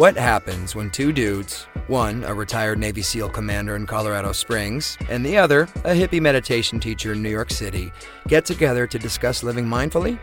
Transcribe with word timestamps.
What 0.00 0.16
happens 0.16 0.74
when 0.74 0.88
two 0.88 1.12
dudes, 1.12 1.66
one 1.86 2.24
a 2.24 2.32
retired 2.32 2.78
Navy 2.78 3.02
SEAL 3.02 3.28
commander 3.28 3.76
in 3.76 3.86
Colorado 3.86 4.32
Springs, 4.32 4.96
and 5.10 5.26
the 5.26 5.36
other 5.36 5.64
a 5.84 5.92
hippie 5.92 6.22
meditation 6.22 6.80
teacher 6.80 7.12
in 7.12 7.22
New 7.22 7.28
York 7.28 7.50
City, 7.50 7.92
get 8.26 8.46
together 8.46 8.86
to 8.86 8.98
discuss 8.98 9.42
living 9.42 9.66
mindfully? 9.66 10.18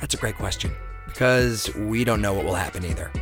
That's 0.00 0.14
a 0.14 0.16
great 0.16 0.34
question, 0.34 0.72
because 1.06 1.72
we 1.76 2.02
don't 2.02 2.20
know 2.20 2.34
what 2.34 2.44
will 2.44 2.56
happen 2.56 2.84
either. 2.84 3.12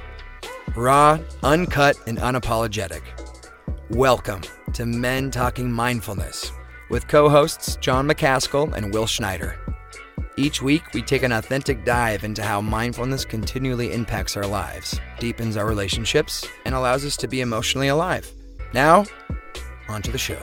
Raw, 0.75 1.19
uncut, 1.43 1.99
and 2.07 2.17
unapologetic. 2.17 3.03
Welcome 3.91 4.41
to 4.73 4.87
Men 4.87 5.31
Talking 5.31 5.71
Mindfulness 5.71 6.53
with 6.89 7.07
co 7.07 7.29
hosts 7.29 7.77
John 7.83 8.09
McCaskill 8.09 8.73
and 8.73 8.95
Will 8.95 9.07
Schneider. 9.07 9.62
Each 10.43 10.61
week, 10.61 10.93
we 10.93 11.03
take 11.03 11.23
an 11.23 11.31
authentic 11.31 11.85
dive 11.85 12.25
into 12.25 12.43
how 12.43 12.61
mindfulness 12.61 13.25
continually 13.25 13.93
impacts 13.93 14.37
our 14.37 14.45
lives, 14.45 14.99
deepens 15.21 15.57
our 15.57 15.67
relationships, 15.67 16.45
and 16.65 16.75
allows 16.75 17.05
us 17.05 17.17
to 17.19 17.29
be 17.29 17.43
emotionally 17.43 17.87
alive. 17.87 18.29
Now, 18.75 19.05
on 19.89 20.03
to 20.03 20.11
the 20.11 20.19
show. 20.19 20.43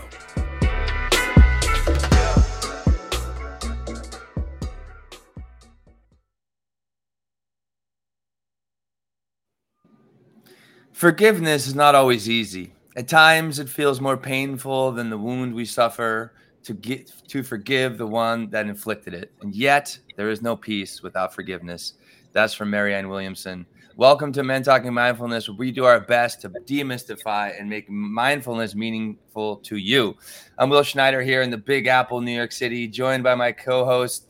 Forgiveness 10.93 11.67
is 11.67 11.75
not 11.75 11.93
always 11.93 12.29
easy. 12.29 12.71
At 12.95 13.09
times, 13.09 13.59
it 13.59 13.67
feels 13.67 13.99
more 13.99 14.15
painful 14.15 14.93
than 14.93 15.09
the 15.09 15.17
wound 15.17 15.53
we 15.53 15.65
suffer 15.65 16.31
to 16.63 16.73
get 16.73 17.11
to 17.27 17.43
forgive 17.43 17.97
the 17.97 18.07
one 18.07 18.49
that 18.49 18.67
inflicted 18.67 19.13
it. 19.13 19.31
And 19.41 19.55
yet 19.55 19.97
there 20.15 20.29
is 20.29 20.41
no 20.41 20.55
peace 20.55 21.01
without 21.01 21.33
forgiveness. 21.33 21.93
That's 22.31 22.53
from 22.53 22.69
Marianne 22.69 23.09
Williamson. 23.09 23.65
Welcome 23.95 24.31
to 24.33 24.43
Men 24.43 24.63
Talking 24.63 24.93
Mindfulness, 24.93 25.49
we 25.49 25.73
do 25.73 25.83
our 25.83 25.99
best 25.99 26.39
to 26.41 26.49
demystify 26.49 27.59
and 27.59 27.69
make 27.69 27.89
mindfulness 27.89 28.73
meaningful 28.73 29.57
to 29.57 29.75
you. 29.75 30.15
I'm 30.57 30.69
Will 30.69 30.83
Schneider 30.83 31.21
here 31.21 31.41
in 31.41 31.49
the 31.49 31.57
Big 31.57 31.87
Apple, 31.87 32.21
New 32.21 32.31
York 32.31 32.53
City, 32.53 32.87
joined 32.87 33.23
by 33.23 33.35
my 33.35 33.51
co-host 33.51 34.28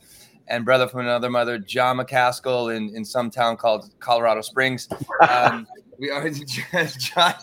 and 0.50 0.64
brother 0.64 0.88
from 0.88 1.00
another 1.00 1.30
mother, 1.30 1.58
John 1.58 1.98
McCaskill, 1.98 2.76
in, 2.76 2.94
in 2.94 3.04
some 3.04 3.30
town 3.30 3.56
called 3.56 3.88
Colorado 4.00 4.42
Springs. 4.42 4.88
Um, 5.26 5.66
we 5.98 6.10
are 6.10 6.28
John, 6.98 7.34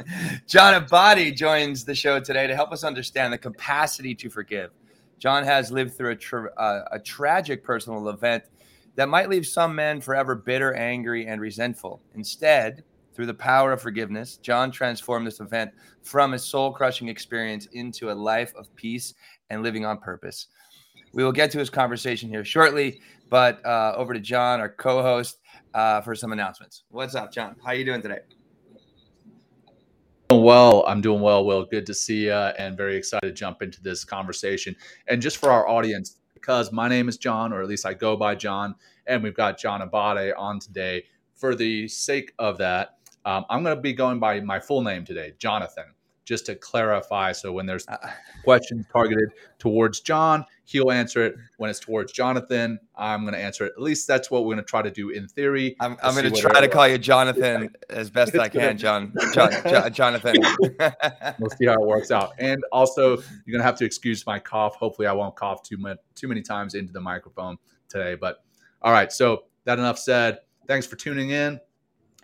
John 0.46 0.74
Abate 0.76 1.36
joins 1.36 1.86
the 1.86 1.96
show 1.96 2.20
today 2.20 2.48
to 2.48 2.56
help 2.56 2.72
us 2.72 2.84
understand 2.84 3.32
the 3.32 3.38
capacity 3.38 4.14
to 4.16 4.30
forgive. 4.30 4.72
John 5.20 5.46
has 5.46 5.72
lived 5.72 5.96
through 5.96 6.12
a, 6.12 6.16
tra- 6.16 6.54
uh, 6.56 6.84
a 6.92 7.00
tragic 7.00 7.64
personal 7.64 8.10
event 8.10 8.44
that 8.96 9.10
might 9.10 9.30
leave 9.30 9.48
some 9.48 9.74
men 9.74 10.02
forever 10.02 10.36
bitter, 10.36 10.74
angry, 10.74 11.28
and 11.28 11.40
resentful. 11.40 12.02
Instead, 12.14 12.84
through 13.14 13.26
the 13.26 13.34
power 13.34 13.72
of 13.72 13.82
forgiveness, 13.82 14.38
John 14.38 14.70
transformed 14.70 15.26
this 15.26 15.40
event 15.40 15.72
from 16.04 16.34
a 16.34 16.40
soul 16.40 16.72
crushing 16.72 17.08
experience 17.08 17.68
into 17.72 18.12
a 18.12 18.14
life 18.14 18.54
of 18.56 18.76
peace 18.76 19.14
and 19.50 19.64
living 19.64 19.86
on 19.86 19.98
purpose. 19.98 20.48
We 21.14 21.24
will 21.24 21.32
get 21.32 21.52
to 21.52 21.60
his 21.60 21.70
conversation 21.70 22.30
here 22.30 22.44
shortly, 22.44 23.02
but 23.30 23.66
uh, 23.66 23.94
over 23.96 24.14
to 24.14 24.20
John, 24.20 24.60
our 24.60 24.70
co 24.70 25.02
host, 25.02 25.40
uh, 25.74 26.02
for 26.02 26.16
some 26.16 26.32
announcements. 26.32 26.84
What's 26.90 27.16
up, 27.16 27.32
John? 27.32 27.56
How 27.64 27.72
are 27.72 27.76
you 27.76 27.86
doing 27.86 28.02
today? 28.02 28.20
Doing 30.30 30.44
well. 30.44 30.84
I'm 30.88 31.02
doing 31.02 31.22
well, 31.22 31.46
Will. 31.46 31.66
Good 31.66 31.86
to 31.86 31.94
see 31.94 32.26
you 32.26 32.34
and 32.34 32.76
very 32.76 32.96
excited 32.96 33.28
to 33.28 33.34
jump 33.34 33.62
into 33.62 33.82
this 33.82 34.04
conversation. 34.04 34.76
And 35.08 35.22
just 35.22 35.38
for 35.38 35.50
our 35.52 35.68
audience, 35.68 36.18
because 36.34 36.72
my 36.72 36.88
name 36.88 37.08
is 37.08 37.18
John, 37.18 37.54
or 37.54 37.62
at 37.62 37.68
least 37.68 37.86
I 37.86 37.94
go 37.94 38.16
by 38.16 38.36
John, 38.36 38.76
and 39.06 39.24
we've 39.24 39.36
got 39.36 39.58
John 39.58 39.82
Abate 39.82 40.34
on 40.38 40.60
today. 40.60 41.06
For 41.36 41.56
the 41.56 41.88
sake 41.88 42.34
of 42.40 42.58
that, 42.58 42.98
um, 43.26 43.46
I'm 43.50 43.64
going 43.64 43.76
to 43.76 43.82
be 43.82 43.94
going 43.94 44.20
by 44.20 44.40
my 44.40 44.60
full 44.60 44.82
name 44.82 45.06
today, 45.06 45.34
Jonathan 45.38 45.86
just 46.28 46.46
to 46.46 46.56
clarify. 46.56 47.32
So 47.32 47.54
when 47.54 47.66
there's 47.66 47.88
uh, 47.88 47.96
questions 48.44 48.86
targeted 48.92 49.30
towards 49.60 50.02
John, 50.02 50.46
he'll 50.66 50.92
answer 50.92 51.26
it. 51.26 51.36
When 51.56 51.70
it's 51.70 51.80
towards 51.80 52.12
Jonathan, 52.12 52.80
I'm 52.98 53.22
going 53.22 53.34
to 53.34 53.40
answer 53.40 53.66
it. 53.66 53.72
At 53.78 53.82
least 53.82 54.08
that's 54.08 54.30
what 54.30 54.44
we're 54.44 54.56
going 54.56 54.64
to 54.64 54.70
try 54.70 54.82
to 54.82 54.92
do 54.92 55.10
in 55.10 55.30
theory. 55.30 55.78
I'm, 55.80 55.96
I'm 56.04 56.14
going 56.16 56.32
to 56.32 56.40
try 56.40 56.60
to 56.60 56.68
call 56.68 56.86
you 56.86 56.98
Jonathan 56.98 57.74
as 57.90 58.10
best 58.10 58.38
I 58.38 58.50
can, 58.50 58.78
John. 58.78 59.14
John, 59.34 59.52
John 59.64 59.94
Jonathan. 59.94 60.36
we'll 61.40 61.50
see 61.52 61.66
how 61.66 61.76
it 61.76 61.88
works 61.88 62.12
out. 62.12 62.34
And 62.40 62.62
also, 62.74 63.12
you're 63.16 63.54
going 63.54 63.60
to 63.60 63.64
have 63.64 63.78
to 63.78 63.86
excuse 63.86 64.26
my 64.26 64.38
cough. 64.38 64.76
Hopefully, 64.76 65.08
I 65.08 65.14
won't 65.14 65.38
cough 65.38 65.64
too 65.64 65.78
much, 65.78 65.98
too 66.14 66.28
many 66.28 66.42
times 66.42 66.76
into 66.76 66.92
the 66.92 67.02
microphone 67.02 67.58
today. 67.88 68.16
But 68.16 68.44
all 68.82 68.92
right. 68.92 69.14
So 69.14 69.46
that 69.64 69.80
enough 69.80 69.98
said. 69.98 70.40
Thanks 70.68 70.86
for 70.86 70.98
tuning 70.98 71.30
in 71.30 71.62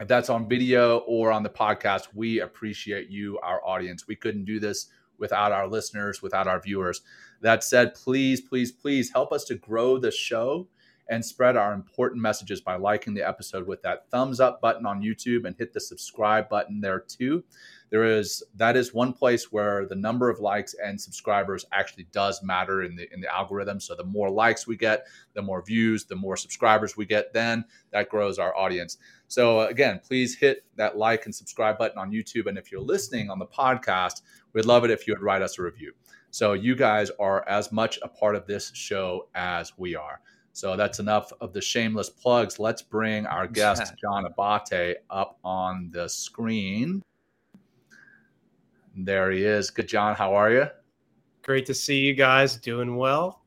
if 0.03 0.09
that's 0.09 0.29
on 0.29 0.49
video 0.49 0.97
or 1.07 1.31
on 1.31 1.43
the 1.43 1.49
podcast, 1.49 2.09
we 2.13 2.41
appreciate 2.41 3.09
you, 3.09 3.39
our 3.39 3.65
audience. 3.65 4.05
We 4.05 4.17
couldn't 4.17 4.43
do 4.43 4.59
this 4.59 4.87
without 5.17 5.53
our 5.53 5.65
listeners, 5.65 6.21
without 6.21 6.45
our 6.45 6.59
viewers. 6.59 7.01
That 7.39 7.63
said, 7.63 7.95
please, 7.95 8.41
please, 8.41 8.69
please 8.69 9.13
help 9.13 9.31
us 9.31 9.45
to 9.45 9.55
grow 9.55 9.97
the 9.97 10.11
show 10.11 10.67
and 11.07 11.23
spread 11.23 11.55
our 11.55 11.73
important 11.73 12.21
messages 12.21 12.59
by 12.59 12.75
liking 12.75 13.13
the 13.13 13.25
episode 13.25 13.65
with 13.65 13.81
that 13.83 14.09
thumbs 14.09 14.41
up 14.41 14.59
button 14.59 14.85
on 14.85 15.01
YouTube 15.01 15.45
and 15.45 15.55
hit 15.57 15.71
the 15.71 15.79
subscribe 15.79 16.49
button 16.49 16.81
there 16.81 16.99
too 16.99 17.45
there 17.93 18.05
is 18.05 18.43
that 18.55 18.75
is 18.75 18.91
one 18.91 19.13
place 19.13 19.51
where 19.51 19.85
the 19.85 19.95
number 19.95 20.27
of 20.27 20.39
likes 20.39 20.73
and 20.83 20.99
subscribers 20.99 21.63
actually 21.71 22.07
does 22.11 22.41
matter 22.41 22.81
in 22.81 22.95
the 22.95 23.07
in 23.13 23.21
the 23.21 23.31
algorithm 23.31 23.79
so 23.79 23.93
the 23.93 24.03
more 24.03 24.31
likes 24.31 24.65
we 24.65 24.75
get 24.75 25.05
the 25.35 25.41
more 25.43 25.61
views 25.63 26.03
the 26.05 26.15
more 26.15 26.35
subscribers 26.35 26.97
we 26.97 27.05
get 27.05 27.31
then 27.33 27.63
that 27.91 28.09
grows 28.09 28.39
our 28.39 28.57
audience 28.57 28.97
so 29.33 29.61
again 29.61 29.99
please 30.05 30.35
hit 30.35 30.63
that 30.75 30.97
like 30.97 31.25
and 31.25 31.33
subscribe 31.33 31.77
button 31.77 31.97
on 31.97 32.11
youtube 32.11 32.47
and 32.47 32.57
if 32.57 32.71
you're 32.71 32.81
listening 32.81 33.29
on 33.29 33.39
the 33.39 33.45
podcast 33.45 34.21
we'd 34.53 34.65
love 34.65 34.83
it 34.83 34.91
if 34.91 35.07
you 35.07 35.13
would 35.13 35.23
write 35.23 35.41
us 35.41 35.59
a 35.59 35.61
review 35.61 35.91
so 36.31 36.53
you 36.53 36.75
guys 36.75 37.11
are 37.19 37.47
as 37.47 37.71
much 37.71 37.99
a 38.01 38.07
part 38.07 38.35
of 38.35 38.45
this 38.47 38.71
show 38.73 39.27
as 39.35 39.73
we 39.77 39.95
are 39.95 40.19
so 40.51 40.75
that's 40.75 40.99
enough 40.99 41.31
of 41.41 41.51
the 41.53 41.61
shameless 41.61 42.09
plugs 42.09 42.59
let's 42.59 42.81
bring 42.81 43.25
our 43.25 43.47
guest 43.47 43.93
john 44.01 44.25
abate 44.25 44.97
up 45.09 45.37
on 45.43 45.89
the 45.91 46.07
screen 46.07 47.01
there 48.95 49.31
he 49.31 49.43
is. 49.43 49.71
Good, 49.71 49.87
John. 49.87 50.15
How 50.15 50.35
are 50.35 50.51
you? 50.51 50.67
Great 51.41 51.65
to 51.65 51.73
see 51.73 51.99
you 52.01 52.13
guys 52.13 52.57
doing 52.57 52.95
well. 52.95 53.41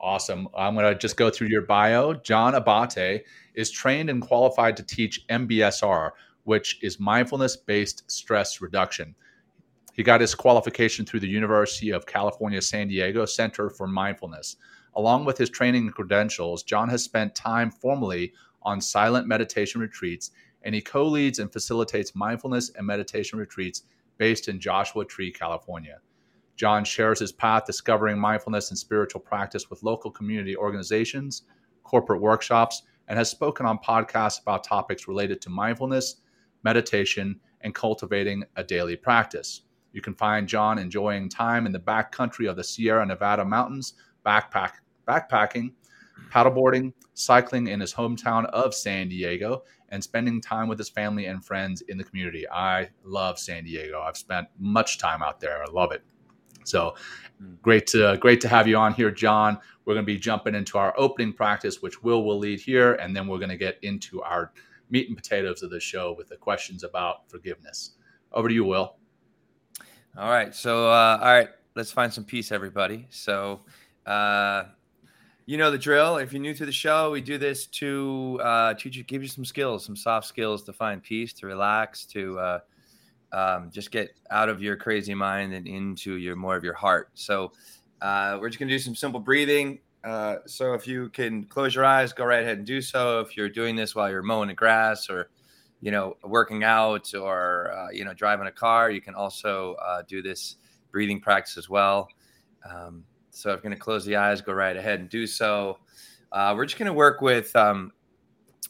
Awesome. 0.00 0.48
I'm 0.56 0.74
going 0.74 0.86
to 0.86 0.98
just 0.98 1.16
go 1.16 1.28
through 1.28 1.48
your 1.48 1.62
bio. 1.62 2.14
John 2.14 2.54
Abate 2.54 3.24
is 3.58 3.72
trained 3.72 4.08
and 4.08 4.22
qualified 4.22 4.76
to 4.76 4.84
teach 4.84 5.26
MBSR, 5.26 6.12
which 6.44 6.78
is 6.80 7.00
mindfulness 7.00 7.56
based 7.56 8.08
stress 8.08 8.60
reduction. 8.60 9.16
He 9.94 10.04
got 10.04 10.20
his 10.20 10.36
qualification 10.36 11.04
through 11.04 11.20
the 11.20 11.28
University 11.28 11.90
of 11.90 12.06
California, 12.06 12.62
San 12.62 12.86
Diego 12.86 13.24
Center 13.24 13.68
for 13.68 13.88
Mindfulness. 13.88 14.58
Along 14.94 15.24
with 15.24 15.36
his 15.36 15.50
training 15.50 15.86
and 15.86 15.94
credentials, 15.94 16.62
John 16.62 16.88
has 16.88 17.02
spent 17.02 17.34
time 17.34 17.72
formally 17.72 18.32
on 18.62 18.80
silent 18.80 19.26
meditation 19.26 19.80
retreats, 19.80 20.30
and 20.62 20.72
he 20.72 20.80
co 20.80 21.04
leads 21.04 21.40
and 21.40 21.52
facilitates 21.52 22.14
mindfulness 22.14 22.70
and 22.76 22.86
meditation 22.86 23.40
retreats 23.40 23.82
based 24.18 24.46
in 24.46 24.60
Joshua 24.60 25.04
Tree, 25.04 25.32
California. 25.32 25.98
John 26.54 26.84
shares 26.84 27.18
his 27.18 27.32
path 27.32 27.64
discovering 27.66 28.20
mindfulness 28.20 28.70
and 28.70 28.78
spiritual 28.78 29.20
practice 29.20 29.68
with 29.68 29.82
local 29.82 30.12
community 30.12 30.56
organizations, 30.56 31.42
corporate 31.82 32.20
workshops, 32.20 32.84
and 33.08 33.18
has 33.18 33.30
spoken 33.30 33.66
on 33.66 33.78
podcasts 33.78 34.40
about 34.40 34.64
topics 34.64 35.08
related 35.08 35.40
to 35.42 35.50
mindfulness, 35.50 36.16
meditation, 36.62 37.40
and 37.62 37.74
cultivating 37.74 38.44
a 38.56 38.62
daily 38.62 38.96
practice. 38.96 39.62
You 39.92 40.02
can 40.02 40.14
find 40.14 40.46
John 40.46 40.78
enjoying 40.78 41.28
time 41.28 41.66
in 41.66 41.72
the 41.72 41.78
back 41.78 42.12
country 42.12 42.46
of 42.46 42.56
the 42.56 42.64
Sierra 42.64 43.04
Nevada 43.04 43.44
mountains, 43.44 43.94
backpack, 44.24 44.72
backpacking, 45.08 45.72
paddleboarding, 46.30 46.92
cycling 47.14 47.68
in 47.68 47.80
his 47.80 47.94
hometown 47.94 48.44
of 48.46 48.74
San 48.74 49.08
Diego, 49.08 49.62
and 49.88 50.04
spending 50.04 50.40
time 50.40 50.68
with 50.68 50.78
his 50.78 50.90
family 50.90 51.26
and 51.26 51.44
friends 51.44 51.80
in 51.82 51.96
the 51.96 52.04
community. 52.04 52.46
I 52.48 52.90
love 53.02 53.38
San 53.38 53.64
Diego. 53.64 54.00
I've 54.00 54.16
spent 54.18 54.48
much 54.58 54.98
time 54.98 55.22
out 55.22 55.40
there. 55.40 55.62
I 55.62 55.70
love 55.72 55.92
it. 55.92 56.02
So 56.68 56.94
hmm. 57.38 57.54
great 57.62 57.86
to 57.88 58.16
great 58.20 58.40
to 58.42 58.48
have 58.48 58.66
you 58.66 58.76
on 58.76 58.94
here, 58.94 59.10
John. 59.10 59.58
We're 59.84 59.94
going 59.94 60.04
to 60.04 60.12
be 60.12 60.18
jumping 60.18 60.54
into 60.54 60.76
our 60.76 60.94
opening 60.98 61.32
practice, 61.32 61.80
which 61.80 62.02
Will 62.02 62.24
will 62.24 62.38
lead 62.38 62.60
here, 62.60 62.94
and 62.94 63.16
then 63.16 63.26
we're 63.26 63.38
going 63.38 63.48
to 63.48 63.56
get 63.56 63.78
into 63.82 64.22
our 64.22 64.52
meat 64.90 65.08
and 65.08 65.16
potatoes 65.16 65.62
of 65.62 65.70
the 65.70 65.80
show 65.80 66.14
with 66.16 66.28
the 66.28 66.36
questions 66.36 66.84
about 66.84 67.28
forgiveness. 67.30 67.92
Over 68.32 68.48
to 68.48 68.54
you, 68.54 68.64
Will. 68.64 68.96
All 70.16 70.30
right. 70.30 70.54
So, 70.54 70.88
uh, 70.88 71.18
all 71.22 71.32
right, 71.32 71.48
let's 71.74 71.92
find 71.92 72.12
some 72.12 72.24
peace, 72.24 72.52
everybody. 72.52 73.06
So, 73.10 73.60
uh, 74.04 74.64
you 75.46 75.56
know 75.56 75.70
the 75.70 75.78
drill. 75.78 76.18
If 76.18 76.32
you're 76.32 76.42
new 76.42 76.52
to 76.52 76.66
the 76.66 76.72
show, 76.72 77.10
we 77.10 77.22
do 77.22 77.38
this 77.38 77.66
to 77.66 78.38
uh, 78.42 78.74
teach 78.74 78.96
you, 78.96 79.04
give 79.04 79.22
you 79.22 79.28
some 79.28 79.46
skills, 79.46 79.82
some 79.82 79.96
soft 79.96 80.26
skills 80.26 80.62
to 80.64 80.74
find 80.74 81.02
peace, 81.02 81.32
to 81.34 81.46
relax, 81.46 82.04
to 82.06 82.38
uh, 82.38 82.58
um, 83.32 83.70
just 83.70 83.90
get 83.90 84.10
out 84.30 84.48
of 84.48 84.62
your 84.62 84.76
crazy 84.76 85.14
mind 85.14 85.52
and 85.54 85.66
into 85.66 86.16
your 86.16 86.36
more 86.36 86.56
of 86.56 86.64
your 86.64 86.74
heart. 86.74 87.10
So 87.14 87.52
uh, 88.02 88.38
we're 88.40 88.48
just 88.48 88.58
gonna 88.58 88.70
do 88.70 88.78
some 88.78 88.94
simple 88.94 89.20
breathing. 89.20 89.80
Uh, 90.04 90.36
so 90.46 90.74
if 90.74 90.86
you 90.86 91.08
can 91.10 91.44
close 91.44 91.74
your 91.74 91.84
eyes, 91.84 92.12
go 92.12 92.24
right 92.24 92.42
ahead 92.42 92.58
and 92.58 92.66
do 92.66 92.80
so. 92.80 93.20
If 93.20 93.36
you're 93.36 93.48
doing 93.48 93.76
this 93.76 93.94
while 93.94 94.10
you're 94.10 94.22
mowing 94.22 94.48
the 94.48 94.54
grass 94.54 95.10
or 95.10 95.30
you 95.80 95.90
know, 95.90 96.16
working 96.24 96.64
out 96.64 97.14
or, 97.14 97.72
uh, 97.72 97.90
you 97.90 98.04
know, 98.04 98.12
driving 98.12 98.46
a 98.46 98.52
car, 98.52 98.90
you 98.90 99.00
can 99.00 99.14
also 99.14 99.74
uh, 99.74 100.02
do 100.08 100.22
this 100.22 100.56
breathing 100.90 101.20
practice 101.20 101.56
as 101.56 101.68
well. 101.68 102.08
Um, 102.68 103.04
so 103.30 103.50
if 103.50 103.56
you're 103.56 103.70
to 103.76 103.80
close 103.80 104.04
the 104.04 104.16
eyes, 104.16 104.40
go 104.40 104.52
right 104.52 104.76
ahead 104.76 105.00
and 105.00 105.08
do 105.08 105.26
so. 105.26 105.78
Uh, 106.32 106.52
we're 106.56 106.66
just 106.66 106.78
to 106.86 106.92
work 106.92 107.20
with, 107.20 107.54
um, 107.54 107.92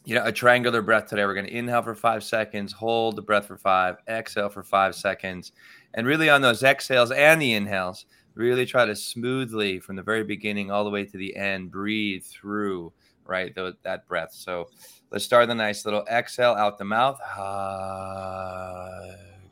you 0.05 0.15
know, 0.15 0.25
a 0.25 0.33
triangular 0.33 0.81
breath 0.81 1.07
today. 1.07 1.25
We're 1.27 1.35
going 1.35 1.47
to 1.47 1.57
inhale 1.57 1.83
for 1.83 1.95
five 1.95 2.25
seconds, 2.25 2.73
hold 2.73 3.17
the 3.17 3.23
breath 3.23 3.47
for 3.47 3.59
five, 3.59 3.97
exhale 4.09 4.49
for 4.49 4.63
five 4.63 4.95
seconds. 4.95 5.53
And 5.95 6.07
really 6.07 6.31
on 6.31 6.41
those 6.41 6.63
exhales 6.63 7.11
and 7.11 7.43
the 7.43 7.53
inhales, 7.53 8.07
really 8.35 8.65
try 8.65 8.87
to 8.87 8.97
smoothly 8.97 9.81
from 9.81 9.97
the 9.97 10.03
very 10.03 10.25
beginning 10.25 10.71
all 10.71 10.85
the 10.85 10.91
way 10.91 11.05
to 11.05 11.19
the 11.19 11.37
end 11.37 11.71
breathe 11.71 12.25
through, 12.25 12.93
right, 13.27 13.55
that 13.83 14.07
breath. 14.07 14.33
So 14.33 14.69
let's 15.11 15.25
start 15.25 15.43
with 15.43 15.51
a 15.51 15.55
nice 15.55 15.85
little 15.85 16.07
exhale 16.11 16.53
out 16.53 16.79
the 16.79 16.85
mouth. 16.85 17.19
Ah, 17.37 19.01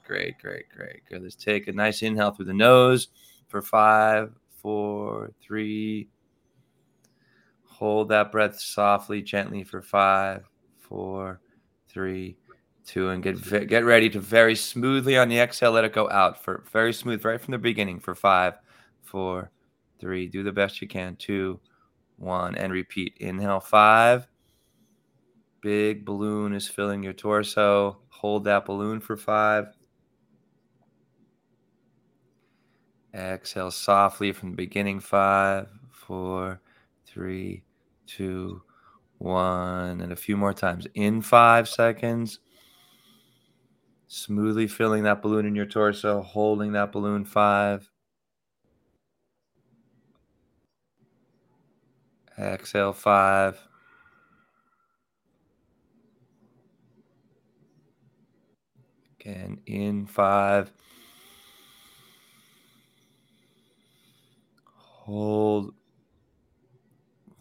great, 0.07 0.39
great, 0.39 0.69
great. 0.69 1.03
Good. 1.09 1.23
Let's 1.23 1.35
take 1.35 1.69
a 1.69 1.73
nice 1.73 2.03
inhale 2.03 2.31
through 2.31 2.47
the 2.47 2.55
nose 2.55 3.09
for 3.49 3.61
five, 3.61 4.33
four, 4.51 5.33
three. 5.43 6.09
Hold 7.79 8.09
that 8.09 8.33
breath 8.33 8.59
softly, 8.59 9.21
gently 9.21 9.63
for 9.63 9.83
five, 9.83 10.49
four, 10.79 11.41
three, 11.91 12.39
two, 12.87 13.11
and 13.11 13.23
get 13.23 13.69
get 13.69 13.85
ready 13.85 14.09
to 14.09 14.19
very 14.19 14.55
smoothly 14.55 15.19
on 15.19 15.29
the 15.29 15.39
exhale. 15.39 15.73
Let 15.73 15.85
it 15.85 15.93
go 15.93 16.09
out 16.09 16.43
for 16.43 16.65
very 16.73 16.95
smooth, 16.95 17.23
right 17.23 17.39
from 17.39 17.53
the 17.53 17.59
beginning 17.59 18.01
for 18.01 18.15
five, 18.15 18.55
four, 19.03 19.51
three. 19.99 20.27
Do 20.27 20.43
the 20.43 20.53
best 20.53 20.81
you 20.81 20.89
can. 20.89 21.17
Two, 21.17 21.61
one, 22.17 22.55
and 22.55 22.73
repeat. 22.73 23.15
Inhale 23.21 23.61
five. 23.61 24.27
Big 25.61 26.07
balloon 26.07 26.55
is 26.55 26.67
filling 26.67 27.03
your 27.03 27.13
torso. 27.13 27.99
Hold 28.09 28.45
that 28.45 28.65
balloon 28.65 29.01
for 29.01 29.19
five. 29.19 29.67
Exhale 33.15 33.71
softly 33.71 34.33
from 34.33 34.53
the 34.53 34.57
beginning. 34.57 34.99
Five, 34.99 35.69
four, 35.91 36.63
three, 37.05 37.65
two, 38.07 38.63
one. 39.19 40.01
And 40.01 40.13
a 40.13 40.17
few 40.17 40.37
more 40.37 40.53
times. 40.53 40.87
In 40.95 41.23
five 41.23 41.69
seconds. 41.69 42.41
Smoothly 44.09 44.69
filling 44.69 45.03
that 45.03 45.21
balloon 45.21 45.47
in 45.47 45.57
your 45.57 45.67
torso, 45.67 46.23
holding 46.23 46.73
that 46.73 46.93
balloon. 46.93 47.25
Five. 47.25 47.91
Exhale. 52.39 52.93
Five. 52.93 53.59
Again, 59.19 59.59
in 59.67 60.07
five. 60.07 60.71
Hold. 64.75 65.75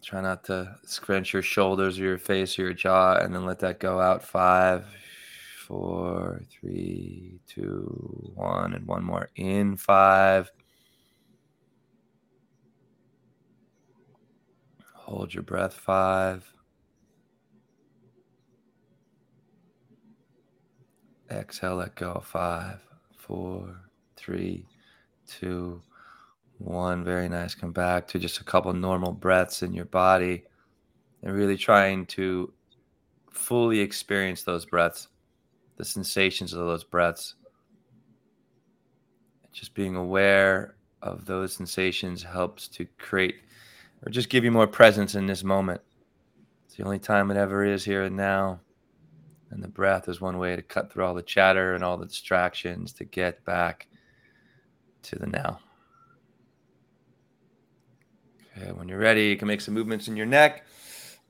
Try 0.05 0.21
not 0.21 0.43
to 0.43 0.75
scrunch 0.85 1.33
your 1.33 1.41
shoulders 1.41 1.97
or 1.97 2.03
your 2.03 2.19
face 2.19 2.59
or 2.59 2.61
your 2.61 2.73
jaw, 2.73 3.15
and 3.15 3.33
then 3.33 3.43
let 3.43 3.57
that 3.59 3.79
go 3.79 3.99
out. 3.99 4.23
Five, 4.23 4.85
four, 5.65 6.43
three, 6.51 7.39
two, 7.47 8.31
one, 8.35 8.75
and 8.75 8.85
one 8.85 9.03
more. 9.03 9.31
In 9.35 9.77
five. 9.77 10.51
Hold 14.93 15.33
your 15.33 15.41
breath. 15.41 15.73
Five. 15.73 16.53
Exhale, 21.31 21.77
let 21.77 21.95
go. 21.95 22.21
Five, 22.23 22.79
four, 23.17 23.81
three, 24.15 24.67
two, 25.27 25.81
one, 26.57 27.03
very 27.03 27.29
nice. 27.29 27.53
Come 27.53 27.71
back 27.71 28.07
to 28.09 28.19
just 28.19 28.39
a 28.39 28.43
couple 28.43 28.73
normal 28.73 29.11
breaths 29.11 29.63
in 29.63 29.73
your 29.73 29.85
body 29.85 30.45
and 31.23 31.33
really 31.33 31.57
trying 31.57 32.05
to 32.07 32.53
fully 33.31 33.79
experience 33.79 34.43
those 34.43 34.65
breaths, 34.65 35.09
the 35.77 35.85
sensations 35.85 36.53
of 36.53 36.59
those 36.59 36.83
breaths. 36.83 37.35
Just 39.51 39.73
being 39.73 39.95
aware 39.95 40.75
of 41.01 41.25
those 41.25 41.53
sensations 41.53 42.23
helps 42.23 42.67
to 42.69 42.85
create 42.97 43.35
or 44.05 44.11
just 44.11 44.29
give 44.29 44.43
you 44.43 44.51
more 44.51 44.67
presence 44.67 45.15
in 45.15 45.25
this 45.25 45.43
moment. 45.43 45.81
It's 46.65 46.75
the 46.75 46.83
only 46.83 46.99
time 46.99 47.31
it 47.31 47.37
ever 47.37 47.63
is 47.63 47.83
here 47.83 48.03
and 48.03 48.15
now. 48.15 48.59
And 49.51 49.63
the 49.63 49.67
breath 49.67 50.09
is 50.09 50.19
one 50.19 50.37
way 50.37 50.55
to 50.55 50.61
cut 50.61 50.91
through 50.91 51.05
all 51.05 51.13
the 51.13 51.21
chatter 51.21 51.73
and 51.73 51.83
all 51.83 51.97
the 51.97 52.05
distractions 52.05 52.91
to 52.93 53.05
get 53.05 53.45
back 53.45 53.87
to 55.03 55.17
the 55.17 55.27
now. 55.27 55.59
Okay, 58.57 58.71
when 58.71 58.87
you're 58.87 58.99
ready, 58.99 59.25
you 59.25 59.35
can 59.35 59.49
make 59.49 59.59
some 59.59 59.73
movements 59.73 60.07
in 60.07 60.15
your 60.15 60.25
neck. 60.25 60.65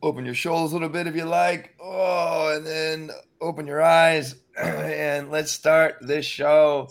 Open 0.04 0.26
your 0.26 0.36
shoulders 0.36 0.74
a 0.74 0.76
little 0.76 0.90
bit 0.90 1.08
if 1.08 1.16
you 1.16 1.26
like. 1.26 1.74
Oh, 1.82 2.54
and 2.56 2.64
then 2.64 3.10
open 3.42 3.66
your 3.66 3.82
eyes. 3.82 4.36
and 4.58 5.32
let's 5.32 5.52
start 5.52 5.96
this 6.02 6.24
show 6.24 6.88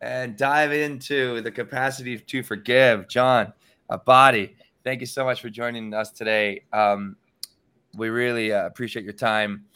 and 0.00 0.34
dive 0.34 0.72
into 0.72 1.42
the 1.42 1.50
capacity 1.50 2.16
to 2.16 2.42
forgive. 2.42 3.06
John, 3.08 3.52
Abate. 3.90 4.56
thank 4.82 5.00
you 5.00 5.06
so 5.06 5.24
much 5.24 5.42
for 5.42 5.50
joining 5.50 5.92
us 5.92 6.10
today. 6.10 6.62
Um, 6.72 7.16
we 7.94 8.08
really 8.08 8.54
uh, 8.54 8.64
appreciate 8.64 9.04
your 9.04 9.12
time. 9.12 9.66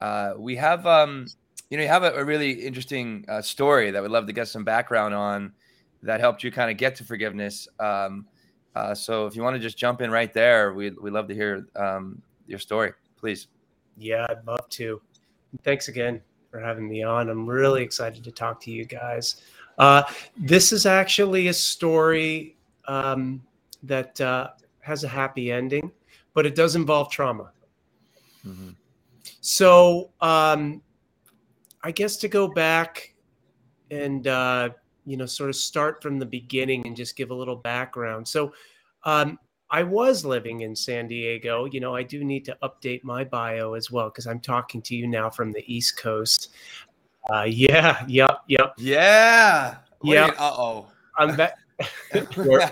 Uh, 0.00 0.34
we 0.38 0.54
have, 0.54 0.86
um, 0.86 1.26
you 1.68 1.78
know, 1.78 1.82
you 1.82 1.88
have 1.88 2.04
a, 2.04 2.12
a 2.12 2.24
really 2.24 2.52
interesting 2.52 3.24
uh, 3.28 3.42
story 3.42 3.90
that 3.90 4.02
we'd 4.02 4.12
love 4.12 4.28
to 4.28 4.32
get 4.32 4.46
some 4.46 4.62
background 4.62 5.14
on 5.14 5.52
that 6.04 6.20
helped 6.20 6.44
you 6.44 6.52
kind 6.52 6.70
of 6.70 6.76
get 6.76 6.94
to 6.96 7.04
forgiveness. 7.04 7.66
Um, 7.80 8.26
uh, 8.74 8.94
so 8.94 9.26
if 9.26 9.34
you 9.34 9.42
want 9.42 9.54
to 9.54 9.60
just 9.60 9.76
jump 9.76 10.00
in 10.00 10.10
right 10.10 10.32
there, 10.32 10.72
we'd, 10.72 10.98
we'd 11.00 11.12
love 11.12 11.28
to 11.28 11.34
hear 11.34 11.66
um, 11.76 12.22
your 12.46 12.58
story, 12.58 12.92
please. 13.16 13.48
Yeah, 13.96 14.26
I'd 14.28 14.46
love 14.46 14.68
to. 14.70 15.00
Thanks 15.62 15.88
again 15.88 16.20
for 16.50 16.60
having 16.60 16.88
me 16.88 17.02
on. 17.02 17.28
I'm 17.28 17.46
really 17.46 17.82
excited 17.82 18.22
to 18.24 18.30
talk 18.30 18.60
to 18.62 18.70
you 18.70 18.84
guys. 18.84 19.42
Uh, 19.78 20.02
this 20.36 20.72
is 20.72 20.86
actually 20.86 21.48
a 21.48 21.52
story 21.52 22.56
um, 22.86 23.42
that 23.82 24.20
uh, 24.20 24.48
has 24.80 25.04
a 25.04 25.08
happy 25.08 25.52
ending, 25.52 25.90
but 26.34 26.46
it 26.46 26.54
does 26.54 26.74
involve 26.74 27.10
trauma. 27.10 27.52
Mm-hmm. 28.46 28.70
So 29.40 30.10
um, 30.20 30.82
I 31.82 31.90
guess 31.90 32.16
to 32.18 32.28
go 32.28 32.48
back 32.48 33.14
and 33.90 34.26
uh, 34.26 34.70
you 35.08 35.16
know, 35.16 35.26
sort 35.26 35.50
of 35.50 35.56
start 35.56 36.02
from 36.02 36.18
the 36.18 36.26
beginning 36.26 36.86
and 36.86 36.94
just 36.94 37.16
give 37.16 37.30
a 37.30 37.34
little 37.34 37.56
background. 37.56 38.28
So, 38.28 38.52
um, 39.04 39.38
I 39.70 39.82
was 39.82 40.24
living 40.24 40.60
in 40.60 40.74
San 40.74 41.08
Diego. 41.08 41.66
You 41.66 41.80
know, 41.80 41.94
I 41.94 42.02
do 42.02 42.24
need 42.24 42.44
to 42.46 42.56
update 42.62 43.04
my 43.04 43.24
bio 43.24 43.74
as 43.74 43.90
well 43.90 44.08
because 44.08 44.26
I'm 44.26 44.40
talking 44.40 44.80
to 44.82 44.96
you 44.96 45.06
now 45.06 45.28
from 45.28 45.52
the 45.52 45.62
East 45.66 45.98
Coast. 45.98 46.50
Uh, 47.30 47.42
yeah, 47.42 48.04
yep, 48.08 48.42
yep, 48.46 48.74
yeah, 48.78 49.76
yeah. 50.02 50.26
Uh 50.38 50.54
oh, 50.56 50.88
I'm 51.18 51.36
back. 51.36 51.54
where, 52.34 52.68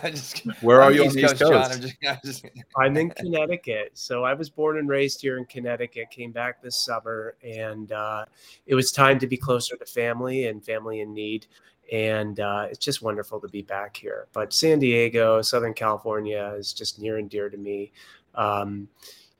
where 0.63 0.83
are 0.83 0.91
you 0.91 1.05
on 1.05 1.13
the 1.13 1.25
East 1.25 1.39
Coast? 1.39 1.43
Coast? 1.43 1.73
I'm, 1.73 1.81
just, 1.81 1.97
I'm, 2.09 2.19
just... 2.25 2.47
I'm, 2.77 2.97
in 2.97 3.11
Connecticut. 3.17 3.91
So 3.95 4.25
I 4.25 4.35
was 4.35 4.51
born 4.51 4.79
and 4.79 4.89
raised 4.89 5.21
here 5.21 5.39
in 5.39 5.45
Connecticut, 5.45 6.11
came 6.11 6.33
back 6.33 6.61
this 6.61 6.85
summer, 6.85 7.37
and 7.45 7.93
uh, 7.93 8.25
it 8.67 8.75
was 8.75 8.91
time 8.91 9.19
to 9.21 9.27
be 9.27 9.37
closer 9.37 9.77
to 9.77 9.87
family 9.87 10.47
and 10.47 10.65
family 10.65 11.01
in 11.01 11.13
need 11.13 11.47
and 11.93 12.41
uh, 12.41 12.67
it's 12.71 12.85
just 12.85 13.03
wonderful 13.03 13.41
to 13.41 13.49
be 13.49 13.63
back 13.63 13.97
here. 13.97 14.29
But 14.33 14.53
San 14.53 14.79
Diego, 14.79 15.43
Southern 15.43 15.75
California, 15.75 16.55
is 16.57 16.73
just 16.73 17.01
near 17.01 17.19
and 17.19 17.31
dear 17.31 17.49
to 17.49 17.57
me. 17.57 17.93
Um, 18.35 18.89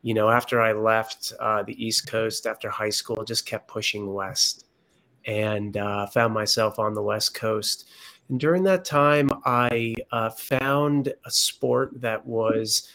you 0.03 0.15
know, 0.15 0.31
after 0.31 0.61
I 0.61 0.73
left 0.73 1.33
uh, 1.41 1.63
the 1.63 1.85
East 1.85 2.07
Coast 2.09 2.47
after 2.47 2.71
high 2.71 2.91
school, 2.91 3.25
just 3.25 3.47
kept 3.47 3.69
pushing 3.69 4.13
west, 4.13 4.67
and 5.27 5.77
uh, 5.77 6.07
found 6.07 6.33
myself 6.33 6.79
on 6.79 6.95
the 6.95 7.03
West 7.03 7.35
Coast. 7.35 7.89
And 8.29 8.39
during 8.39 8.63
that 8.65 8.85
time, 8.85 9.31
I 9.45 9.95
uh, 10.13 10.31
found 10.31 11.13
a 11.25 11.31
sport 11.31 12.01
that 12.01 12.25
was 12.25 12.89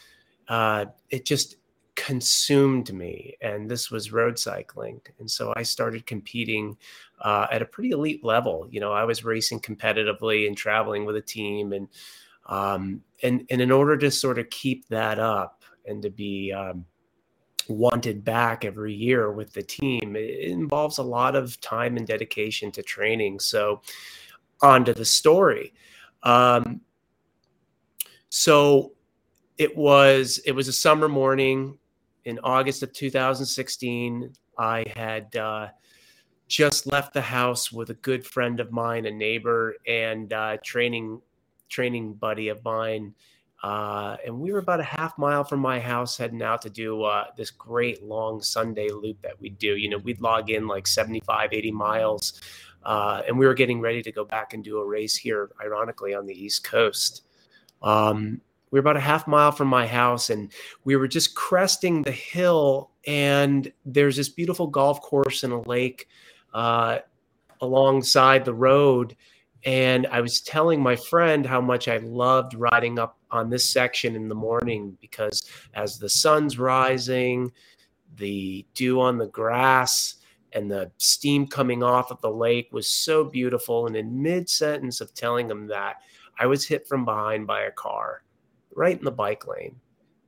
uh, 0.48 0.86
it 1.10 1.26
just 1.26 1.56
consumed 1.96 2.94
me 2.94 3.36
and 3.42 3.70
this 3.70 3.92
was 3.92 4.12
road 4.12 4.40
cycling 4.40 5.00
and 5.20 5.30
so 5.30 5.54
i 5.58 5.64
started 5.64 6.06
competing 6.06 6.78
uh, 7.22 7.46
at 7.52 7.62
a 7.62 7.66
pretty 7.66 7.92
elite 7.92 8.24
level. 8.24 8.68
You 8.72 8.80
know 8.80 8.94
i 8.94 9.04
was 9.04 9.24
racing 9.24 9.60
competitively 9.60 10.48
and 10.48 10.56
traveling 10.58 11.06
with 11.06 11.18
a 11.18 11.22
team 11.22 11.74
and 11.74 11.88
um, 12.48 13.04
and 13.24 13.46
and 13.50 13.62
in 13.62 13.72
order 13.72 13.98
to 13.98 14.10
sort 14.10 14.40
of 14.40 14.50
keep 14.50 14.88
that 14.88 15.20
up 15.20 15.64
and 15.86 16.02
to 16.02 16.10
be 16.10 16.52
um, 16.52 16.86
wanted 17.68 18.24
back 18.24 18.66
every 18.66 18.94
year 18.94 19.32
with 19.32 19.54
the 19.54 19.62
team 19.62 20.16
it 20.16 20.40
involves 20.40 20.98
a 20.98 21.04
lot 21.04 21.36
of 21.36 21.60
time 21.62 21.98
and 21.98 22.08
dedication 22.08 22.72
to 22.72 22.82
training. 22.82 23.40
So 23.40 23.82
on 24.62 24.86
to 24.86 24.94
the 24.94 25.06
story. 25.06 25.74
Um, 26.24 26.82
so 28.30 28.94
it 29.58 29.76
was 29.76 30.40
it 30.46 30.54
was 30.54 30.68
a 30.68 30.74
summer 30.74 31.10
morning 31.10 31.78
in 32.26 32.40
August 32.44 32.84
of 32.84 32.94
2016, 32.94 34.34
I 34.58 34.86
had 34.96 35.36
uh, 35.36 35.70
just 36.48 36.86
left 36.86 37.14
the 37.14 37.22
house 37.22 37.72
with 37.72 37.90
a 37.90 37.96
good 37.96 38.26
friend 38.26 38.60
of 38.60 38.72
mine, 38.72 39.06
a 39.06 39.12
neighbor, 39.12 39.76
and 39.88 40.32
uh, 40.34 40.58
training 40.64 41.22
training 41.70 42.14
buddy 42.14 42.50
of 42.50 42.64
mine. 42.64 43.14
Uh, 43.64 44.18
and 44.26 44.38
we 44.38 44.52
were 44.52 44.60
about 44.60 44.80
a 44.80 44.84
half 44.84 45.18
mile 45.18 45.44
from 45.44 45.60
my 45.60 45.80
house 45.80 46.18
heading 46.18 46.42
out 46.42 46.62
to 46.64 46.70
do 46.70 47.04
uh, 47.04 47.26
this 47.38 47.52
great 47.52 48.04
long 48.04 48.42
Sunday 48.42 48.90
loop 48.90 49.22
that 49.22 49.40
we 49.40 49.50
do. 49.50 49.78
You 49.78 49.90
know, 49.90 49.98
we'd 50.00 50.20
log 50.20 50.50
in 50.50 50.68
like 50.68 50.88
75, 50.88 51.54
80 51.54 51.72
miles. 51.72 52.42
Uh, 52.84 53.22
and 53.28 53.38
we 53.38 53.46
were 53.46 53.54
getting 53.54 53.80
ready 53.80 54.02
to 54.02 54.12
go 54.12 54.26
back 54.26 54.54
and 54.54 54.64
do 54.64 54.80
a 54.80 54.86
race 54.86 55.16
here, 55.16 55.52
ironically, 55.64 56.16
on 56.16 56.26
the 56.26 56.34
East 56.34 56.64
Coast. 56.64 57.24
Um, 57.84 58.42
we 58.72 58.80
were 58.80 58.82
about 58.82 58.98
a 58.98 59.02
half 59.02 59.28
mile 59.28 59.52
from 59.52 59.68
my 59.68 59.86
house 59.86 60.30
and 60.30 60.52
we 60.86 60.96
were 60.96 61.08
just 61.08 61.36
cresting 61.36 62.02
the 62.02 62.12
hill 62.12 62.92
and 63.06 63.72
there's 63.86 64.16
this 64.16 64.30
beautiful 64.30 64.68
golf 64.68 65.02
course 65.02 65.44
and 65.44 65.54
a 65.54 65.70
lake 65.70 66.08
uh, 66.54 67.00
alongside 67.60 68.44
the 68.44 68.54
road. 68.54 69.16
And 69.64 70.08
i 70.08 70.22
was 70.22 70.42
telling 70.42 70.82
my 70.82 70.96
friend 70.96 71.46
how 71.46 71.62
much 71.62 71.88
i 71.88 71.98
loved 71.98 72.56
riding 72.56 72.98
up 72.98 73.20
on 73.30 73.52
this 73.52 73.70
section 73.70 74.16
in 74.16 74.28
the 74.28 74.34
morning 74.34 74.98
because 75.00 75.44
as 75.76 76.00
the 76.00 76.10
sun's 76.10 76.58
rising 76.58 77.52
the 78.16 78.66
dew 78.74 79.00
on 79.00 79.20
the 79.20 79.28
grass 79.28 80.16
and 80.54 80.70
the 80.70 80.92
steam 80.98 81.46
coming 81.46 81.84
off 81.84 82.12
of 82.12 82.20
the 82.22 82.30
lake 82.30 82.68
was 82.74 82.88
so 82.88 83.24
beautiful. 83.24 83.88
And 83.88 83.96
in 83.96 84.22
mid 84.22 84.50
sentence 84.50 85.00
of 85.00 85.14
telling 85.14 85.50
him 85.50 85.68
that 85.68 85.98
i 86.40 86.48
was 86.48 86.66
hit 86.66 86.88
from 86.88 87.06
behind 87.06 87.46
by 87.46 87.62
a 87.62 87.72
car 87.72 88.24
right 88.76 88.98
in 88.98 89.04
the 89.04 89.12
bike 89.12 89.48
lane, 89.48 89.76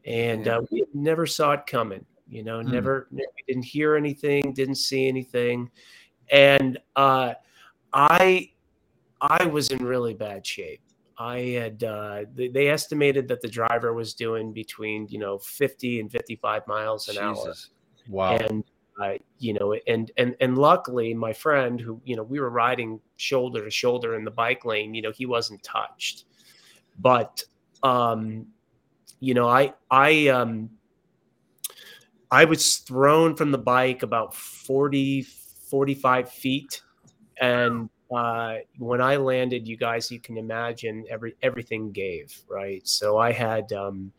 and 0.05 0.47
uh, 0.47 0.62
we 0.71 0.85
never 0.93 1.25
saw 1.25 1.53
it 1.53 1.65
coming. 1.65 2.05
You 2.27 2.43
know, 2.43 2.59
mm. 2.59 2.71
never, 2.71 3.07
didn't 3.47 3.63
hear 3.63 3.95
anything, 3.95 4.53
didn't 4.53 4.75
see 4.75 5.07
anything, 5.07 5.69
and 6.31 6.77
uh, 6.95 7.33
I, 7.93 8.51
I 9.21 9.45
was 9.45 9.69
in 9.69 9.83
really 9.85 10.13
bad 10.13 10.45
shape. 10.45 10.81
I 11.17 11.39
had 11.39 11.83
uh, 11.83 12.23
they, 12.33 12.47
they, 12.47 12.69
estimated 12.69 13.27
that 13.27 13.41
the 13.41 13.47
driver 13.47 13.93
was 13.93 14.15
doing 14.15 14.51
between 14.51 15.07
you 15.09 15.19
know 15.19 15.38
50 15.38 16.00
and 16.00 16.12
55 16.12 16.67
miles 16.67 17.07
an 17.07 17.15
Jesus. 17.15 17.21
hour. 17.21 17.53
Wow. 18.09 18.38
And 18.38 18.63
uh, 19.01 19.13
you 19.39 19.53
know, 19.53 19.75
and 19.88 20.12
and 20.17 20.35
and 20.39 20.57
luckily, 20.57 21.13
my 21.13 21.33
friend, 21.33 21.79
who 21.79 22.01
you 22.05 22.15
know, 22.15 22.23
we 22.23 22.39
were 22.39 22.50
riding 22.50 23.00
shoulder 23.17 23.63
to 23.63 23.71
shoulder 23.71 24.15
in 24.15 24.23
the 24.23 24.31
bike 24.31 24.65
lane. 24.65 24.93
You 24.93 25.01
know, 25.01 25.12
he 25.12 25.25
wasn't 25.25 25.63
touched, 25.63 26.25
but 27.00 27.43
um, 27.84 28.48
you 29.20 29.34
know, 29.34 29.48
I 29.48 29.74
I 29.92 30.28
um, 30.28 30.70
I 32.32 32.46
was 32.46 32.78
thrown 32.78 33.36
from 33.36 33.52
the 33.52 33.58
bike 33.58 34.04
about 34.04 34.34
40, 34.34 35.22
45 35.70 36.30
feet, 36.32 36.82
and 37.40 37.90
uh, 38.16 38.56
when 38.78 39.02
I 39.02 39.18
landed, 39.18 39.68
you 39.68 39.78
guys, 39.78 40.12
you 40.12 40.20
can 40.20 40.38
imagine 40.38 41.06
every 41.10 41.36
everything 41.42 41.92
gave 41.92 42.36
right. 42.50 42.88
So 42.88 43.18
I 43.18 43.32
had 43.32 43.72
um, 43.74 44.12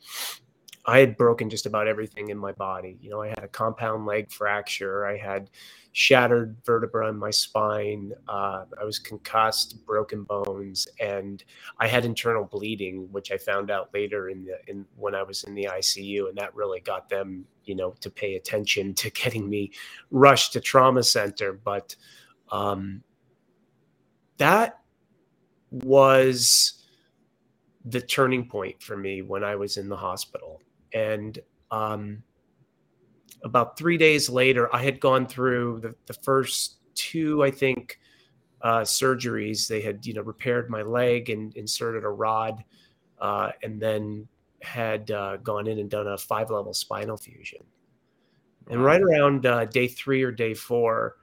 I 0.87 0.99
had 0.99 1.17
broken 1.17 1.49
just 1.49 1.65
about 1.65 1.89
everything 1.89 2.29
in 2.29 2.37
my 2.37 2.53
body. 2.53 2.99
You 3.01 3.09
know, 3.09 3.23
I 3.23 3.29
had 3.29 3.43
a 3.43 3.49
compound 3.49 4.05
leg 4.05 4.31
fracture. 4.31 5.07
I 5.07 5.17
had 5.17 5.49
shattered 5.93 6.57
vertebra 6.65 7.09
in 7.09 7.17
my 7.17 7.31
spine. 7.31 8.13
Uh, 8.29 8.65
I 8.79 8.85
was 8.85 8.99
concussed, 8.99 9.87
broken 9.87 10.25
bones, 10.25 10.87
and 11.01 11.43
I 11.79 11.87
had 11.87 12.05
internal 12.05 12.45
bleeding, 12.45 13.09
which 13.13 13.33
I 13.33 13.39
found 13.39 13.71
out 13.71 13.95
later 13.95 14.29
in 14.29 14.45
the 14.45 14.59
in 14.67 14.85
when 14.97 15.15
I 15.15 15.23
was 15.23 15.45
in 15.45 15.55
the 15.55 15.65
ICU, 15.65 16.29
and 16.29 16.37
that 16.37 16.55
really 16.55 16.81
got 16.81 17.09
them, 17.09 17.47
you 17.65 17.75
know, 17.75 17.95
to 18.01 18.11
pay 18.11 18.35
attention 18.35 18.93
to 18.95 19.11
getting 19.23 19.49
me 19.49 19.73
rushed 20.11 20.53
to 20.53 20.61
trauma 20.61 21.03
center. 21.03 21.55
But 21.55 21.97
um, 22.53 23.03
that 24.37 24.81
was 25.71 26.85
the 27.87 28.01
turning 28.01 28.49
point 28.49 28.83
for 28.83 28.97
me 28.97 29.23
when 29.23 29.45
I 29.45 29.57
was 29.57 29.79
in 29.79 29.89
the 29.89 29.97
hospital 29.97 30.61
and 30.95 31.39
um, 31.71 32.23
about 33.43 33.77
three 33.77 33.99
days 33.99 34.31
later, 34.31 34.75
I 34.75 34.83
had 34.83 35.01
gone 35.01 35.27
through 35.27 35.81
the, 35.81 35.95
the 36.07 36.15
first 36.15 36.79
two, 36.95 37.43
I 37.43 37.51
think, 37.51 37.99
uh, 38.63 38.81
surgeries. 38.81 39.69
They 39.69 39.83
had, 39.83 40.07
you 40.07 40.15
know, 40.15 40.23
repaired 40.23 40.71
my 40.71 40.83
leg 40.83 41.29
and 41.29 41.55
inserted 41.57 42.05
a 42.05 42.09
rod, 42.09 42.65
uh, 43.21 43.51
and 43.63 43.81
then 43.81 44.27
had 44.63 45.11
uh, 45.11 45.37
gone 45.39 45.67
in 45.67 45.79
and 45.79 45.91
done 45.91 46.07
a 46.07 46.17
five 46.17 46.51
level 46.51 46.73
spinal 46.73 47.19
fusion. 47.19 47.61
And 48.71 48.83
right 48.83 49.03
around 49.03 49.45
uh, 49.45 49.67
day 49.67 49.89
three 49.89 50.23
or 50.23 50.31
day 50.31 50.55
four, 50.55 51.17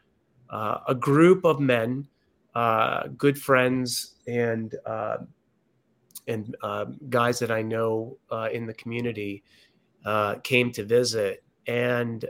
uh, 0.51 0.79
a 0.87 0.93
group 0.93 1.43
of 1.43 1.59
men, 1.59 2.07
uh, 2.53 3.07
good 3.17 3.39
friends, 3.39 4.15
and 4.27 4.75
and 6.27 6.55
uh, 6.61 6.85
guys 7.09 7.39
that 7.39 7.51
I 7.51 7.61
know 7.61 8.17
uh, 8.29 8.49
in 8.51 8.65
the 8.65 8.73
community 8.73 9.43
uh, 10.05 10.35
came 10.43 10.71
to 10.73 10.83
visit. 10.83 11.43
And 11.67 12.25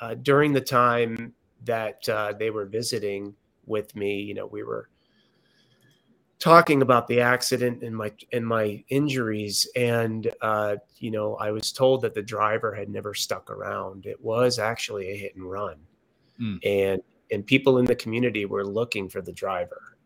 uh, 0.00 0.14
during 0.14 0.52
the 0.52 0.60
time 0.60 1.34
that 1.64 2.08
uh, 2.08 2.32
they 2.38 2.50
were 2.50 2.66
visiting 2.66 3.34
with 3.66 3.94
me, 3.94 4.20
you 4.20 4.34
know, 4.34 4.46
we 4.46 4.62
were 4.62 4.88
talking 6.38 6.82
about 6.82 7.06
the 7.06 7.20
accident 7.20 7.84
and 7.84 7.96
my 7.96 8.12
and 8.32 8.46
my 8.46 8.82
injuries. 8.88 9.68
And 9.76 10.32
uh, 10.40 10.76
you 10.98 11.10
know 11.10 11.36
i 11.36 11.52
was 11.52 11.70
told 11.70 12.02
that 12.02 12.14
the 12.14 12.22
driver 12.22 12.74
had 12.74 12.88
never 12.88 13.14
stuck 13.14 13.50
around. 13.50 14.06
It 14.06 14.20
was 14.20 14.58
actually 14.58 15.10
a 15.10 15.16
hit 15.16 15.36
and 15.36 15.48
run. 15.48 15.76
Mm. 16.40 16.58
and 16.64 17.02
and 17.30 17.46
people 17.46 17.78
in 17.78 17.84
the 17.84 17.94
community 17.94 18.46
were 18.46 18.64
looking 18.66 19.08
for 19.08 19.20
the 19.22 19.32
driver. 19.32 19.96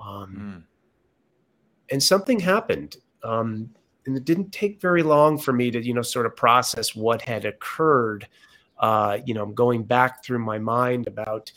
Um, 0.00 0.64
mm 0.66 0.75
and 1.90 2.02
something 2.02 2.40
happened. 2.40 2.96
Um, 3.22 3.70
and 4.06 4.16
it 4.16 4.24
didn't 4.24 4.52
take 4.52 4.80
very 4.80 5.02
long 5.02 5.38
for 5.38 5.52
me 5.52 5.70
to, 5.70 5.84
you 5.84 5.94
know, 5.94 6.02
sort 6.02 6.26
of 6.26 6.36
process 6.36 6.94
what 6.94 7.22
had 7.22 7.44
occurred. 7.44 8.28
Uh, 8.78 9.18
you 9.24 9.34
know, 9.34 9.42
I'm 9.42 9.54
going 9.54 9.82
back 9.82 10.24
through 10.24 10.40
my 10.40 10.58
mind 10.58 11.06
about. 11.06 11.52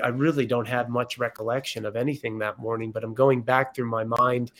I 0.00 0.08
really 0.10 0.46
don't 0.46 0.68
have 0.68 0.88
much 0.90 1.18
recollection 1.18 1.84
of 1.84 1.96
anything 1.96 2.38
that 2.38 2.60
morning, 2.60 2.92
but 2.92 3.02
I'm 3.02 3.14
going 3.14 3.42
back 3.42 3.74
through 3.74 3.90
my 3.90 4.04
mind 4.04 4.52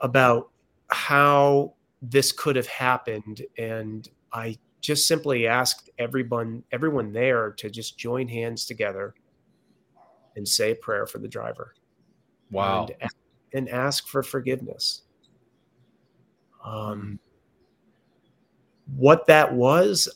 about 0.00 0.50
how 0.90 1.74
this 2.00 2.30
could 2.30 2.54
have 2.54 2.68
happened, 2.68 3.42
and 3.58 4.08
I 4.32 4.56
just 4.80 5.08
simply 5.08 5.48
asked 5.48 5.90
everyone, 5.98 6.62
everyone 6.70 7.12
there, 7.12 7.50
to 7.50 7.68
just 7.68 7.98
join 7.98 8.28
hands 8.28 8.64
together 8.64 9.14
and 10.36 10.46
say 10.46 10.70
a 10.70 10.76
prayer 10.76 11.04
for 11.04 11.18
the 11.18 11.26
driver. 11.26 11.74
Wow. 12.52 12.86
And 13.00 13.10
and 13.52 13.68
ask 13.68 14.06
for 14.06 14.22
forgiveness. 14.22 15.02
Um, 16.64 17.18
what 18.96 19.26
that 19.26 19.52
was 19.52 20.08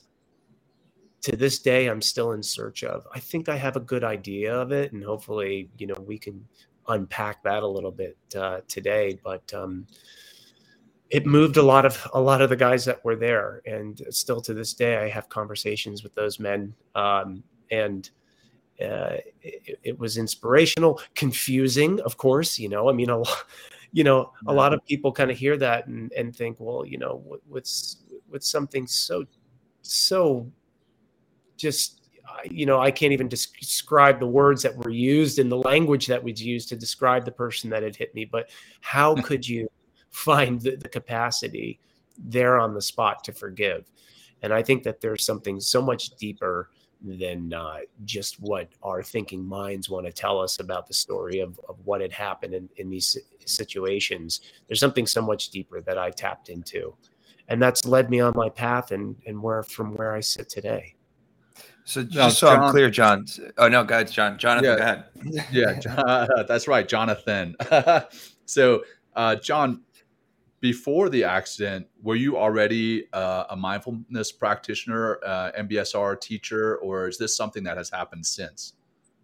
to 1.22 1.36
this 1.36 1.60
day, 1.60 1.86
I'm 1.86 2.02
still 2.02 2.32
in 2.32 2.42
search 2.42 2.82
of. 2.84 3.06
I 3.14 3.20
think 3.20 3.48
I 3.48 3.56
have 3.56 3.76
a 3.76 3.80
good 3.80 4.04
idea 4.04 4.54
of 4.54 4.72
it, 4.72 4.92
and 4.92 5.04
hopefully, 5.04 5.70
you 5.78 5.86
know, 5.86 6.02
we 6.06 6.18
can 6.18 6.44
unpack 6.88 7.42
that 7.44 7.62
a 7.62 7.66
little 7.66 7.92
bit 7.92 8.16
uh, 8.36 8.60
today. 8.66 9.18
But 9.22 9.52
um, 9.54 9.86
it 11.10 11.26
moved 11.26 11.58
a 11.58 11.62
lot 11.62 11.86
of 11.86 12.08
a 12.12 12.20
lot 12.20 12.42
of 12.42 12.50
the 12.50 12.56
guys 12.56 12.84
that 12.86 13.04
were 13.04 13.16
there, 13.16 13.62
and 13.66 14.02
still 14.10 14.40
to 14.42 14.54
this 14.54 14.74
day, 14.74 14.96
I 14.96 15.08
have 15.08 15.28
conversations 15.28 16.02
with 16.02 16.14
those 16.14 16.40
men, 16.40 16.74
um, 16.94 17.44
and 17.70 18.10
uh, 18.82 19.16
it, 19.42 19.78
it, 19.82 19.98
was 19.98 20.18
inspirational, 20.18 21.00
confusing, 21.14 22.00
of 22.00 22.16
course. 22.16 22.58
You 22.58 22.68
know, 22.68 22.88
I 22.88 22.92
mean, 22.92 23.10
a 23.10 23.18
lot, 23.18 23.44
you 23.92 24.04
know, 24.04 24.32
a 24.46 24.52
lot 24.52 24.72
of 24.72 24.84
people 24.86 25.12
kind 25.12 25.30
of 25.30 25.36
hear 25.36 25.56
that 25.58 25.86
and, 25.86 26.12
and 26.12 26.34
think, 26.34 26.56
well, 26.58 26.84
you 26.86 26.98
know, 26.98 27.22
what's 27.46 27.98
with 28.28 28.42
something 28.42 28.86
so, 28.86 29.24
so, 29.82 30.50
just 31.56 32.02
you 32.50 32.66
know, 32.66 32.80
I 32.80 32.90
can't 32.90 33.12
even 33.12 33.28
describe 33.28 34.18
the 34.18 34.26
words 34.26 34.62
that 34.62 34.76
were 34.76 34.90
used 34.90 35.38
in 35.38 35.48
the 35.48 35.56
language 35.56 36.06
that 36.06 36.22
was 36.22 36.42
used 36.42 36.68
to 36.70 36.76
describe 36.76 37.24
the 37.24 37.32
person 37.32 37.70
that 37.70 37.82
had 37.82 37.96
hit 37.96 38.14
me. 38.14 38.24
But 38.24 38.50
how 38.80 39.14
could 39.14 39.46
you 39.46 39.68
find 40.10 40.60
the, 40.60 40.76
the 40.76 40.88
capacity 40.88 41.80
there 42.18 42.58
on 42.58 42.74
the 42.74 42.82
spot 42.82 43.22
to 43.24 43.32
forgive? 43.32 43.90
And 44.42 44.52
I 44.52 44.62
think 44.62 44.82
that 44.84 45.00
there's 45.00 45.24
something 45.24 45.60
so 45.60 45.80
much 45.80 46.10
deeper 46.16 46.70
than 47.04 47.52
uh, 47.52 47.78
just 48.04 48.40
what 48.40 48.68
our 48.82 49.02
thinking 49.02 49.44
minds 49.44 49.90
want 49.90 50.06
to 50.06 50.12
tell 50.12 50.40
us 50.40 50.60
about 50.60 50.86
the 50.86 50.94
story 50.94 51.40
of, 51.40 51.58
of 51.68 51.76
what 51.84 52.00
had 52.00 52.12
happened 52.12 52.54
in, 52.54 52.68
in 52.76 52.90
these 52.90 53.16
situations. 53.44 54.40
There's 54.66 54.80
something 54.80 55.06
so 55.06 55.22
much 55.22 55.50
deeper 55.50 55.80
that 55.80 55.98
I 55.98 56.10
tapped 56.10 56.48
into. 56.48 56.94
And 57.48 57.60
that's 57.60 57.84
led 57.84 58.08
me 58.08 58.20
on 58.20 58.32
my 58.36 58.48
path 58.48 58.92
and, 58.92 59.16
and 59.26 59.42
where 59.42 59.62
from 59.62 59.94
where 59.94 60.14
I 60.14 60.20
sit 60.20 60.48
today. 60.48 60.94
So 61.84 62.02
just 62.02 62.14
no, 62.14 62.28
so 62.28 62.46
John, 62.46 62.62
I'm 62.62 62.70
clear, 62.70 62.90
John. 62.90 63.26
Oh 63.58 63.68
no, 63.68 63.82
guys, 63.82 64.12
John. 64.12 64.38
Jonathan, 64.38 64.70
yeah, 64.70 64.76
go 64.76 64.82
ahead. 64.82 65.46
yeah, 65.52 65.78
John, 65.80 66.28
that's 66.48 66.68
right, 66.68 66.86
Jonathan. 66.86 67.56
so, 68.46 68.84
uh, 69.16 69.36
John, 69.36 69.82
before 70.62 71.10
the 71.10 71.24
accident, 71.24 71.88
were 72.00 72.14
you 72.14 72.38
already 72.38 73.12
uh, 73.12 73.44
a 73.50 73.56
mindfulness 73.56 74.30
practitioner, 74.30 75.18
uh, 75.26 75.50
MBSR 75.58 76.18
teacher, 76.20 76.76
or 76.76 77.08
is 77.08 77.18
this 77.18 77.36
something 77.36 77.64
that 77.64 77.76
has 77.76 77.90
happened 77.90 78.24
since? 78.24 78.74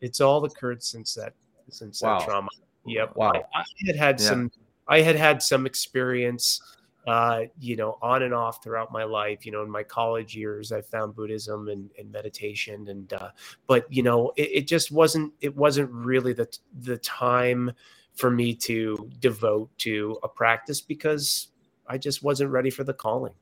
it's 0.00 0.20
all 0.20 0.44
occurred 0.44 0.80
since 0.80 1.12
that 1.14 1.32
since 1.70 2.00
Wow. 2.02 2.18
that 2.18 2.24
trauma. 2.24 2.48
Yep. 2.86 3.16
Wow. 3.16 3.32
I, 3.52 3.60
I 3.60 3.64
had 3.86 3.96
had 3.96 4.20
Yeah. 4.20 4.28
some. 4.28 4.52
I 4.86 5.00
had 5.00 5.16
had 5.16 5.42
some 5.42 5.66
experience, 5.66 6.62
uh, 7.06 7.42
you 7.58 7.74
know, 7.76 7.98
on 8.00 8.22
and 8.22 8.32
off 8.32 8.62
throughout 8.62 8.92
my 8.92 9.02
life. 9.02 9.44
You 9.44 9.50
know, 9.52 9.62
in 9.62 9.70
my 9.70 9.82
college 9.82 10.36
years, 10.36 10.70
I 10.70 10.82
found 10.82 11.16
Buddhism 11.16 11.68
and, 11.68 11.90
and 11.98 12.12
meditation, 12.12 12.88
and 12.88 13.12
uh, 13.12 13.30
but 13.66 13.92
you 13.92 14.02
know, 14.04 14.32
it, 14.36 14.50
it 14.54 14.66
just 14.68 14.92
wasn't. 14.92 15.32
It 15.40 15.54
wasn't 15.56 15.90
really 15.90 16.32
the 16.32 16.48
the 16.80 16.98
time 16.98 17.72
for 18.18 18.30
me 18.30 18.52
to 18.52 19.08
devote 19.20 19.70
to 19.78 20.18
a 20.24 20.28
practice 20.28 20.80
because 20.80 21.48
I 21.86 21.98
just 21.98 22.22
wasn't 22.22 22.50
ready 22.50 22.68
for 22.68 22.82
the 22.82 22.92
calling. 22.92 23.34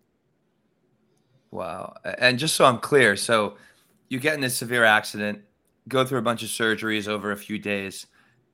Wow. 1.50 1.94
And 2.18 2.38
just 2.38 2.56
so 2.56 2.66
I'm 2.66 2.78
clear, 2.78 3.16
so 3.16 3.56
you 4.10 4.20
get 4.20 4.34
in 4.34 4.42
this 4.42 4.54
severe 4.54 4.84
accident, 4.84 5.40
go 5.88 6.04
through 6.04 6.18
a 6.18 6.22
bunch 6.22 6.42
of 6.42 6.50
surgeries 6.50 7.08
over 7.08 7.32
a 7.32 7.36
few 7.36 7.58
days. 7.58 8.06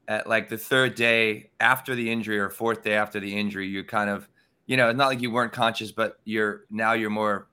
At 0.06 0.28
like 0.28 0.48
the 0.48 0.58
third 0.58 0.94
day 0.94 1.50
after 1.58 1.94
the 1.94 2.10
injury 2.10 2.38
or 2.38 2.50
fourth 2.50 2.82
day 2.84 2.94
after 2.94 3.18
the 3.18 3.36
injury, 3.36 3.66
you 3.66 3.82
kind 3.82 4.08
of, 4.08 4.28
you 4.66 4.76
know, 4.76 4.88
it's 4.90 4.96
not 4.96 5.08
like 5.08 5.22
you 5.22 5.30
weren't 5.30 5.52
conscious, 5.52 5.90
but 5.90 6.18
you're 6.24 6.62
now 6.70 6.92
you're 6.92 7.10
more, 7.10 7.48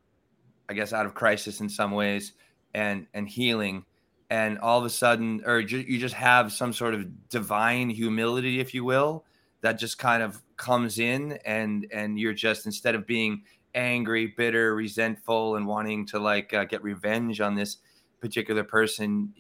I 0.68 0.74
guess, 0.74 0.94
out 0.94 1.06
of 1.06 1.16
crisis 1.16 1.60
in 1.60 1.70
some 1.70 1.92
ways 1.92 2.34
and 2.74 3.08
and 3.14 3.28
healing. 3.28 3.86
And 4.30 4.60
all 4.60 4.78
of 4.78 4.86
a 4.86 4.90
sudden, 4.90 5.42
or 5.46 5.64
ju- 5.64 5.86
you 5.88 5.98
just 5.98 6.14
have 6.16 6.52
some 6.52 6.72
sort 6.72 6.94
of 6.94 7.30
divine 7.30 7.90
humility, 7.90 8.60
if 8.60 8.74
you 8.76 8.84
will, 8.86 9.26
that 9.62 9.74
just 9.80 9.98
kind 9.98 10.22
of 10.22 10.42
comes 10.56 11.00
in, 11.00 11.40
and 11.46 11.88
and 11.92 12.20
you're 12.20 12.34
just 12.34 12.66
instead 12.68 12.94
of 12.96 13.08
being 13.08 13.44
angry, 13.76 14.28
bitter, 14.38 14.76
resentful, 14.76 15.56
and 15.56 15.66
wanting 15.66 16.06
to 16.08 16.20
like 16.20 16.54
uh, 16.54 16.66
get 16.66 16.84
revenge 16.84 17.42
on 17.42 17.56
this 17.56 17.78
particular 18.22 18.64
person, 18.64 19.34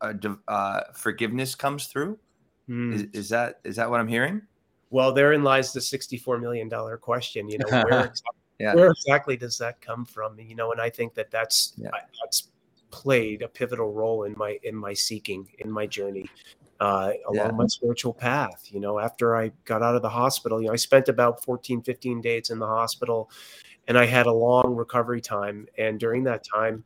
uh, 0.00 0.12
uh, 0.46 0.80
forgiveness 0.94 1.54
comes 1.54 1.86
through. 1.86 2.18
Hmm. 2.68 2.92
Is, 2.92 3.02
is 3.12 3.28
that 3.30 3.60
is 3.64 3.76
that 3.76 3.90
what 3.90 3.98
I'm 3.98 4.08
hearing? 4.08 4.42
Well, 4.90 5.12
therein 5.12 5.42
lies 5.42 5.72
the 5.72 5.80
sixty-four 5.80 6.38
million 6.38 6.68
dollar 6.68 6.96
question. 6.96 7.48
You 7.48 7.58
know, 7.58 7.66
where, 7.68 8.04
exactly, 8.04 8.40
Yeah. 8.60 8.74
where 8.74 8.90
exactly 8.90 9.36
does 9.36 9.58
that 9.58 9.80
come 9.80 10.04
from? 10.04 10.38
You 10.38 10.54
know, 10.54 10.70
and 10.70 10.80
I 10.80 10.88
think 10.90 11.14
that 11.14 11.30
that's 11.32 11.72
Yeah. 11.76 11.90
I- 11.92 12.00
that's 12.22 12.48
played 13.02 13.42
a 13.42 13.48
pivotal 13.48 13.90
role 13.92 14.24
in 14.24 14.34
my 14.36 14.52
in 14.62 14.74
my 14.86 14.94
seeking 14.94 15.42
in 15.58 15.70
my 15.70 15.86
journey 15.86 16.26
uh, 16.80 17.10
along 17.28 17.50
Yeah. 17.50 17.62
my 17.62 17.66
spiritual 17.66 18.14
path. 18.14 18.60
You 18.74 18.80
know, 18.80 18.98
after 18.98 19.36
I 19.36 19.52
got 19.64 19.82
out 19.82 19.96
of 19.96 20.02
the 20.02 20.14
hospital, 20.22 20.60
you 20.60 20.66
know, 20.68 20.72
I 20.72 20.76
spent 20.76 21.08
about 21.08 21.44
14, 21.44 21.82
15 21.82 22.20
days 22.20 22.50
in 22.50 22.58
the 22.58 22.66
hospital, 22.66 23.30
and 23.88 23.98
I 23.98 24.06
had 24.06 24.26
a 24.26 24.32
long 24.32 24.74
recovery 24.74 25.20
time. 25.20 25.66
And 25.78 26.00
during 26.00 26.24
that 26.24 26.42
time, 26.44 26.84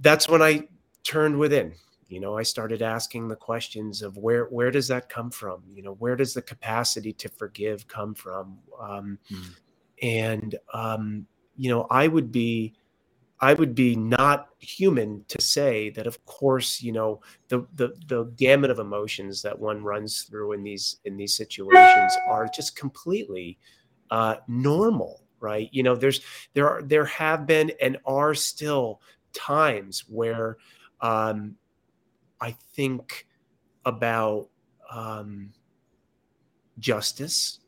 that's 0.00 0.28
when 0.28 0.42
I 0.42 0.68
turned 1.02 1.38
within 1.38 1.74
you 2.10 2.20
know 2.20 2.36
i 2.36 2.42
started 2.42 2.82
asking 2.82 3.26
the 3.28 3.36
questions 3.36 4.02
of 4.02 4.16
where 4.18 4.44
where 4.46 4.70
does 4.70 4.86
that 4.88 5.08
come 5.08 5.30
from 5.30 5.62
you 5.72 5.82
know 5.82 5.94
where 5.94 6.16
does 6.16 6.34
the 6.34 6.42
capacity 6.42 7.12
to 7.12 7.28
forgive 7.28 7.86
come 7.88 8.14
from 8.14 8.58
um, 8.78 9.18
Mm. 9.30 9.54
and 10.02 10.54
um, 10.74 11.26
you 11.56 11.70
know 11.70 11.86
i 11.90 12.06
would 12.06 12.30
be 12.30 12.74
i 13.40 13.54
would 13.54 13.74
be 13.74 13.96
not 13.96 14.48
human 14.58 15.24
to 15.28 15.40
say 15.40 15.90
that 15.90 16.06
of 16.06 16.24
course 16.26 16.82
you 16.82 16.92
know 16.92 17.20
the 17.48 17.66
the 17.76 17.94
the 18.06 18.24
gamut 18.36 18.70
of 18.70 18.78
emotions 18.78 19.42
that 19.42 19.58
one 19.58 19.82
runs 19.82 20.22
through 20.22 20.52
in 20.52 20.62
these 20.62 21.00
in 21.04 21.16
these 21.16 21.34
situations 21.36 22.16
are 22.26 22.46
just 22.48 22.76
completely 22.76 23.58
uh, 24.10 24.36
normal 24.48 25.22
right 25.38 25.68
you 25.72 25.82
know 25.82 25.94
there's 25.94 26.20
there 26.54 26.68
are 26.68 26.82
there 26.82 27.04
have 27.04 27.46
been 27.46 27.70
and 27.80 27.96
are 28.04 28.34
still 28.34 29.00
times 29.32 30.04
where 30.08 30.56
um, 31.00 31.56
I 32.40 32.52
think 32.74 33.26
about 33.84 34.48
um, 34.90 35.52
justice. 36.78 37.60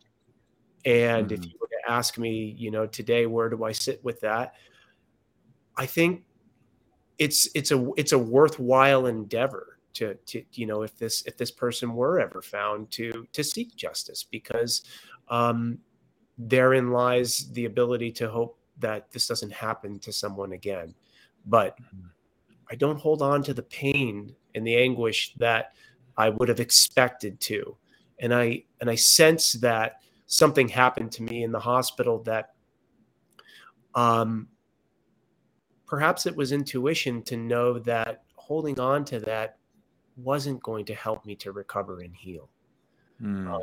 And 0.85 1.31
if 1.31 1.41
Mhm. 1.41 1.53
you 1.53 1.59
were 1.61 1.69
to 1.69 1.91
ask 1.91 2.19
me, 2.19 2.55
you 2.59 2.71
know, 2.71 2.87
today, 2.87 3.27
where 3.27 3.49
do 3.49 3.65
I 3.65 3.73
sit 3.73 4.03
with 4.05 4.21
that? 4.21 4.55
I 5.77 5.87
think 5.87 6.25
it's 7.19 7.49
it's 7.55 7.71
a 7.71 7.91
it's 7.97 8.13
a 8.13 8.19
worthwhile 8.19 9.07
endeavor 9.07 9.79
to 9.95 10.15
to 10.27 10.43
you 10.55 10.67
know 10.67 10.83
if 10.83 10.97
this 10.97 11.23
if 11.27 11.37
this 11.37 11.51
person 11.51 11.95
were 11.95 12.21
ever 12.21 12.43
found 12.43 12.91
to 12.93 13.27
to 13.33 13.45
seek 13.45 13.75
justice 13.77 14.25
because 14.31 14.83
um, 15.29 15.79
therein 16.39 16.91
lies 16.91 17.51
the 17.53 17.67
ability 17.67 18.11
to 18.13 18.29
hope 18.29 18.59
that 18.79 19.11
this 19.11 19.29
doesn't 19.29 19.53
happen 19.53 19.99
to 20.01 20.13
someone 20.13 20.53
again. 20.53 20.95
But 21.47 21.79
I 22.71 22.75
don't 22.75 22.99
hold 22.99 23.23
on 23.23 23.43
to 23.45 23.55
the 23.55 23.63
pain 23.63 24.35
and 24.55 24.67
the 24.67 24.77
anguish 24.77 25.35
that 25.35 25.75
I 26.17 26.31
would 26.31 26.49
have 26.49 26.61
expected 26.61 27.41
to. 27.41 27.77
And 28.19 28.35
I 28.35 28.65
and 28.81 28.89
I 28.91 28.95
sense 28.95 29.53
that 29.55 30.03
something 30.27 30.69
happened 30.69 31.13
to 31.13 31.23
me 31.23 31.43
in 31.43 31.53
the 31.53 31.61
hospital 31.61 32.23
that 32.25 32.55
um 33.95 34.49
perhaps 35.93 36.25
it 36.25 36.35
was 36.35 36.53
intuition 36.53 37.23
to 37.23 37.37
know 37.37 37.79
that 37.79 38.23
holding 38.35 38.81
on 38.81 39.05
to 39.05 39.21
that 39.21 39.59
wasn't 40.17 40.59
going 40.63 40.87
to 40.87 40.95
help 40.95 41.27
me 41.27 41.35
to 41.35 41.53
recover 41.53 42.01
and 42.01 42.17
heal. 42.17 42.49
Mm. 43.21 43.61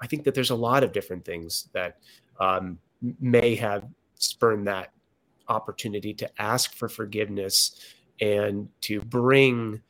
I 0.00 0.06
think 0.06 0.24
that 0.24 0.32
there's 0.32 0.48
a 0.48 0.54
lot 0.54 0.82
of 0.82 0.92
different 0.92 1.26
things 1.26 1.68
that 1.74 1.98
um, 2.40 2.78
may 3.20 3.54
have 3.56 3.84
spurned 4.14 4.66
that 4.66 4.94
opportunity 5.48 6.14
to 6.14 6.30
ask 6.40 6.72
for 6.72 6.88
forgiveness 6.88 7.78
and 8.22 8.70
to 8.80 9.02
bring 9.02 9.82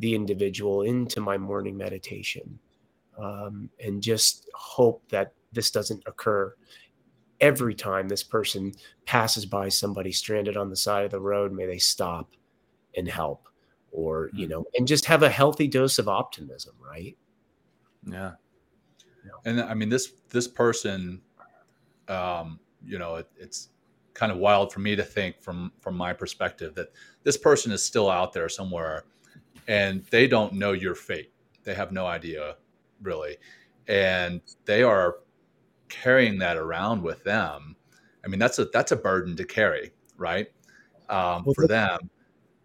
the 0.00 0.14
individual 0.14 0.82
into 0.82 1.22
my 1.22 1.38
morning 1.38 1.78
meditation 1.78 2.58
um, 3.18 3.70
and 3.82 4.02
just 4.02 4.50
hope 4.54 5.02
that 5.08 5.32
this 5.50 5.70
doesn't 5.70 6.02
occur 6.04 6.54
every 7.42 7.74
time 7.74 8.08
this 8.08 8.22
person 8.22 8.72
passes 9.04 9.44
by 9.44 9.68
somebody 9.68 10.10
stranded 10.10 10.56
on 10.56 10.70
the 10.70 10.76
side 10.76 11.04
of 11.04 11.10
the 11.10 11.20
road 11.20 11.52
may 11.52 11.66
they 11.66 11.78
stop 11.78 12.30
and 12.96 13.08
help 13.08 13.48
or 13.90 14.30
you 14.32 14.48
know 14.48 14.64
and 14.78 14.88
just 14.88 15.04
have 15.04 15.22
a 15.22 15.28
healthy 15.28 15.66
dose 15.68 15.98
of 15.98 16.08
optimism 16.08 16.74
right? 16.80 17.16
Yeah. 18.04 18.32
and 19.44 19.60
i 19.60 19.74
mean 19.74 19.88
this 19.88 20.14
this 20.30 20.48
person 20.48 21.20
um 22.08 22.58
you 22.84 22.98
know 22.98 23.16
it, 23.16 23.28
it's 23.38 23.68
kind 24.14 24.32
of 24.32 24.38
wild 24.38 24.72
for 24.72 24.80
me 24.80 24.96
to 24.96 25.02
think 25.02 25.40
from 25.40 25.72
from 25.80 25.96
my 25.96 26.12
perspective 26.12 26.74
that 26.74 26.88
this 27.22 27.36
person 27.36 27.70
is 27.70 27.84
still 27.84 28.10
out 28.10 28.32
there 28.32 28.48
somewhere 28.48 29.04
and 29.68 30.04
they 30.10 30.26
don't 30.26 30.52
know 30.52 30.72
your 30.72 30.94
fate. 30.94 31.32
They 31.64 31.74
have 31.74 31.92
no 31.92 32.06
idea 32.06 32.56
really. 33.00 33.36
And 33.88 34.40
they 34.64 34.82
are 34.82 35.16
carrying 35.92 36.38
that 36.38 36.56
around 36.56 37.02
with 37.02 37.22
them 37.24 37.76
i 38.24 38.28
mean 38.28 38.38
that's 38.38 38.58
a 38.58 38.64
that's 38.66 38.92
a 38.92 38.96
burden 38.96 39.36
to 39.36 39.44
carry 39.44 39.92
right? 40.18 40.46
Um, 41.08 41.44
for 41.54 41.66
them. 41.66 42.10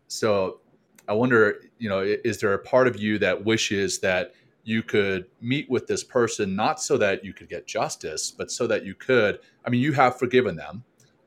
So 0.07 0.61
i 1.09 1.13
wonder 1.13 1.61
you 1.79 1.87
know 1.87 1.99
is 2.01 2.37
there 2.39 2.53
a 2.53 2.59
part 2.59 2.85
of 2.85 2.97
you 2.97 3.17
that 3.17 3.45
wishes 3.45 3.99
that 3.99 4.33
you 4.63 4.83
could 4.83 5.25
meet 5.39 5.69
with 5.69 5.87
this 5.87 6.03
person 6.03 6.53
not 6.53 6.81
so 6.81 6.97
that 6.97 7.23
you 7.23 7.31
could 7.31 7.47
get 7.47 7.65
justice 7.65 8.29
but 8.29 8.51
so 8.51 8.67
that 8.67 8.83
you 8.83 8.93
could 8.93 9.39
i 9.65 9.69
mean 9.69 9.79
you 9.79 9.93
have 9.93 10.19
forgiven 10.19 10.53
them 10.53 10.83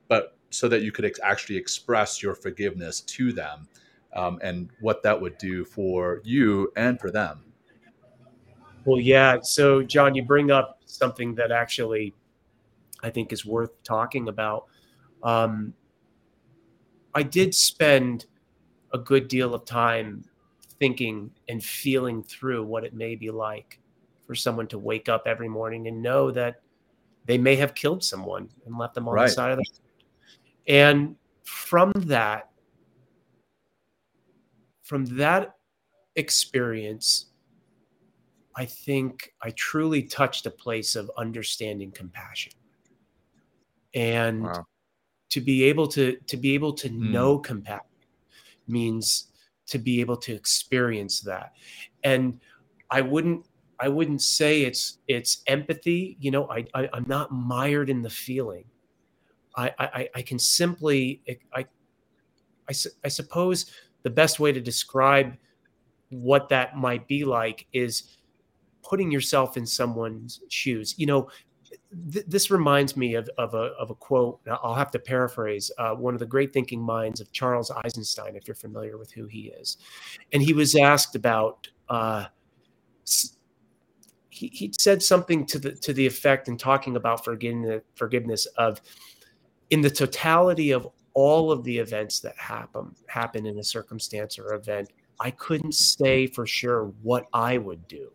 but 0.08 0.36
so 0.50 0.68
that 0.68 0.82
you 0.82 0.92
could 0.92 1.06
ex- 1.06 1.18
actually 1.22 1.56
express 1.56 2.22
your 2.22 2.34
forgiveness 2.34 3.00
to 3.00 3.32
them 3.32 3.66
um, 4.14 4.38
and 4.42 4.70
what 4.80 5.02
that 5.02 5.18
would 5.18 5.38
do 5.38 5.64
for 5.64 6.20
you 6.24 6.72
and 6.76 7.00
for 7.00 7.10
them? 7.10 7.44
Well, 8.84 9.00
yeah. 9.00 9.38
So, 9.42 9.82
John, 9.82 10.14
you 10.14 10.24
bring 10.24 10.50
up 10.50 10.79
something 10.90 11.34
that 11.36 11.52
actually 11.52 12.14
I 13.02 13.10
think 13.10 13.32
is 13.32 13.44
worth 13.46 13.82
talking 13.82 14.28
about. 14.28 14.66
Um, 15.22 15.74
I 17.14 17.22
did 17.22 17.54
spend 17.54 18.26
a 18.92 18.98
good 18.98 19.28
deal 19.28 19.54
of 19.54 19.64
time 19.64 20.24
thinking 20.78 21.30
and 21.48 21.62
feeling 21.62 22.22
through 22.22 22.64
what 22.64 22.84
it 22.84 22.94
may 22.94 23.14
be 23.14 23.30
like 23.30 23.78
for 24.26 24.34
someone 24.34 24.66
to 24.68 24.78
wake 24.78 25.08
up 25.08 25.24
every 25.26 25.48
morning 25.48 25.88
and 25.88 26.02
know 26.02 26.30
that 26.30 26.62
they 27.26 27.36
may 27.38 27.56
have 27.56 27.74
killed 27.74 28.02
someone 28.02 28.48
and 28.64 28.78
left 28.78 28.94
them 28.94 29.08
on 29.08 29.14
Right. 29.14 29.26
the 29.26 29.32
side 29.32 29.52
of 29.52 29.58
the 29.58 29.64
road. 29.70 30.04
and 30.68 31.16
from 31.44 31.92
that 31.96 32.50
from 34.82 35.04
that 35.16 35.56
experience 36.16 37.29
I 38.60 38.66
think 38.66 39.32
I 39.40 39.52
truly 39.52 40.02
touched 40.02 40.44
a 40.44 40.50
place 40.50 40.94
of 40.94 41.10
understanding 41.16 41.92
compassion. 41.92 42.52
And 43.94 44.44
Wow. 44.44 44.66
to 45.30 45.40
be 45.40 45.64
able 45.64 45.88
to 45.88 46.18
to 46.26 46.36
be 46.36 46.54
able 46.54 46.74
to 46.74 46.90
Mm. 46.90 47.12
know 47.12 47.38
compassion 47.38 47.86
means 48.68 49.32
to 49.68 49.78
be 49.78 50.00
able 50.02 50.18
to 50.18 50.34
experience 50.34 51.22
that. 51.22 51.54
And 52.04 52.40
I 52.90 53.00
wouldn't 53.00 53.46
I 53.80 53.88
wouldn't 53.88 54.20
say 54.20 54.62
it's 54.62 54.98
it's 55.08 55.42
empathy. 55.46 56.18
You 56.20 56.30
know, 56.30 56.50
I, 56.50 56.66
I 56.74 56.90
I'm 56.92 57.06
not 57.08 57.32
mired 57.32 57.88
in 57.88 58.02
the 58.02 58.10
feeling. 58.10 58.66
I 59.56 59.72
I, 59.78 60.08
I 60.16 60.22
can 60.22 60.38
simply 60.38 61.22
I 61.54 61.66
I 62.68 62.74
I 63.04 63.08
suppose 63.08 63.72
the 64.02 64.10
best 64.10 64.38
way 64.40 64.52
to 64.52 64.60
describe 64.60 65.36
what 66.10 66.48
that 66.50 66.76
might 66.76 67.08
be 67.08 67.24
like 67.24 67.66
is 67.72 68.18
putting 68.82 69.10
yourself 69.10 69.56
in 69.56 69.66
someone's 69.66 70.40
shoes. 70.48 70.94
You 70.98 71.06
know, 71.06 71.28
th- 72.12 72.26
this 72.26 72.50
reminds 72.50 72.96
me 72.96 73.14
of, 73.14 73.28
of, 73.38 73.54
a, 73.54 73.72
of 73.78 73.90
a 73.90 73.94
quote. 73.94 74.40
I'll 74.48 74.74
have 74.74 74.90
to 74.92 74.98
paraphrase 74.98 75.70
uh, 75.78 75.94
one 75.94 76.14
of 76.14 76.20
the 76.20 76.26
great 76.26 76.52
thinking 76.52 76.80
minds 76.80 77.20
of 77.20 77.30
Charles 77.32 77.70
Eisenstein, 77.70 78.36
if 78.36 78.46
you're 78.46 78.54
familiar 78.54 78.98
with 78.98 79.12
who 79.12 79.26
he 79.26 79.52
is. 79.60 79.78
And 80.32 80.42
he 80.42 80.52
was 80.52 80.74
asked 80.74 81.14
about, 81.16 81.68
uh, 81.88 82.26
he, 84.28 84.48
he 84.48 84.72
said 84.78 85.02
something 85.02 85.44
to 85.46 85.58
the, 85.58 85.72
to 85.72 85.92
the 85.92 86.06
effect 86.06 86.48
in 86.48 86.56
talking 86.56 86.96
about 86.96 87.24
forgiveness, 87.24 87.82
forgiveness 87.94 88.46
of 88.56 88.80
in 89.70 89.80
the 89.80 89.90
totality 89.90 90.72
of 90.72 90.88
all 91.14 91.50
of 91.50 91.64
the 91.64 91.76
events 91.76 92.20
that 92.20 92.36
happen 92.36 92.94
happen 93.06 93.46
in 93.46 93.58
a 93.58 93.64
circumstance 93.64 94.38
or 94.38 94.54
event, 94.54 94.92
I 95.20 95.30
couldn't 95.32 95.74
say 95.74 96.26
for 96.26 96.46
sure 96.46 96.92
what 97.02 97.26
I 97.32 97.58
would 97.58 97.86
do 97.88 98.10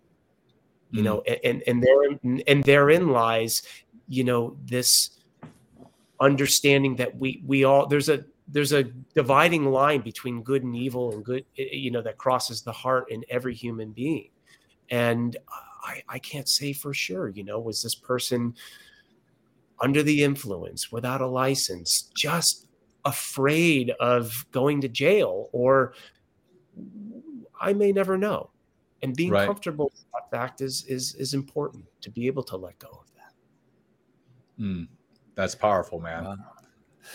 you 0.91 1.01
know 1.01 1.23
mm. 1.27 1.39
and 1.43 1.63
and 1.67 1.83
there 1.83 2.43
and 2.47 2.63
therein 2.63 3.09
lies 3.09 3.63
you 4.07 4.23
know 4.23 4.57
this 4.65 5.11
understanding 6.19 6.95
that 6.95 7.15
we 7.17 7.43
we 7.45 7.63
all 7.63 7.87
there's 7.87 8.09
a 8.09 8.23
there's 8.47 8.73
a 8.73 8.83
dividing 9.15 9.65
line 9.65 10.01
between 10.01 10.43
good 10.43 10.63
and 10.63 10.75
evil 10.75 11.11
and 11.13 11.25
good 11.25 11.45
you 11.55 11.91
know 11.91 12.01
that 12.01 12.17
crosses 12.17 12.61
the 12.61 12.71
heart 12.71 13.09
in 13.09 13.23
every 13.29 13.53
human 13.53 13.91
being 13.91 14.29
and 14.89 15.37
i 15.83 16.01
i 16.07 16.19
can't 16.19 16.47
say 16.47 16.71
for 16.71 16.93
sure 16.93 17.29
you 17.29 17.43
know 17.43 17.59
was 17.59 17.81
this 17.81 17.95
person 17.95 18.53
under 19.81 20.03
the 20.03 20.23
influence 20.23 20.91
without 20.91 21.21
a 21.21 21.27
license 21.27 22.09
just 22.15 22.67
afraid 23.03 23.91
of 23.99 24.45
going 24.51 24.79
to 24.79 24.87
jail 24.87 25.49
or 25.51 25.93
i 27.59 27.73
may 27.73 27.91
never 27.91 28.17
know 28.17 28.49
and 29.01 29.15
being 29.15 29.31
right. 29.31 29.45
comfortable 29.45 29.91
with 29.93 30.05
that 30.13 30.31
fact 30.35 30.61
is 30.61 30.85
is 30.87 31.15
is 31.15 31.33
important 31.33 31.85
to 32.01 32.09
be 32.09 32.27
able 32.27 32.43
to 32.43 32.57
let 32.57 32.77
go 32.79 32.89
of 32.89 33.11
that. 33.15 34.63
Mm, 34.63 34.87
that's 35.35 35.55
powerful 35.55 35.99
man. 35.99 36.25
Uh, 36.25 36.35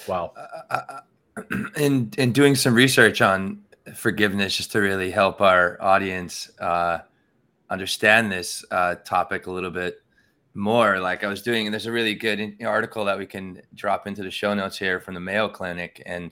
wow. 0.07 0.33
Uh, 0.71 1.01
in 1.77 2.13
in 2.19 2.33
doing 2.33 2.55
some 2.55 2.75
research 2.75 3.21
on 3.21 3.63
forgiveness 3.95 4.57
just 4.57 4.73
to 4.73 4.81
really 4.81 5.11
help 5.11 5.41
our 5.41 5.81
audience 5.83 6.51
uh, 6.61 6.99
understand 7.71 8.31
this 8.31 8.65
uh, 8.71 8.97
topic 8.97 9.47
a 9.47 9.51
little 9.51 9.71
bit 9.71 10.03
more. 10.55 10.99
Like 10.99 11.25
i 11.25 11.29
was 11.29 11.43
doing 11.43 11.67
and 11.67 11.75
there's 11.75 11.87
a 11.87 11.93
really 11.93 12.15
good 12.15 12.57
article 12.65 13.05
that 13.05 13.19
we 13.19 13.27
can 13.27 13.63
drop 13.75 14.07
into 14.07 14.23
the 14.23 14.31
show 14.31 14.53
notes 14.55 14.79
here 14.79 15.01
from 15.01 15.15
the 15.15 15.21
mayo 15.21 15.49
clinic. 15.49 16.03
And 16.07 16.31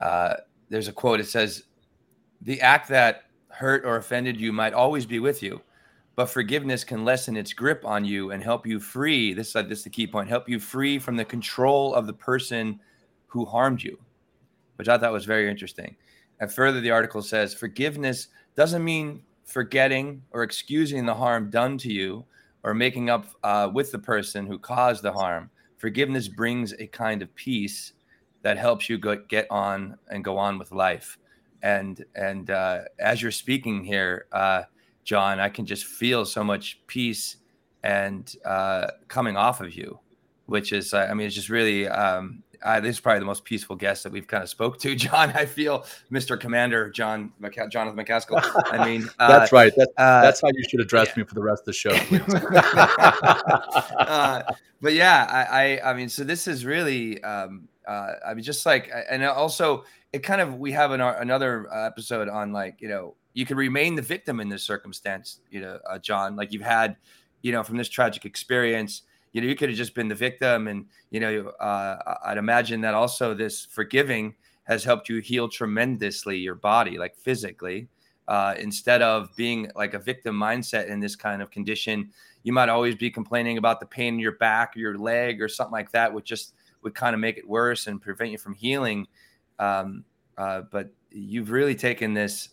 uh, 0.00 0.34
there's 0.68 0.88
a 0.88 0.92
quote 0.92 1.20
it 1.20 1.28
says 1.28 1.64
the 2.42 2.60
act 2.60 2.88
that 2.88 3.25
hurt 3.56 3.86
or 3.86 3.96
offended 3.96 4.38
you 4.38 4.52
might 4.52 4.74
always 4.74 5.06
be 5.06 5.18
with 5.18 5.42
you, 5.42 5.62
but 6.14 6.26
forgiveness 6.26 6.84
can 6.84 7.04
lessen 7.04 7.36
its 7.36 7.54
grip 7.54 7.84
on 7.86 8.04
you 8.04 8.30
and 8.30 8.42
help 8.42 8.66
you 8.66 8.78
free. 8.78 9.32
This, 9.32 9.56
uh, 9.56 9.62
this 9.62 9.78
is 9.78 9.84
the 9.84 9.90
key 9.90 10.06
point 10.06 10.28
help 10.28 10.48
you 10.48 10.60
free 10.60 10.98
from 10.98 11.16
the 11.16 11.24
control 11.24 11.94
of 11.94 12.06
the 12.06 12.12
person 12.12 12.78
who 13.26 13.46
harmed 13.46 13.82
you, 13.82 13.98
which 14.76 14.88
I 14.88 14.98
thought 14.98 15.12
was 15.12 15.24
very 15.24 15.50
interesting. 15.50 15.96
And 16.40 16.52
further, 16.52 16.82
the 16.82 16.90
article 16.90 17.22
says 17.22 17.54
forgiveness 17.54 18.28
doesn't 18.56 18.84
mean 18.84 19.22
forgetting 19.44 20.22
or 20.32 20.42
excusing 20.42 21.06
the 21.06 21.14
harm 21.14 21.48
done 21.48 21.78
to 21.78 21.92
you 21.92 22.26
or 22.62 22.74
making 22.74 23.08
up 23.08 23.26
uh, 23.42 23.70
with 23.72 23.90
the 23.90 23.98
person 23.98 24.46
who 24.46 24.58
caused 24.58 25.02
the 25.02 25.12
harm. 25.12 25.48
Forgiveness 25.78 26.28
brings 26.28 26.74
a 26.74 26.86
kind 26.88 27.22
of 27.22 27.34
peace 27.34 27.92
that 28.42 28.58
helps 28.58 28.90
you 28.90 28.98
go, 28.98 29.16
get 29.28 29.46
on 29.50 29.96
and 30.10 30.22
go 30.22 30.36
on 30.36 30.58
with 30.58 30.72
life 30.72 31.18
and 31.62 32.04
and 32.14 32.50
uh, 32.50 32.82
as 32.98 33.22
you're 33.22 33.30
speaking 33.30 33.84
here, 33.84 34.26
uh, 34.32 34.62
John, 35.04 35.40
I 35.40 35.48
can 35.48 35.66
just 35.66 35.84
feel 35.84 36.24
so 36.24 36.42
much 36.42 36.80
peace 36.86 37.36
and 37.82 38.34
uh, 38.44 38.88
coming 39.06 39.36
off 39.36 39.60
of 39.60 39.74
you, 39.74 40.00
which 40.46 40.72
is, 40.72 40.92
I 40.92 41.14
mean, 41.14 41.26
it's 41.26 41.36
just 41.36 41.48
really. 41.48 41.88
Um, 41.88 42.42
this 42.80 42.96
is 42.96 43.00
probably 43.00 43.20
the 43.20 43.26
most 43.26 43.44
peaceful 43.44 43.76
guest 43.76 44.02
that 44.02 44.10
we've 44.10 44.26
kind 44.26 44.42
of 44.42 44.48
spoke 44.48 44.80
to, 44.80 44.94
John. 44.96 45.30
I 45.30 45.44
feel, 45.44 45.84
Mr. 46.10 46.40
Commander 46.40 46.90
John 46.90 47.32
McC- 47.40 47.70
Jonathan 47.70 48.04
McCaskill. 48.04 48.40
I 48.72 48.84
mean, 48.84 49.08
that's 49.18 49.52
uh, 49.52 49.56
right. 49.56 49.72
That's, 49.76 49.92
uh, 49.96 50.22
that's 50.22 50.40
how 50.40 50.48
you 50.48 50.64
should 50.68 50.80
address 50.80 51.08
yeah. 51.08 51.22
me 51.22 51.24
for 51.24 51.34
the 51.34 51.42
rest 51.42 51.62
of 51.62 51.66
the 51.66 51.72
show. 51.72 51.90
Uh, 53.98 54.42
but 54.80 54.92
yeah, 54.92 55.26
I, 55.28 55.62
I, 55.62 55.90
I, 55.90 55.94
mean, 55.94 56.08
so 56.08 56.22
this 56.22 56.46
is 56.46 56.64
really, 56.64 57.22
um, 57.22 57.68
I 57.88 58.34
mean, 58.34 58.42
just 58.42 58.66
like, 58.66 58.90
and 59.10 59.24
also 59.24 59.84
it 60.12 60.20
kind 60.20 60.40
of 60.40 60.54
we 60.54 60.72
have 60.72 60.92
an, 60.92 61.00
another 61.00 61.72
uh, 61.72 61.86
episode 61.86 62.28
on 62.28 62.52
like 62.52 62.80
you 62.80 62.88
know 62.88 63.14
you 63.34 63.44
can 63.44 63.56
remain 63.56 63.94
the 63.94 64.02
victim 64.02 64.40
in 64.40 64.48
this 64.48 64.62
circumstance 64.62 65.40
you 65.50 65.60
know 65.60 65.78
uh, 65.88 65.98
john. 65.98 66.36
Like 66.36 66.52
you've 66.52 66.62
had 66.62 66.96
you 67.42 67.52
know 67.52 67.62
from 67.62 67.76
this 67.76 67.88
tragic 67.88 68.24
experience 68.24 69.02
you 69.32 69.40
know 69.40 69.46
you 69.46 69.54
could 69.54 69.68
have 69.68 69.78
just 69.78 69.94
been 69.94 70.08
the 70.08 70.14
victim 70.14 70.66
and 70.66 70.86
you 71.10 71.20
know 71.20 71.48
uh, 71.60 72.16
i'd 72.24 72.38
imagine 72.38 72.80
that 72.80 72.94
also 72.94 73.34
this 73.34 73.66
forgiving 73.66 74.34
has 74.64 74.82
helped 74.82 75.08
you 75.08 75.20
heal 75.20 75.48
tremendously 75.48 76.36
your 76.38 76.56
body 76.56 76.98
like 76.98 77.14
physically. 77.14 77.88
Uh, 78.26 78.54
instead 78.58 79.02
of 79.02 79.28
being 79.36 79.70
like 79.76 79.94
a 79.94 80.00
victim 80.00 80.34
mindset 80.34 80.88
in 80.88 80.98
this 80.98 81.14
kind 81.14 81.40
of 81.40 81.48
condition 81.48 82.10
you 82.42 82.52
might 82.52 82.68
always 82.68 82.96
be 82.96 83.08
complaining 83.08 83.56
about 83.56 83.78
the 83.78 83.86
pain 83.86 84.14
in 84.14 84.18
your 84.18 84.32
back 84.38 84.72
or 84.74 84.80
your 84.80 84.98
leg 84.98 85.40
or 85.40 85.48
something 85.48 85.70
like 85.70 85.92
that 85.92 86.12
which 86.12 86.24
just 86.24 86.54
would 86.82 86.92
kind 86.92 87.14
of 87.14 87.20
make 87.20 87.38
it 87.38 87.48
worse 87.48 87.86
and 87.86 88.02
prevent 88.02 88.32
you 88.32 88.38
from 88.38 88.52
healing 88.52 89.06
um, 89.58 90.04
uh, 90.38 90.62
but 90.70 90.90
you've 91.10 91.50
really 91.50 91.74
taken 91.74 92.14
this 92.14 92.50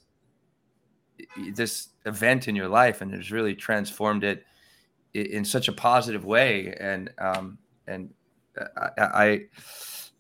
this 1.53 1.89
event 2.05 2.47
in 2.47 2.55
your 2.55 2.67
life 2.67 3.01
and 3.01 3.13
has 3.13 3.31
really 3.31 3.55
transformed 3.55 4.23
it 4.23 4.43
in 5.13 5.45
such 5.45 5.67
a 5.67 5.71
positive 5.71 6.25
way. 6.25 6.73
And 6.79 7.11
um, 7.19 7.57
and 7.87 8.09
I, 8.77 8.89
I 8.97 9.41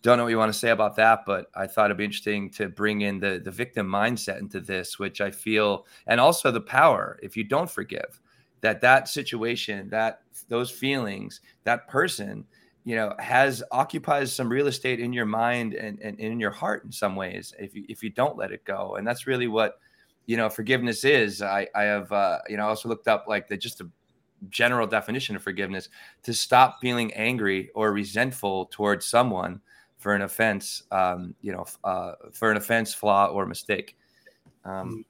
don't 0.01 0.17
know 0.17 0.23
what 0.23 0.29
you 0.29 0.37
want 0.37 0.51
to 0.53 0.59
say 0.59 0.69
about 0.69 0.95
that, 0.97 1.21
but 1.25 1.47
I 1.55 1.65
thought 1.65 1.85
it'd 1.85 1.97
be 1.97 2.03
interesting 2.03 2.49
to 2.51 2.69
bring 2.69 3.01
in 3.01 3.19
the 3.19 3.41
the 3.43 3.51
victim 3.51 3.87
mindset 3.87 4.39
into 4.39 4.59
this, 4.59 4.99
which 4.99 5.21
I 5.21 5.31
feel, 5.31 5.85
and 6.07 6.19
also 6.19 6.51
the 6.51 6.61
power. 6.61 7.19
If 7.23 7.37
you 7.37 7.43
don't 7.43 7.69
forgive, 7.69 8.19
that 8.61 8.81
that 8.81 9.07
situation, 9.07 9.89
that 9.89 10.21
those 10.49 10.71
feelings, 10.71 11.41
that 11.63 11.87
person 11.87 12.45
you 12.83 12.95
know 12.95 13.13
has 13.19 13.63
occupies 13.71 14.33
some 14.33 14.49
real 14.49 14.67
estate 14.67 14.99
in 14.99 15.13
your 15.13 15.25
mind 15.25 15.73
and, 15.73 15.99
and, 16.01 16.19
in 16.19 16.39
your 16.39 16.51
heart 16.51 16.83
in 16.83 16.91
some 16.91 17.15
ways 17.15 17.53
if 17.57 17.73
you 17.75 17.85
if 17.87 18.03
you 18.03 18.09
don't 18.09 18.37
let 18.37 18.51
it 18.51 18.65
go. 18.65 18.95
And 18.95 19.07
that's 19.07 19.25
really 19.27 19.47
what 19.47 19.79
you 20.25 20.37
know 20.37 20.49
forgiveness 20.49 21.03
is. 21.03 21.41
I 21.41 21.67
i 21.75 21.83
have 21.83 22.11
uh 22.11 22.39
you 22.47 22.57
know 22.57 22.67
also 22.67 22.89
looked 22.89 23.07
up 23.07 23.25
like 23.27 23.47
the 23.47 23.57
just 23.57 23.81
a 23.81 23.89
general 24.49 24.85
definition 24.85 25.35
of 25.35 25.43
forgiveness 25.43 25.87
to 26.23 26.33
stop 26.33 26.79
feeling 26.81 27.13
angry 27.13 27.69
or 27.75 27.93
resentful 27.93 28.65
towards 28.65 29.05
someone 29.05 29.61
for 29.97 30.13
an 30.13 30.21
offense 30.21 30.83
um 30.91 31.33
you 31.41 31.53
know 31.53 31.65
uh 31.85 32.13
for 32.33 32.51
an 32.51 32.57
offense 32.57 32.93
flaw 32.93 33.27
or 33.27 33.45
mistake. 33.45 33.97
Um 34.65 35.05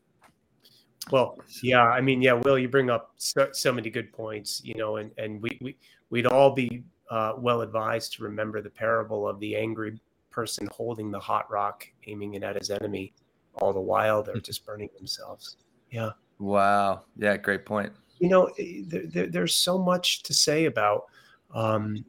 well 1.12 1.38
yeah 1.62 1.82
i 1.82 2.00
mean 2.00 2.22
yeah 2.22 2.32
will 2.32 2.58
you 2.58 2.70
bring 2.70 2.90
up 2.90 3.12
so, 3.18 3.50
so 3.52 3.74
many 3.74 3.90
good 3.90 4.14
points 4.14 4.62
you 4.64 4.74
know 4.76 4.96
and 4.98 5.12
and 5.18 5.42
we, 5.42 5.58
we 5.62 5.76
we'd 6.12 6.26
all 6.26 6.52
be 6.52 6.84
uh, 7.10 7.34
well 7.38 7.62
advised 7.62 8.14
to 8.14 8.24
remember 8.24 8.62
the 8.62 8.70
parable 8.70 9.28
of 9.28 9.40
the 9.40 9.56
angry 9.56 10.00
person 10.32 10.68
holding 10.72 11.12
the 11.12 11.20
hot 11.20 11.50
rock, 11.52 11.88
aiming 12.08 12.34
it 12.34 12.44
at 12.44 12.58
his 12.58 12.70
enemy, 12.70 13.14
all 13.56 13.74
the 13.74 13.80
while 13.80 14.24
they're 14.24 14.36
hmm. 14.36 14.42
just 14.42 14.66
burning 14.66 14.90
themselves. 14.98 15.58
Yeah. 15.92 16.12
Wow. 16.40 17.04
Yeah. 17.18 17.38
Great 17.38 17.66
point. 17.66 17.94
You 18.20 18.30
know, 18.30 18.46
eh, 18.60 18.82
there, 18.88 19.06
there, 19.06 19.28
there's 19.28 19.56
so 19.56 19.78
much 19.78 20.24
to 20.24 20.34
say 20.34 20.66
about 20.66 21.06
um, 21.54 22.04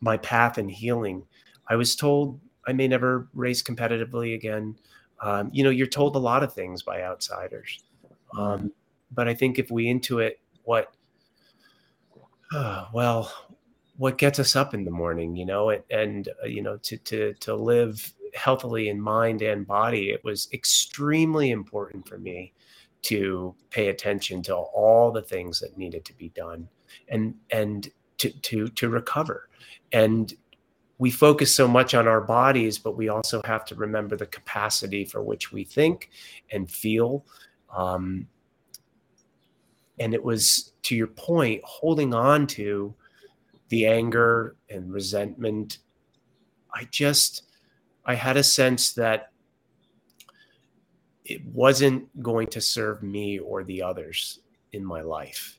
my 0.00 0.16
path 0.16 0.58
and 0.58 0.70
healing. 0.70 1.24
I 1.68 1.76
was 1.76 1.94
told 1.94 2.40
I 2.66 2.72
may 2.72 2.88
never 2.88 3.28
race 3.32 3.62
competitively 3.62 4.34
again. 4.34 4.76
Um, 5.20 5.50
you 5.52 5.64
know, 5.64 5.70
you're 5.70 5.86
told 5.86 6.16
a 6.16 6.18
lot 6.18 6.42
of 6.42 6.52
things 6.52 6.82
by 6.82 7.02
outsiders. 7.02 7.84
Um, 8.36 8.72
but 9.12 9.28
I 9.28 9.34
think 9.34 9.58
if 9.58 9.70
we 9.70 9.86
intuit 9.86 10.32
what, 10.64 10.92
uh, 12.52 12.86
well, 12.92 13.32
what 13.98 14.18
gets 14.18 14.38
us 14.38 14.56
up 14.56 14.74
in 14.74 14.84
the 14.84 14.90
morning, 14.90 15.36
you 15.36 15.46
know, 15.46 15.70
and, 15.70 15.82
and 15.90 16.28
uh, 16.42 16.46
you 16.46 16.62
know, 16.62 16.76
to 16.78 16.96
to 16.98 17.34
to 17.34 17.54
live 17.54 18.12
healthily 18.34 18.88
in 18.88 19.00
mind 19.00 19.42
and 19.42 19.66
body, 19.66 20.10
it 20.10 20.22
was 20.24 20.48
extremely 20.52 21.50
important 21.50 22.06
for 22.06 22.18
me 22.18 22.52
to 23.02 23.54
pay 23.70 23.88
attention 23.88 24.42
to 24.42 24.54
all 24.54 25.10
the 25.10 25.22
things 25.22 25.60
that 25.60 25.78
needed 25.78 26.04
to 26.04 26.12
be 26.14 26.28
done 26.30 26.68
and 27.08 27.34
and 27.50 27.90
to 28.18 28.30
to 28.40 28.68
to 28.68 28.88
recover. 28.88 29.48
And 29.92 30.32
we 30.98 31.10
focus 31.10 31.54
so 31.54 31.68
much 31.68 31.94
on 31.94 32.08
our 32.08 32.22
bodies, 32.22 32.78
but 32.78 32.96
we 32.96 33.08
also 33.08 33.42
have 33.44 33.64
to 33.66 33.74
remember 33.74 34.16
the 34.16 34.26
capacity 34.26 35.04
for 35.04 35.22
which 35.22 35.52
we 35.52 35.62
think 35.62 36.10
and 36.50 36.70
feel. 36.70 37.24
Um, 37.74 38.28
and 39.98 40.14
it 40.14 40.22
was 40.22 40.72
to 40.82 40.96
your 40.96 41.06
point, 41.06 41.62
holding 41.64 42.14
on 42.14 42.46
to 42.48 42.94
the 43.68 43.86
anger 43.86 44.56
and 44.70 44.92
resentment. 44.92 45.78
I 46.74 46.86
just, 46.90 47.44
I 48.04 48.14
had 48.14 48.36
a 48.36 48.42
sense 48.42 48.92
that 48.94 49.30
it 51.24 51.44
wasn't 51.46 52.22
going 52.22 52.46
to 52.48 52.60
serve 52.60 53.02
me 53.02 53.38
or 53.38 53.64
the 53.64 53.82
others 53.82 54.40
in 54.72 54.84
my 54.84 55.00
life. 55.00 55.58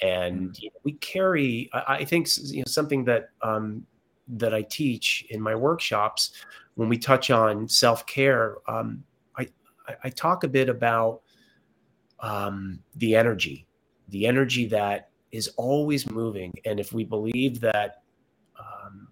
And 0.00 0.50
mm. 0.50 0.62
you 0.62 0.70
know, 0.70 0.80
we 0.84 0.92
carry, 0.92 1.68
I, 1.72 1.96
I, 1.96 2.04
think, 2.04 2.28
you 2.38 2.58
know, 2.58 2.64
something 2.66 3.04
that 3.04 3.30
um, 3.42 3.86
that 4.28 4.54
I 4.54 4.62
teach 4.62 5.26
in 5.30 5.40
my 5.40 5.54
workshops 5.54 6.32
when 6.76 6.88
we 6.88 6.96
touch 6.98 7.30
on 7.30 7.68
self 7.68 8.06
care. 8.06 8.56
Um, 8.66 9.04
I, 9.86 9.96
I 10.04 10.10
talk 10.10 10.44
a 10.44 10.48
bit 10.48 10.68
about 10.68 11.20
um, 12.20 12.80
the 12.96 13.14
energy, 13.16 13.66
the 14.08 14.26
energy 14.26 14.66
that 14.66 15.10
is 15.34 15.48
always 15.56 16.08
moving, 16.08 16.52
and 16.64 16.78
if 16.78 16.92
we 16.92 17.02
believe 17.02 17.60
that, 17.60 18.02
um, 18.58 19.08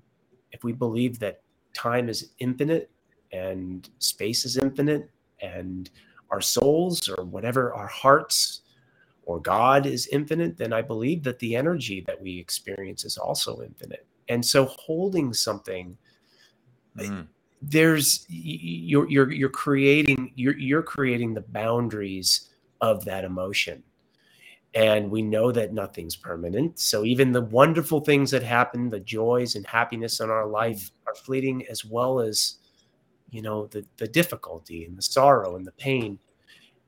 if 0.52 0.62
we 0.62 0.72
believe 0.72 1.18
that 1.18 1.42
time 1.74 2.08
is 2.08 2.30
infinite 2.38 2.90
and 3.32 3.90
space 3.98 4.44
is 4.44 4.56
infinite 4.56 5.10
and 5.40 5.90
our 6.30 6.40
souls 6.40 7.08
or 7.08 7.24
whatever 7.24 7.74
our 7.74 7.88
hearts 7.88 8.60
or 9.24 9.40
God 9.40 9.84
is 9.84 10.06
infinite, 10.08 10.56
then 10.56 10.72
I 10.72 10.82
believe 10.82 11.24
that 11.24 11.38
the 11.40 11.56
energy 11.56 12.04
that 12.06 12.20
we 12.20 12.38
experience 12.38 13.04
is 13.04 13.18
also 13.18 13.62
infinite. 13.62 14.06
And 14.28 14.44
so 14.44 14.66
holding 14.66 15.32
something, 15.32 15.96
mm. 16.96 17.26
there's 17.60 18.26
you're 18.28 19.08
you're 19.10 19.32
you're 19.32 19.48
creating 19.48 20.32
you're 20.36 20.56
you're 20.56 20.82
creating 20.82 21.34
the 21.34 21.40
boundaries 21.40 22.50
of 22.80 23.04
that 23.04 23.24
emotion. 23.24 23.82
And 24.74 25.10
we 25.10 25.20
know 25.20 25.52
that 25.52 25.74
nothing's 25.74 26.16
permanent. 26.16 26.78
So 26.78 27.04
even 27.04 27.32
the 27.32 27.42
wonderful 27.42 28.00
things 28.00 28.30
that 28.30 28.42
happen, 28.42 28.88
the 28.88 29.00
joys 29.00 29.54
and 29.54 29.66
happiness 29.66 30.20
in 30.20 30.30
our 30.30 30.46
life 30.46 30.90
are 31.06 31.14
fleeting 31.14 31.66
as 31.68 31.84
well 31.84 32.20
as 32.20 32.56
you 33.30 33.42
know 33.42 33.66
the 33.66 33.84
the 33.96 34.08
difficulty 34.08 34.84
and 34.84 34.96
the 34.96 35.02
sorrow 35.02 35.56
and 35.56 35.66
the 35.66 35.72
pain. 35.72 36.18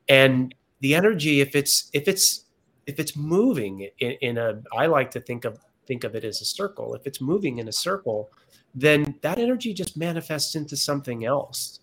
And 0.09 0.53
the 0.81 0.95
energy 0.95 1.41
if 1.41 1.55
it's 1.55 1.89
if 1.93 2.07
it's 2.07 2.45
if 2.87 2.99
it's 2.99 3.15
moving 3.15 3.89
in, 3.99 4.11
in 4.21 4.37
a 4.37 4.61
i 4.75 4.85
like 4.85 5.09
to 5.09 5.19
think 5.19 5.45
of 5.45 5.59
think 5.87 6.03
of 6.03 6.15
it 6.15 6.23
as 6.23 6.41
a 6.41 6.45
circle. 6.45 6.95
If 6.95 7.05
it's 7.05 7.21
moving 7.21 7.59
in 7.59 7.67
a 7.67 7.71
circle 7.71 8.29
then 8.75 9.15
that 9.21 9.39
energy 9.39 9.73
just 9.73 9.95
manifests 9.95 10.55
into 10.55 10.75
something 10.75 11.25
else. 11.25 11.79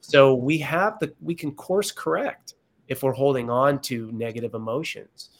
So 0.00 0.34
we 0.34 0.58
have 0.58 0.98
the 1.00 1.12
we 1.20 1.34
can 1.34 1.52
course 1.52 1.90
correct 1.90 2.54
if 2.88 3.02
we're 3.02 3.12
holding 3.12 3.50
on 3.50 3.80
to 3.80 4.10
negative 4.12 4.54
emotions 4.54 5.30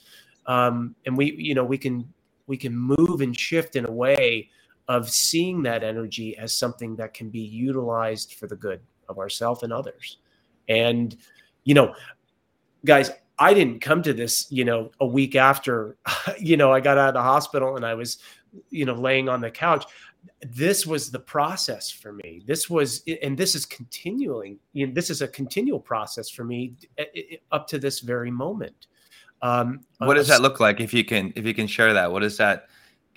um, 0.46 0.94
and 1.06 1.16
we 1.16 1.34
you 1.36 1.54
know 1.54 1.64
we 1.64 1.78
can 1.78 2.08
we 2.46 2.56
can 2.56 2.76
move 2.76 3.20
and 3.20 3.38
shift 3.38 3.76
in 3.76 3.86
a 3.86 3.90
way 3.90 4.48
of 4.88 5.10
seeing 5.10 5.62
that 5.62 5.82
energy 5.82 6.36
as 6.38 6.56
something 6.56 6.96
that 6.96 7.12
can 7.12 7.28
be 7.28 7.40
utilized 7.40 8.34
for 8.34 8.46
the 8.46 8.56
good 8.56 8.80
of 9.08 9.18
ourselves 9.18 9.62
and 9.62 9.72
others. 9.72 10.18
And, 10.68 11.16
you 11.64 11.74
know, 11.74 11.94
guys, 12.84 13.10
I 13.38 13.52
didn't 13.52 13.80
come 13.80 14.02
to 14.02 14.12
this, 14.12 14.46
you 14.50 14.64
know, 14.64 14.90
a 15.00 15.06
week 15.06 15.34
after, 15.34 15.96
you 16.38 16.56
know, 16.56 16.72
I 16.72 16.80
got 16.80 16.98
out 16.98 17.08
of 17.08 17.14
the 17.14 17.22
hospital 17.22 17.76
and 17.76 17.84
I 17.84 17.94
was, 17.94 18.18
you 18.70 18.84
know, 18.84 18.94
laying 18.94 19.28
on 19.28 19.40
the 19.40 19.50
couch. 19.50 19.84
This 20.42 20.86
was 20.86 21.10
the 21.10 21.18
process 21.18 21.90
for 21.90 22.12
me. 22.12 22.42
This 22.46 22.70
was, 22.70 23.02
and 23.22 23.36
this 23.36 23.54
is 23.54 23.66
continuing. 23.66 24.58
You 24.72 24.86
know, 24.86 24.92
this 24.92 25.10
is 25.10 25.22
a 25.22 25.28
continual 25.28 25.80
process 25.80 26.30
for 26.30 26.44
me 26.44 26.74
eh, 26.98 27.04
eh, 27.14 27.36
up 27.52 27.66
to 27.68 27.78
this 27.78 28.00
very 28.00 28.30
moment. 28.30 28.86
Um, 29.46 29.80
what 29.98 30.14
does 30.14 30.28
that 30.28 30.42
look 30.42 30.60
like? 30.60 30.80
If 30.80 30.92
you 30.92 31.04
can, 31.04 31.32
if 31.36 31.44
you 31.46 31.54
can 31.54 31.66
share 31.66 31.92
that, 31.94 32.10
what 32.10 32.22
is 32.22 32.36
that? 32.38 32.68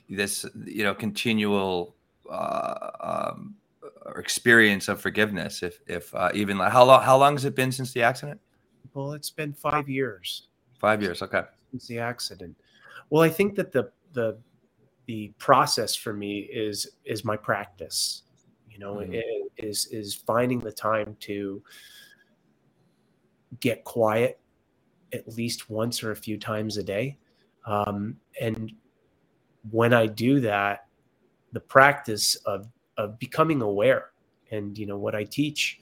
this 0.09 0.45
you 0.65 0.83
know 0.83 0.93
continual 0.93 1.95
uh, 2.29 2.89
um, 2.99 3.55
experience 4.17 4.87
of 4.87 4.99
forgiveness 4.99 5.61
if 5.61 5.79
if 5.87 6.13
uh, 6.15 6.29
even 6.33 6.57
how 6.57 6.83
long 6.83 7.01
how 7.03 7.17
long 7.17 7.33
has 7.33 7.45
it 7.45 7.55
been 7.55 7.71
since 7.71 7.93
the 7.93 8.01
accident 8.01 8.39
well 8.93 9.13
it's 9.13 9.29
been 9.29 9.53
five 9.53 9.87
years 9.87 10.47
five 10.79 11.01
years 11.01 11.21
okay 11.21 11.43
since 11.69 11.87
the 11.87 11.99
accident 11.99 12.55
well 13.09 13.21
i 13.21 13.29
think 13.29 13.55
that 13.55 13.71
the 13.71 13.91
the 14.13 14.37
the 15.05 15.31
process 15.37 15.95
for 15.95 16.13
me 16.13 16.39
is 16.39 16.91
is 17.05 17.23
my 17.23 17.37
practice 17.37 18.23
you 18.69 18.79
know 18.79 18.95
mm-hmm. 18.95 19.19
is 19.57 19.85
is 19.87 20.15
finding 20.15 20.59
the 20.59 20.71
time 20.71 21.15
to 21.19 21.61
get 23.59 23.83
quiet 23.83 24.39
at 25.13 25.27
least 25.27 25.69
once 25.69 26.03
or 26.03 26.11
a 26.11 26.15
few 26.15 26.37
times 26.37 26.77
a 26.77 26.83
day 26.83 27.17
um, 27.65 28.17
and 28.41 28.73
when 29.69 29.93
I 29.93 30.07
do 30.07 30.39
that, 30.41 30.87
the 31.51 31.59
practice 31.59 32.35
of 32.45 32.67
of 32.97 33.17
becoming 33.17 33.61
aware 33.61 34.09
and 34.51 34.77
you 34.77 34.85
know 34.85 34.97
what 34.97 35.15
I 35.15 35.23
teach 35.23 35.79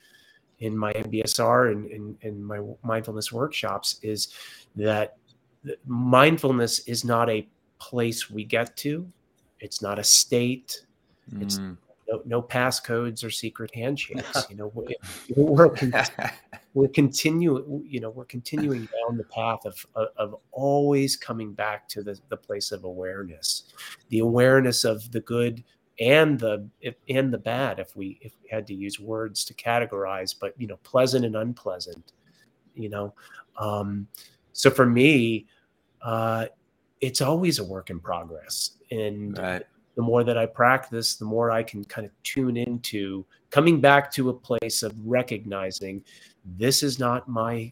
in 0.59 0.77
my 0.77 0.91
MBSR 0.93 1.71
and 1.71 1.89
in, 1.89 2.17
in, 2.21 2.43
my 2.43 2.59
mindfulness 2.83 3.31
workshops 3.31 3.99
is 4.01 4.33
that 4.75 5.17
mindfulness 5.85 6.79
is 6.87 7.03
not 7.03 7.29
a 7.29 7.47
place 7.79 8.29
we 8.29 8.43
get 8.43 8.75
to. 8.77 9.07
It's 9.59 9.81
not 9.81 9.99
a 9.99 10.03
state. 10.03 10.85
It's 11.39 11.59
mm 11.59 11.77
no, 12.09 12.21
no 12.25 12.41
passcodes 12.41 13.23
or 13.23 13.29
secret 13.29 13.73
handshakes. 13.73 14.45
You 14.49 14.55
know, 14.55 14.71
we're, 14.73 14.87
we're, 15.35 15.75
we're 16.77 16.87
continuing. 16.87 17.83
You 17.89 17.99
know, 18.01 18.11
we're 18.11 18.25
continuing 18.25 18.81
down 18.85 19.17
the 19.17 19.23
path 19.23 19.65
of, 19.65 19.83
of, 19.95 20.09
of 20.17 20.35
always 20.51 21.15
coming 21.15 21.53
back 21.53 21.89
to 21.89 22.03
the, 22.03 22.19
the 22.29 22.37
place 22.37 22.71
of 22.71 22.83
awareness, 22.83 23.73
the 24.09 24.19
awareness 24.19 24.83
of 24.83 25.11
the 25.11 25.21
good 25.21 25.63
and 25.99 26.39
the 26.39 26.69
and 27.09 27.33
the 27.33 27.37
bad. 27.39 27.79
If 27.79 27.95
we 27.95 28.19
if 28.21 28.33
we 28.43 28.49
had 28.51 28.67
to 28.67 28.75
use 28.75 28.99
words 28.99 29.43
to 29.45 29.55
categorize, 29.55 30.35
but 30.39 30.53
you 30.59 30.67
know, 30.67 30.77
pleasant 30.83 31.25
and 31.25 31.35
unpleasant. 31.35 32.13
You 32.75 32.89
know, 32.89 33.13
um, 33.57 34.07
so 34.53 34.69
for 34.69 34.85
me, 34.85 35.47
uh, 36.03 36.45
it's 37.01 37.21
always 37.21 37.57
a 37.57 37.63
work 37.63 37.89
in 37.89 37.99
progress, 37.99 38.77
and. 38.91 39.35
Right 39.35 39.63
the 39.97 40.03
more 40.03 40.23
that 40.23 40.37
I 40.37 40.45
practice, 40.45 41.15
the 41.15 41.25
more 41.25 41.49
I 41.49 41.63
can 41.63 41.83
kind 41.83 42.05
of 42.05 42.13
tune 42.21 42.55
into 42.55 43.25
coming 43.49 43.81
back 43.81 44.11
to 44.11 44.29
a 44.29 44.33
place 44.33 44.83
of 44.83 44.93
recognizing 45.03 46.03
this 46.55 46.83
is 46.83 46.99
not 46.99 47.27
my 47.27 47.71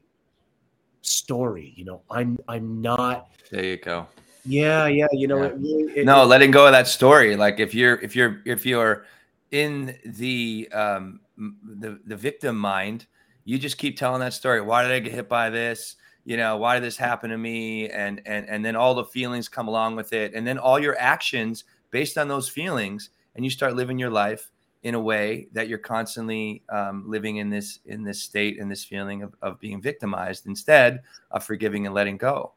story. 1.02 1.74
You 1.76 1.86
know, 1.86 2.02
I'm 2.10 2.38
I'm 2.48 2.82
not. 2.82 3.30
There 3.52 3.64
you 3.64 3.78
go. 3.78 4.08
Yeah, 4.46 4.88
yeah. 4.88 5.08
You 5.12 5.28
know, 5.28 5.42
yeah. 5.42 5.50
It 5.50 5.56
really, 5.58 5.98
it, 5.98 6.06
no, 6.06 6.24
it, 6.24 6.26
letting 6.26 6.52
go 6.52 6.66
of 6.66 6.72
that 6.74 6.88
story. 6.88 7.36
Like 7.36 7.60
if 7.60 7.74
you're 7.74 7.96
if 8.02 8.16
you're 8.16 8.42
if 8.46 8.66
you're 8.66 9.06
in 9.52 9.96
the 10.06 10.70
um 10.74 11.20
the 11.38 12.00
the 12.06 12.16
victim 12.16 12.58
mind, 12.58 13.08
you 13.44 13.58
just 13.58 13.78
keep 13.78 13.98
telling 13.98 14.20
that 14.20 14.34
story. 14.34 14.62
Why 14.62 14.84
did 14.84 14.92
I 14.92 15.00
get 15.00 15.14
hit 15.14 15.30
by 15.30 15.50
this? 15.50 15.96
You 16.26 16.38
know, 16.38 16.58
why 16.58 16.76
did 16.76 16.84
this 16.84 16.98
happen 16.98 17.30
to 17.30 17.38
me? 17.38 17.90
And 17.90 18.22
and 18.26 18.48
and 18.50 18.66
then 18.66 18.76
all 18.76 18.94
the 18.94 19.06
feelings 19.06 19.48
come 19.48 19.68
along 19.68 19.96
with 19.96 20.14
it, 20.14 20.34
and 20.34 20.46
then 20.46 20.58
all 20.58 20.80
your 20.80 20.98
actions 21.00 21.64
based 21.92 22.18
on 22.18 22.28
those 22.28 22.50
feelings 22.50 23.10
and 23.36 23.46
you 23.46 23.50
start 23.52 23.76
living 23.76 23.98
your 23.98 24.10
life 24.10 24.52
in 24.86 24.94
a 24.94 25.00
way 25.00 25.48
that 25.52 25.68
you're 25.68 25.80
constantly 25.80 26.62
um, 26.70 27.04
living 27.08 27.38
in 27.38 27.50
this 27.50 27.80
in 27.88 28.04
this 28.04 28.22
state 28.22 28.60
and 28.62 28.70
this 28.70 28.84
feeling 28.84 29.24
of, 29.24 29.34
of 29.42 29.60
being 29.60 29.82
victimized 29.82 30.46
instead 30.46 31.02
of 31.32 31.44
forgiving 31.44 31.88
and 31.88 31.96
letting 31.96 32.18
go. 32.18 32.54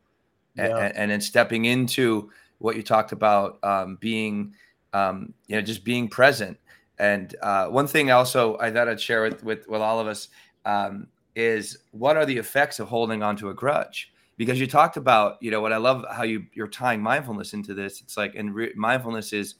Yeah. 0.54 0.76
and, 0.76 0.96
and, 0.96 1.10
then 1.10 1.20
stepping 1.22 1.66
into 1.66 2.30
what 2.58 2.76
you 2.76 2.82
talked 2.82 3.12
about 3.12 3.62
um, 3.64 3.96
being 3.98 4.52
um, 4.92 5.32
you 5.46 5.56
know 5.56 5.62
just 5.62 5.84
being 5.84 6.06
present. 6.06 6.58
And 6.98 7.34
uh, 7.42 7.68
one 7.68 7.86
thing 7.86 8.10
also 8.10 8.58
i 8.58 8.70
thought 8.70 8.88
i'd 8.88 9.00
share 9.00 9.22
with 9.22 9.42
with, 9.42 9.66
with 9.66 9.80
all 9.80 9.98
of 9.98 10.06
us 10.06 10.28
um, 10.66 11.06
is 11.34 11.78
what 11.92 12.18
are 12.18 12.26
the 12.26 12.36
effects 12.36 12.78
of 12.78 12.88
holding 12.88 13.22
on 13.22 13.36
to 13.36 13.48
a 13.48 13.54
grudge? 13.54 14.12
Because 14.36 14.60
you 14.60 14.66
talked 14.66 14.98
about 14.98 15.38
you 15.40 15.50
know 15.50 15.62
what 15.62 15.72
i 15.72 15.78
love 15.78 16.04
how 16.12 16.24
you 16.24 16.44
you're 16.52 16.68
tying 16.68 17.00
mindfulness 17.00 17.54
into 17.54 17.72
this. 17.72 18.02
It's 18.02 18.18
like 18.18 18.34
and 18.34 18.54
re- 18.54 18.74
mindfulness 18.76 19.32
is 19.32 19.54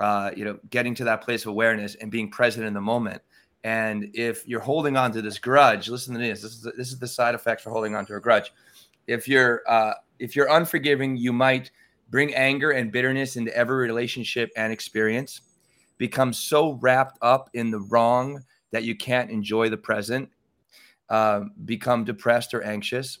uh, 0.00 0.30
you 0.36 0.44
know 0.44 0.58
getting 0.70 0.94
to 0.96 1.04
that 1.04 1.22
place 1.22 1.42
of 1.42 1.48
awareness 1.48 1.94
and 1.96 2.10
being 2.10 2.30
present 2.30 2.66
in 2.66 2.74
the 2.74 2.80
moment. 2.80 3.22
And 3.64 4.10
if 4.14 4.46
you're 4.48 4.60
holding 4.60 4.96
on 4.96 5.12
to 5.12 5.22
this 5.22 5.38
grudge 5.38 5.88
listen 5.88 6.14
to 6.14 6.20
this 6.20 6.42
this 6.42 6.52
is 6.52 6.62
the, 6.62 6.72
this 6.72 6.88
is 6.88 6.98
the 6.98 7.06
side 7.06 7.34
effects 7.34 7.62
for 7.62 7.70
holding 7.70 7.94
on 7.94 8.06
to 8.06 8.16
a 8.16 8.20
grudge. 8.20 8.52
If 9.06 9.28
you're 9.28 9.62
uh, 9.68 9.94
if 10.18 10.36
you're 10.36 10.50
unforgiving 10.52 11.16
you 11.16 11.32
might 11.32 11.70
bring 12.10 12.34
anger 12.34 12.72
and 12.72 12.92
bitterness 12.92 13.36
into 13.36 13.56
every 13.56 13.76
relationship 13.76 14.50
and 14.56 14.72
experience 14.72 15.40
become 15.98 16.32
so 16.32 16.74
wrapped 16.80 17.18
up 17.22 17.48
in 17.54 17.70
the 17.70 17.80
wrong 17.80 18.42
that 18.70 18.84
you 18.84 18.96
can't 18.96 19.30
enjoy 19.30 19.68
the 19.68 19.76
present 19.76 20.28
uh, 21.08 21.42
become 21.64 22.04
depressed 22.04 22.54
or 22.54 22.62
anxious 22.62 23.18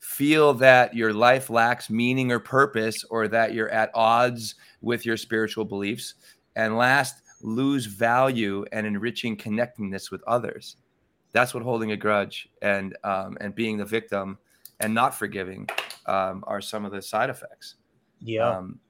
feel 0.00 0.52
that 0.54 0.94
your 0.94 1.12
life 1.12 1.50
lacks 1.50 1.88
meaning 1.88 2.32
or 2.32 2.40
purpose 2.40 3.04
or 3.10 3.28
that 3.28 3.54
you're 3.54 3.68
at 3.68 3.90
odds 3.94 4.56
with 4.80 5.06
your 5.06 5.16
spiritual 5.16 5.64
beliefs. 5.64 6.14
And 6.56 6.76
last, 6.76 7.22
lose 7.42 7.86
value 7.86 8.64
and 8.72 8.86
enriching 8.86 9.36
connectedness 9.36 10.10
with 10.10 10.22
others. 10.26 10.76
That's 11.32 11.54
what 11.54 11.62
holding 11.62 11.92
a 11.92 11.96
grudge 11.96 12.48
and 12.60 12.96
um, 13.04 13.38
and 13.40 13.54
being 13.54 13.76
the 13.76 13.84
victim 13.84 14.38
and 14.80 14.92
not 14.92 15.14
forgiving 15.14 15.68
um, 16.06 16.42
are 16.46 16.60
some 16.60 16.84
of 16.84 16.92
the 16.92 17.00
side 17.00 17.30
effects. 17.30 17.76
Yeah. 18.20 18.48
Um, 18.48 18.80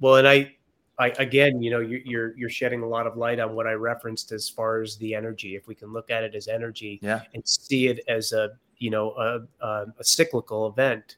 well, 0.00 0.16
and 0.16 0.26
I 0.26 0.56
I, 0.98 1.08
again, 1.18 1.62
you 1.62 1.70
know, 1.70 1.80
you're, 1.80 2.00
you're, 2.04 2.36
you're 2.36 2.50
shedding 2.50 2.82
a 2.82 2.86
lot 2.86 3.06
of 3.06 3.16
light 3.16 3.40
on 3.40 3.54
what 3.54 3.66
I 3.66 3.72
referenced 3.72 4.30
as 4.30 4.48
far 4.48 4.82
as 4.82 4.96
the 4.98 5.14
energy. 5.14 5.56
If 5.56 5.66
we 5.66 5.74
can 5.74 5.92
look 5.92 6.10
at 6.10 6.22
it 6.22 6.34
as 6.34 6.48
energy, 6.48 7.00
yeah. 7.02 7.22
and 7.34 7.42
see 7.46 7.88
it 7.88 8.00
as 8.08 8.32
a 8.32 8.50
you 8.82 8.90
know 8.90 9.12
a, 9.12 9.64
a, 9.64 9.86
a 9.98 10.04
cyclical 10.04 10.66
event, 10.66 11.16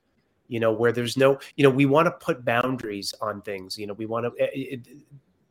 you 0.48 0.60
know, 0.60 0.72
where 0.72 0.92
there's 0.92 1.16
no, 1.16 1.38
you 1.56 1.64
know, 1.64 1.70
we 1.70 1.86
want 1.86 2.06
to 2.06 2.12
put 2.12 2.44
boundaries 2.44 3.14
on 3.20 3.40
things. 3.42 3.78
You 3.78 3.86
know, 3.86 3.94
we 3.94 4.06
want 4.06 4.26
to. 4.26 4.44
It, 4.44 4.86
it, 4.86 4.88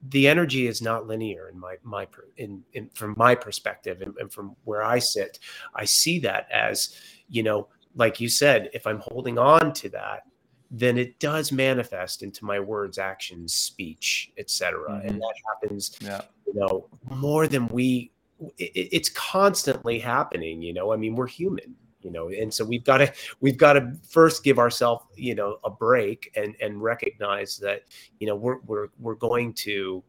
the 0.10 0.28
energy 0.28 0.68
is 0.68 0.82
not 0.82 1.08
linear 1.08 1.50
in 1.50 1.58
my 1.58 1.76
my 1.82 2.08
in, 2.38 2.62
in 2.74 2.90
from 2.94 3.14
my 3.18 3.34
perspective 3.34 4.02
and, 4.02 4.14
and 4.18 4.32
from 4.32 4.56
where 4.66 4.84
I 4.84 5.00
sit, 5.00 5.40
I 5.76 5.86
see 5.86 6.20
that 6.20 6.48
as 6.52 6.96
you 7.30 7.42
know, 7.42 7.68
like 7.96 8.20
you 8.20 8.30
said, 8.30 8.70
if 8.74 8.86
I'm 8.86 9.00
holding 9.00 9.38
on 9.38 9.74
to 9.74 9.90
that, 9.90 10.24
then 10.70 10.98
it 10.98 11.20
does 11.20 11.52
manifest 11.52 12.24
into 12.24 12.46
my 12.46 12.60
words, 12.60 12.98
actions, 12.98 13.54
speech, 13.54 14.32
etc. 14.38 14.90
Mm-hmm. 14.90 15.08
And 15.08 15.22
that 15.22 15.34
happens, 15.48 15.98
yeah. 16.02 16.22
you 16.48 16.56
know, 16.56 16.88
more 17.10 17.48
than 17.48 17.68
we. 17.68 18.12
It, 18.58 18.90
it's 18.92 19.10
constantly 19.10 20.00
happening. 20.00 20.62
You 20.62 20.74
know, 20.74 20.92
I 20.92 20.98
mean, 20.98 21.16
we're 21.16 21.28
human. 21.28 21.76
You 22.04 22.12
know, 22.12 22.30
and 22.30 22.54
so 22.54 22.66
we've 22.66 22.84
got 22.84 22.98
to 22.98 23.12
we've 23.40 23.58
got 23.58 23.74
to 23.74 23.94
first 24.08 24.44
give 24.44 24.60
ourselves, 24.60 25.06
you 25.16 25.36
know, 25.36 25.58
a 25.64 25.70
break 25.70 26.32
and 26.36 26.56
and 26.62 26.82
recognize 26.82 27.58
that, 27.58 27.84
you 28.20 28.28
know, 28.28 28.36
we're 28.36 28.60
we're 28.66 28.88
we're 29.00 29.16
going 29.16 29.54
to 29.54 30.04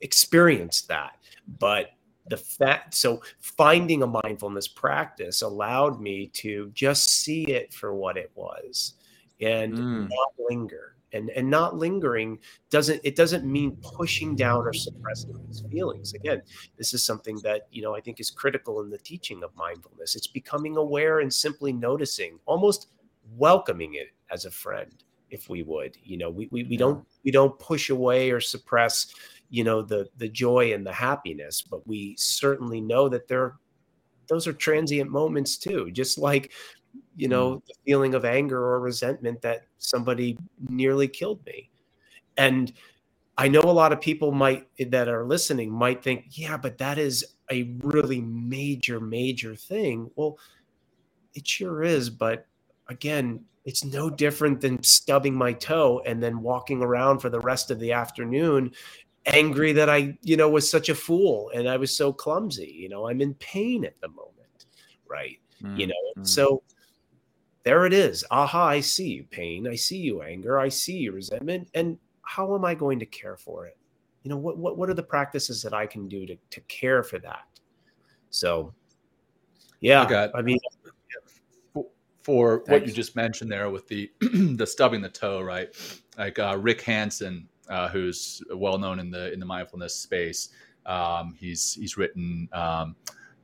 experience 0.00 0.82
that, 0.82 1.18
but 1.58 1.90
the 2.28 2.36
fact 2.36 2.94
so 2.94 3.22
finding 3.38 4.02
a 4.02 4.06
mindfulness 4.06 4.66
practice 4.66 5.42
allowed 5.42 6.00
me 6.00 6.26
to 6.28 6.70
just 6.74 7.08
see 7.08 7.44
it 7.44 7.72
for 7.72 7.94
what 7.94 8.16
it 8.16 8.30
was 8.34 8.94
and 9.40 9.74
mm. 9.74 10.08
not 10.08 10.48
linger 10.48 10.95
and 11.16 11.30
and 11.30 11.48
not 11.48 11.76
lingering 11.76 12.38
doesn't 12.70 13.00
it 13.04 13.16
doesn't 13.16 13.44
mean 13.44 13.76
pushing 13.82 14.36
down 14.36 14.66
or 14.66 14.72
suppressing 14.72 15.34
these 15.46 15.62
feelings. 15.70 16.14
Again 16.14 16.42
this 16.78 16.94
is 16.94 17.02
something 17.04 17.38
that 17.42 17.66
you 17.70 17.82
know 17.82 17.94
i 17.94 18.00
think 18.00 18.20
is 18.20 18.30
critical 18.30 18.80
in 18.82 18.90
the 18.90 18.98
teaching 18.98 19.42
of 19.42 19.54
mindfulness. 19.56 20.16
It's 20.16 20.26
becoming 20.26 20.76
aware 20.76 21.20
and 21.20 21.32
simply 21.32 21.72
noticing 21.72 22.38
almost 22.46 22.88
welcoming 23.36 23.94
it 23.94 24.08
as 24.30 24.44
a 24.44 24.50
friend 24.50 24.92
if 25.30 25.48
we 25.48 25.62
would. 25.62 25.96
You 26.02 26.18
know 26.18 26.30
we 26.30 26.48
we, 26.50 26.64
we 26.64 26.76
don't 26.76 27.04
we 27.24 27.30
don't 27.30 27.58
push 27.58 27.90
away 27.90 28.30
or 28.30 28.40
suppress 28.40 29.12
you 29.50 29.64
know 29.64 29.82
the 29.82 30.08
the 30.16 30.28
joy 30.28 30.72
and 30.72 30.84
the 30.84 30.92
happiness 30.92 31.62
but 31.62 31.86
we 31.86 32.16
certainly 32.18 32.80
know 32.80 33.08
that 33.08 33.28
there 33.28 33.54
those 34.28 34.46
are 34.46 34.52
transient 34.52 35.10
moments 35.10 35.56
too. 35.56 35.90
Just 35.90 36.18
like 36.18 36.52
you 37.16 37.28
know, 37.28 37.56
mm. 37.56 37.66
the 37.66 37.74
feeling 37.84 38.14
of 38.14 38.24
anger 38.24 38.58
or 38.58 38.80
resentment 38.80 39.40
that 39.42 39.66
somebody 39.78 40.38
nearly 40.68 41.08
killed 41.08 41.44
me. 41.46 41.70
And 42.36 42.72
I 43.38 43.48
know 43.48 43.62
a 43.62 43.72
lot 43.72 43.92
of 43.92 44.00
people 44.00 44.32
might 44.32 44.66
that 44.78 45.08
are 45.08 45.24
listening 45.24 45.70
might 45.70 46.02
think, 46.02 46.26
yeah, 46.30 46.56
but 46.56 46.78
that 46.78 46.98
is 46.98 47.34
a 47.50 47.74
really 47.78 48.20
major, 48.20 49.00
major 49.00 49.54
thing. 49.54 50.10
Well, 50.16 50.38
it 51.34 51.46
sure 51.46 51.82
is, 51.82 52.08
but 52.08 52.46
again, 52.88 53.44
it's 53.64 53.84
no 53.84 54.08
different 54.08 54.60
than 54.60 54.82
stubbing 54.82 55.34
my 55.34 55.52
toe 55.52 56.00
and 56.06 56.22
then 56.22 56.40
walking 56.40 56.82
around 56.82 57.18
for 57.18 57.28
the 57.28 57.40
rest 57.40 57.70
of 57.70 57.80
the 57.80 57.92
afternoon 57.92 58.72
angry 59.26 59.72
that 59.72 59.90
I, 59.90 60.16
you 60.22 60.36
know, 60.36 60.48
was 60.48 60.70
such 60.70 60.88
a 60.88 60.94
fool 60.94 61.50
and 61.54 61.68
I 61.68 61.76
was 61.76 61.94
so 61.94 62.12
clumsy. 62.12 62.74
You 62.78 62.88
know, 62.88 63.08
I'm 63.08 63.20
in 63.20 63.34
pain 63.34 63.84
at 63.84 64.00
the 64.00 64.08
moment, 64.08 64.66
right? 65.08 65.38
Mm, 65.62 65.78
you 65.78 65.86
know, 65.88 65.94
mm. 66.18 66.26
so 66.26 66.62
there 67.66 67.84
it 67.84 67.92
is. 67.92 68.24
Aha, 68.30 68.64
I 68.68 68.80
see 68.80 69.08
you 69.08 69.24
pain. 69.24 69.66
I 69.66 69.74
see 69.74 69.96
you 69.96 70.22
anger. 70.22 70.60
I 70.60 70.68
see 70.68 70.98
you 70.98 71.10
resentment. 71.10 71.68
And 71.74 71.98
how 72.22 72.54
am 72.54 72.64
I 72.64 72.76
going 72.76 73.00
to 73.00 73.06
care 73.06 73.36
for 73.36 73.66
it? 73.66 73.76
You 74.22 74.30
know, 74.30 74.36
what 74.36 74.56
what 74.56 74.78
what 74.78 74.88
are 74.88 74.94
the 74.94 75.02
practices 75.02 75.62
that 75.62 75.74
I 75.74 75.84
can 75.84 76.06
do 76.06 76.26
to 76.26 76.36
to 76.50 76.60
care 76.68 77.02
for 77.02 77.18
that? 77.18 77.44
So 78.30 78.72
yeah, 79.80 80.04
I, 80.04 80.08
got, 80.08 80.30
I 80.36 80.42
mean 80.42 80.58
for, 81.74 81.86
for 82.22 82.62
what 82.68 82.86
you 82.86 82.92
just 82.92 83.16
mentioned 83.16 83.50
there 83.50 83.68
with 83.68 83.88
the 83.88 84.12
the 84.20 84.66
stubbing 84.66 85.02
the 85.02 85.08
toe, 85.08 85.40
right? 85.40 85.68
Like 86.16 86.38
uh, 86.38 86.56
Rick 86.60 86.82
Hanson, 86.82 87.48
uh, 87.68 87.88
who's 87.88 88.44
well 88.54 88.78
known 88.78 89.00
in 89.00 89.10
the 89.10 89.32
in 89.32 89.40
the 89.40 89.46
mindfulness 89.46 89.96
space. 89.96 90.50
Um, 90.86 91.34
he's 91.36 91.74
he's 91.74 91.96
written 91.96 92.48
um, 92.52 92.94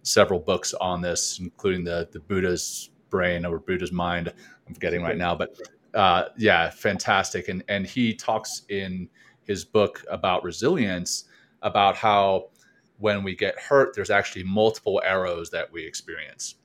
several 0.02 0.38
books 0.38 0.74
on 0.74 1.00
this, 1.00 1.40
including 1.40 1.82
the 1.82 2.08
the 2.12 2.20
Buddha's 2.20 2.91
brain 3.12 3.46
or 3.46 3.60
Buddha's 3.60 3.92
mind. 3.92 4.32
I'm 4.66 4.74
forgetting 4.74 5.02
right 5.02 5.16
now, 5.16 5.36
but 5.36 5.56
uh, 5.94 6.30
yeah, 6.36 6.70
fantastic. 6.70 7.48
And 7.48 7.62
and 7.68 7.86
he 7.86 8.14
talks 8.14 8.62
in 8.68 9.08
his 9.44 9.64
book 9.64 10.04
about 10.10 10.42
resilience 10.42 11.24
about 11.62 11.94
how 11.96 12.48
when 12.98 13.22
we 13.22 13.34
get 13.34 13.58
hurt, 13.58 13.94
there's 13.94 14.10
actually 14.10 14.44
multiple 14.44 15.00
arrows 15.04 15.50
that 15.50 15.70
we 15.72 15.84
experience. 15.84 16.56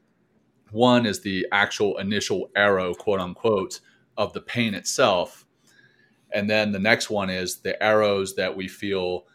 One 0.72 1.06
is 1.06 1.22
the 1.22 1.48
actual 1.52 1.98
initial 1.98 2.50
arrow, 2.56 2.94
quote 2.94 3.20
unquote, 3.20 3.80
of 4.18 4.34
the 4.34 4.42
pain 4.42 4.74
itself. 4.74 5.46
And 6.32 6.50
then 6.50 6.72
the 6.72 6.80
next 6.80 7.10
one 7.10 7.30
is 7.30 7.58
the 7.58 7.82
arrows 7.82 8.36
that 8.36 8.56
we 8.56 8.68
feel 8.68 9.26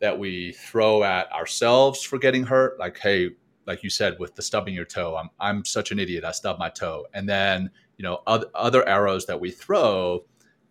that 0.00 0.18
we 0.18 0.52
throw 0.52 1.04
at 1.04 1.30
ourselves 1.32 2.02
for 2.02 2.18
getting 2.18 2.44
hurt. 2.44 2.78
Like, 2.78 2.98
hey, 2.98 3.30
like 3.66 3.82
you 3.82 3.90
said 3.90 4.18
with 4.18 4.34
the 4.34 4.42
stubbing 4.42 4.74
your 4.74 4.84
toe 4.84 5.16
i'm 5.16 5.30
i'm 5.38 5.64
such 5.64 5.90
an 5.92 5.98
idiot 5.98 6.24
i 6.24 6.32
stubbed 6.32 6.58
my 6.58 6.68
toe. 6.68 7.06
And 7.14 7.28
then 7.28 7.70
you 7.96 8.02
know 8.02 8.20
other, 8.26 8.46
other 8.54 8.88
arrows 8.88 9.26
that 9.26 9.40
we 9.40 9.50
throw 9.50 10.24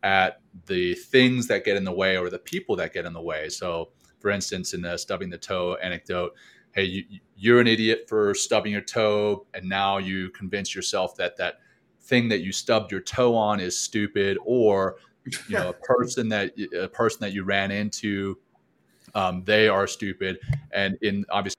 at 0.03 0.41
the 0.65 0.95
things 0.95 1.47
that 1.47 1.65
get 1.65 1.77
in 1.77 1.83
the 1.83 1.91
way 1.91 2.17
or 2.17 2.29
the 2.29 2.39
people 2.39 2.75
that 2.77 2.93
get 2.93 3.05
in 3.05 3.13
the 3.13 3.21
way. 3.21 3.49
So 3.49 3.89
for 4.19 4.29
instance 4.29 4.73
in 4.73 4.81
the 4.81 4.97
stubbing 4.97 5.29
the 5.29 5.37
toe 5.37 5.77
anecdote 5.81 6.33
hey 6.73 6.83
you, 6.83 7.03
you're 7.37 7.61
an 7.61 7.67
idiot 7.67 8.05
for 8.07 8.33
stubbing 8.33 8.71
your 8.71 8.81
toe 8.81 9.45
and 9.53 9.67
now 9.67 9.97
you 9.97 10.29
convince 10.31 10.75
yourself 10.75 11.15
that 11.15 11.37
that 11.37 11.59
thing 12.01 12.27
that 12.29 12.41
you 12.41 12.51
stubbed 12.51 12.91
your 12.91 12.99
toe 12.99 13.33
on 13.33 13.59
is 13.61 13.79
stupid 13.79 14.37
or 14.43 14.97
you 15.47 15.55
know 15.57 15.69
a 15.69 15.73
person 15.85 16.27
that 16.27 16.51
a 16.77 16.87
person 16.89 17.19
that 17.21 17.31
you 17.31 17.43
ran 17.43 17.71
into 17.71 18.37
um, 19.15 19.43
they 19.45 19.67
are 19.67 19.87
stupid. 19.87 20.39
And 20.71 20.97
in 21.01 21.25
obviously 21.29 21.57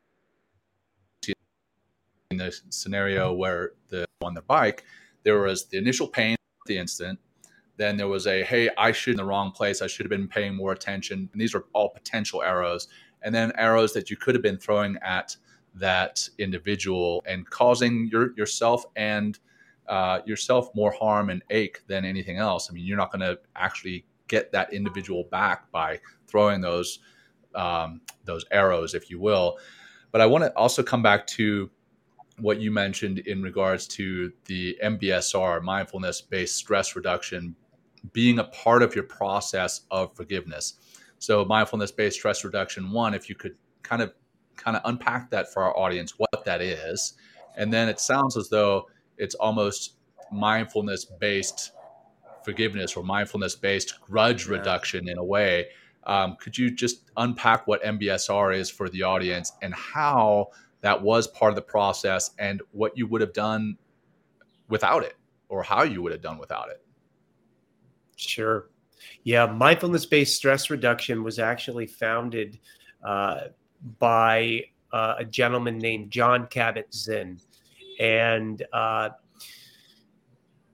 in 2.30 2.36
the 2.36 2.56
scenario 2.70 3.32
where 3.32 3.72
the 3.88 4.06
on 4.22 4.34
the 4.34 4.42
bike, 4.42 4.84
there 5.24 5.40
was 5.40 5.66
the 5.66 5.78
initial 5.78 6.06
pain 6.06 6.34
at 6.34 6.66
the 6.66 6.78
instant. 6.78 7.18
Then 7.76 7.96
there 7.96 8.08
was 8.08 8.26
a 8.26 8.44
hey, 8.44 8.70
I 8.78 8.92
should 8.92 9.12
in 9.12 9.16
the 9.16 9.24
wrong 9.24 9.50
place. 9.50 9.82
I 9.82 9.86
should 9.86 10.06
have 10.06 10.10
been 10.10 10.28
paying 10.28 10.54
more 10.54 10.72
attention. 10.72 11.28
And 11.32 11.40
these 11.40 11.54
are 11.54 11.64
all 11.72 11.88
potential 11.88 12.42
arrows. 12.42 12.88
And 13.22 13.34
then 13.34 13.52
arrows 13.56 13.92
that 13.94 14.10
you 14.10 14.16
could 14.16 14.34
have 14.34 14.42
been 14.42 14.58
throwing 14.58 14.96
at 15.02 15.36
that 15.74 16.28
individual 16.38 17.22
and 17.26 17.48
causing 17.48 18.08
your 18.10 18.32
yourself 18.36 18.84
and 18.96 19.38
uh, 19.88 20.20
yourself 20.24 20.70
more 20.74 20.92
harm 20.92 21.30
and 21.30 21.42
ache 21.50 21.82
than 21.88 22.04
anything 22.04 22.36
else. 22.36 22.70
I 22.70 22.74
mean, 22.74 22.84
you're 22.84 22.96
not 22.96 23.10
going 23.10 23.20
to 23.20 23.40
actually 23.56 24.04
get 24.28 24.52
that 24.52 24.72
individual 24.72 25.24
back 25.24 25.70
by 25.72 25.98
throwing 26.28 26.60
those 26.60 27.00
um, 27.56 28.02
those 28.24 28.44
arrows, 28.52 28.94
if 28.94 29.10
you 29.10 29.18
will. 29.18 29.58
But 30.12 30.20
I 30.20 30.26
want 30.26 30.44
to 30.44 30.56
also 30.56 30.82
come 30.82 31.02
back 31.02 31.26
to 31.28 31.70
what 32.40 32.60
you 32.60 32.70
mentioned 32.70 33.20
in 33.20 33.42
regards 33.42 33.86
to 33.88 34.32
the 34.46 34.76
MBSR, 34.82 35.62
mindfulness 35.62 36.20
based 36.20 36.56
stress 36.56 36.96
reduction, 36.96 37.54
being 38.12 38.38
a 38.38 38.44
part 38.44 38.82
of 38.82 38.94
your 38.94 39.04
process 39.04 39.82
of 39.90 40.14
forgiveness. 40.16 40.74
So, 41.18 41.44
mindfulness 41.44 41.92
based 41.92 42.18
stress 42.18 42.44
reduction, 42.44 42.92
one, 42.92 43.14
if 43.14 43.28
you 43.28 43.34
could 43.34 43.56
kind 43.82 44.02
of 44.02 44.12
kind 44.56 44.76
of 44.76 44.82
unpack 44.84 45.30
that 45.30 45.52
for 45.52 45.62
our 45.62 45.76
audience, 45.76 46.14
what 46.18 46.44
that 46.44 46.60
is. 46.60 47.14
And 47.56 47.72
then 47.72 47.88
it 47.88 47.98
sounds 48.00 48.36
as 48.36 48.48
though 48.48 48.88
it's 49.16 49.34
almost 49.34 49.96
mindfulness 50.30 51.04
based 51.04 51.72
forgiveness 52.44 52.96
or 52.96 53.04
mindfulness 53.04 53.54
based 53.54 54.00
grudge 54.00 54.46
yeah. 54.46 54.56
reduction 54.56 55.08
in 55.08 55.18
a 55.18 55.24
way. 55.24 55.68
Um, 56.04 56.36
could 56.40 56.56
you 56.56 56.70
just 56.70 57.10
unpack 57.16 57.66
what 57.66 57.82
MBSR 57.82 58.56
is 58.56 58.70
for 58.70 58.88
the 58.88 59.02
audience 59.02 59.52
and 59.60 59.74
how 59.74 60.48
that 60.80 61.00
was 61.00 61.26
part 61.28 61.50
of 61.50 61.56
the 61.56 61.62
process 61.62 62.30
and 62.38 62.62
what 62.72 62.96
you 62.96 63.06
would 63.06 63.20
have 63.20 63.32
done 63.32 63.76
without 64.68 65.02
it 65.02 65.16
or 65.48 65.62
how 65.62 65.82
you 65.82 66.02
would 66.02 66.12
have 66.12 66.22
done 66.22 66.38
without 66.38 66.70
it. 66.70 66.82
Sure. 68.16 68.70
Yeah, 69.24 69.46
mindfulness 69.46 70.06
based 70.06 70.36
stress 70.36 70.70
reduction 70.70 71.22
was 71.22 71.38
actually 71.38 71.86
founded 71.86 72.58
uh, 73.04 73.48
by 73.98 74.64
uh, 74.92 75.16
a 75.18 75.24
gentleman 75.24 75.78
named 75.78 76.10
Jon 76.10 76.46
Kabat-Zinn. 76.46 77.40
And 77.98 78.64
uh, 78.72 79.10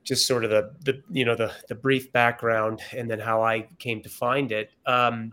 just 0.07 0.27
sort 0.27 0.45
of 0.45 0.51
the, 0.51 0.73
the 0.85 1.03
you 1.11 1.25
know 1.25 1.35
the 1.35 1.53
the 1.69 1.75
brief 1.75 2.13
background 2.13 2.81
and 2.97 3.11
then 3.11 3.19
how 3.19 3.43
I 3.43 3.67
came 3.79 4.01
to 4.03 4.09
find 4.09 4.53
it. 4.53 4.71
Um, 4.87 5.33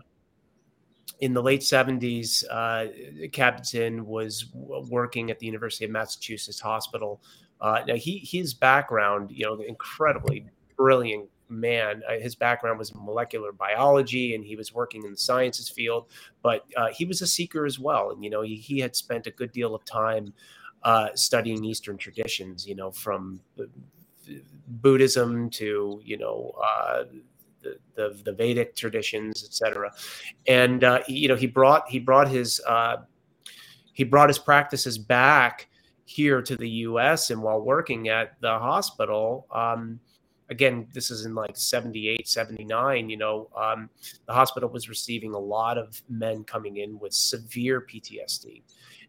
in 1.20 1.32
the 1.32 1.42
late 1.42 1.60
70s, 1.60 2.44
uh, 2.50 2.86
Kabat-Zinn 3.28 4.04
was 4.04 4.46
working 4.52 5.30
at 5.30 5.38
the 5.38 5.46
University 5.46 5.84
of 5.84 5.90
Massachusetts 5.90 6.60
Hospital. 6.60 7.22
Uh, 7.60 7.82
now, 7.86 7.94
he 7.94 8.18
his 8.18 8.52
background, 8.52 9.30
you 9.32 9.44
know, 9.44 9.60
incredibly 9.60 10.46
brilliant 10.76 11.28
man. 11.48 12.02
Uh, 12.08 12.18
his 12.18 12.34
background 12.34 12.78
was 12.78 12.94
molecular 12.94 13.52
biology, 13.52 14.34
and 14.34 14.44
he 14.44 14.56
was 14.56 14.74
working 14.74 15.04
in 15.04 15.12
the 15.12 15.16
sciences 15.16 15.68
field. 15.68 16.06
But 16.42 16.64
uh, 16.76 16.88
he 16.88 17.04
was 17.04 17.22
a 17.22 17.26
seeker 17.26 17.64
as 17.64 17.78
well, 17.78 18.10
and 18.10 18.22
you 18.22 18.30
know 18.30 18.42
he, 18.42 18.56
he 18.56 18.80
had 18.80 18.96
spent 18.96 19.26
a 19.26 19.30
good 19.30 19.52
deal 19.52 19.74
of 19.74 19.84
time 19.84 20.32
uh, 20.82 21.08
studying 21.14 21.64
Eastern 21.64 21.96
traditions. 21.96 22.66
You 22.66 22.74
know, 22.74 22.90
from 22.90 23.40
Buddhism 24.68 25.50
to 25.50 26.00
you 26.04 26.18
know 26.18 26.52
uh, 26.62 27.04
the, 27.94 28.16
the, 28.24 28.32
Vedic 28.32 28.76
traditions, 28.76 29.44
etc. 29.44 29.92
And 30.46 30.84
uh, 30.84 31.00
you 31.08 31.28
know 31.28 31.36
he 31.36 31.46
brought 31.46 31.88
he 31.88 31.98
brought 31.98 32.28
his 32.28 32.60
uh, 32.66 32.96
he 33.92 34.04
brought 34.04 34.28
his 34.28 34.38
practices 34.38 34.98
back 34.98 35.68
here 36.04 36.42
to 36.42 36.56
the 36.56 36.68
U.S. 36.68 37.30
and 37.30 37.42
while 37.42 37.60
working 37.60 38.08
at 38.08 38.40
the 38.40 38.58
hospital. 38.58 39.46
Um, 39.52 40.00
again, 40.50 40.86
this 40.92 41.10
is 41.10 41.24
in 41.24 41.34
like 41.34 41.56
78, 41.56 42.28
79, 42.28 43.08
you 43.08 43.16
know, 43.16 43.48
um, 43.56 43.88
the 44.26 44.32
hospital 44.32 44.68
was 44.68 44.88
receiving 44.88 45.32
a 45.32 45.38
lot 45.38 45.78
of 45.78 46.02
men 46.08 46.44
coming 46.44 46.76
in 46.78 46.98
with 46.98 47.12
severe 47.12 47.80
PTSD. 47.80 48.62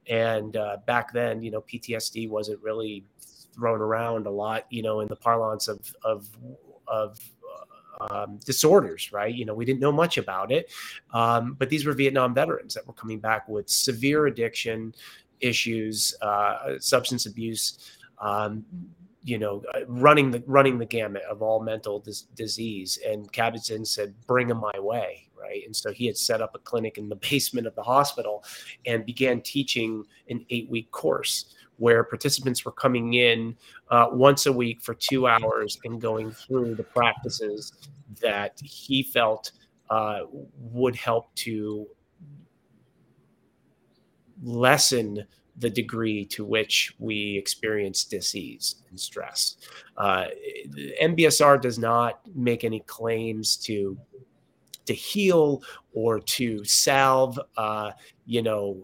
And 0.08 0.56
uh, 0.56 0.78
back 0.86 1.12
then, 1.14 1.42
you 1.42 1.52
know, 1.52 1.62
PTSD 1.62 2.30
wasn't 2.30 2.62
really 2.62 3.06
thrown 3.54 3.82
around 3.82 4.28
a 4.28 4.32
lot, 4.32 4.66
you 4.70 4.82
know, 4.82 5.00
in 5.00 5.08
the 5.08 5.16
parlance 5.16 5.68
of, 5.68 5.80
of, 6.04 6.28
of 6.88 7.20
um, 8.10 8.40
disorders, 8.46 9.12
right? 9.12 9.34
You 9.34 9.46
know, 9.46 9.54
we 9.54 9.66
didn't 9.66 9.80
know 9.80 9.92
much 9.92 10.18
about 10.18 10.52
it. 10.52 10.72
Um, 11.14 11.56
but 11.58 11.70
these 11.70 11.86
were 11.86 11.94
Vietnam 11.94 12.34
veterans 12.34 12.74
that 12.74 12.86
were 12.88 12.94
coming 12.94 13.20
back 13.20 13.48
with 13.48 13.70
severe 13.70 14.28
addiction 14.28 14.94
issues, 15.42 16.16
uh, 16.22 16.80
substance 16.80 17.26
abuse, 17.26 17.98
um, 18.20 18.66
you 19.24 19.38
know, 19.38 19.64
uh, 19.74 19.86
running 19.88 20.32
the 20.32 20.44
running 20.46 20.78
the 20.78 20.86
gamut 20.86 21.24
of 21.24 21.42
all 21.42 21.62
mental 21.62 22.00
dis- 22.00 22.22
disease. 22.36 23.00
And 23.06 23.32
Kabat-Zinn 23.32 23.86
said, 23.86 24.14
"Bring 24.28 24.48
them 24.48 24.60
my 24.60 24.80
way." 24.80 25.24
Right, 25.38 25.64
and 25.66 25.76
so 25.76 25.92
he 25.92 26.08
had 26.08 26.18
set 26.18 26.42
up 26.42 26.56
a 26.56 26.60
clinic 26.60 26.98
in 26.98 27.08
the 27.08 27.16
basement 27.30 27.68
of 27.68 27.76
the 27.76 27.84
hospital, 27.84 28.44
and 28.86 29.06
began 29.06 29.42
teaching 29.42 30.06
an 30.30 30.46
eight-week 30.50 30.92
course 30.92 31.54
where 31.78 32.04
participants 32.04 32.64
were 32.66 32.72
coming 32.72 33.14
in 33.14 33.56
uh, 33.92 34.08
once 34.12 34.46
a 34.46 34.52
week 34.52 34.82
for 34.82 34.94
two 34.94 35.28
hours 35.28 35.78
and 35.84 36.00
going 36.00 36.32
through 36.32 36.76
the 36.76 36.84
practices 36.84 37.74
that 38.22 38.60
he 38.64 39.04
felt 39.04 39.52
uh, 39.90 40.22
would 40.58 40.96
help 40.96 41.34
to 41.36 41.88
lessen 44.44 45.26
the 45.58 45.70
degree 45.70 46.26
to 46.26 46.44
which 46.44 46.94
we 47.00 47.38
experience 47.38 48.04
disease 48.04 48.84
and 48.90 49.00
stress. 49.00 49.58
Uh, 49.98 50.26
MBSR 51.02 51.62
does 51.62 51.80
not 51.80 52.20
make 52.36 52.64
any 52.64 52.82
claims 52.82 53.56
to 53.58 53.98
to 54.86 54.94
heal 54.94 55.64
or 55.94 56.20
to 56.20 56.64
salve, 56.64 57.40
uh, 57.58 57.92
you 58.28 58.44
know, 58.44 58.84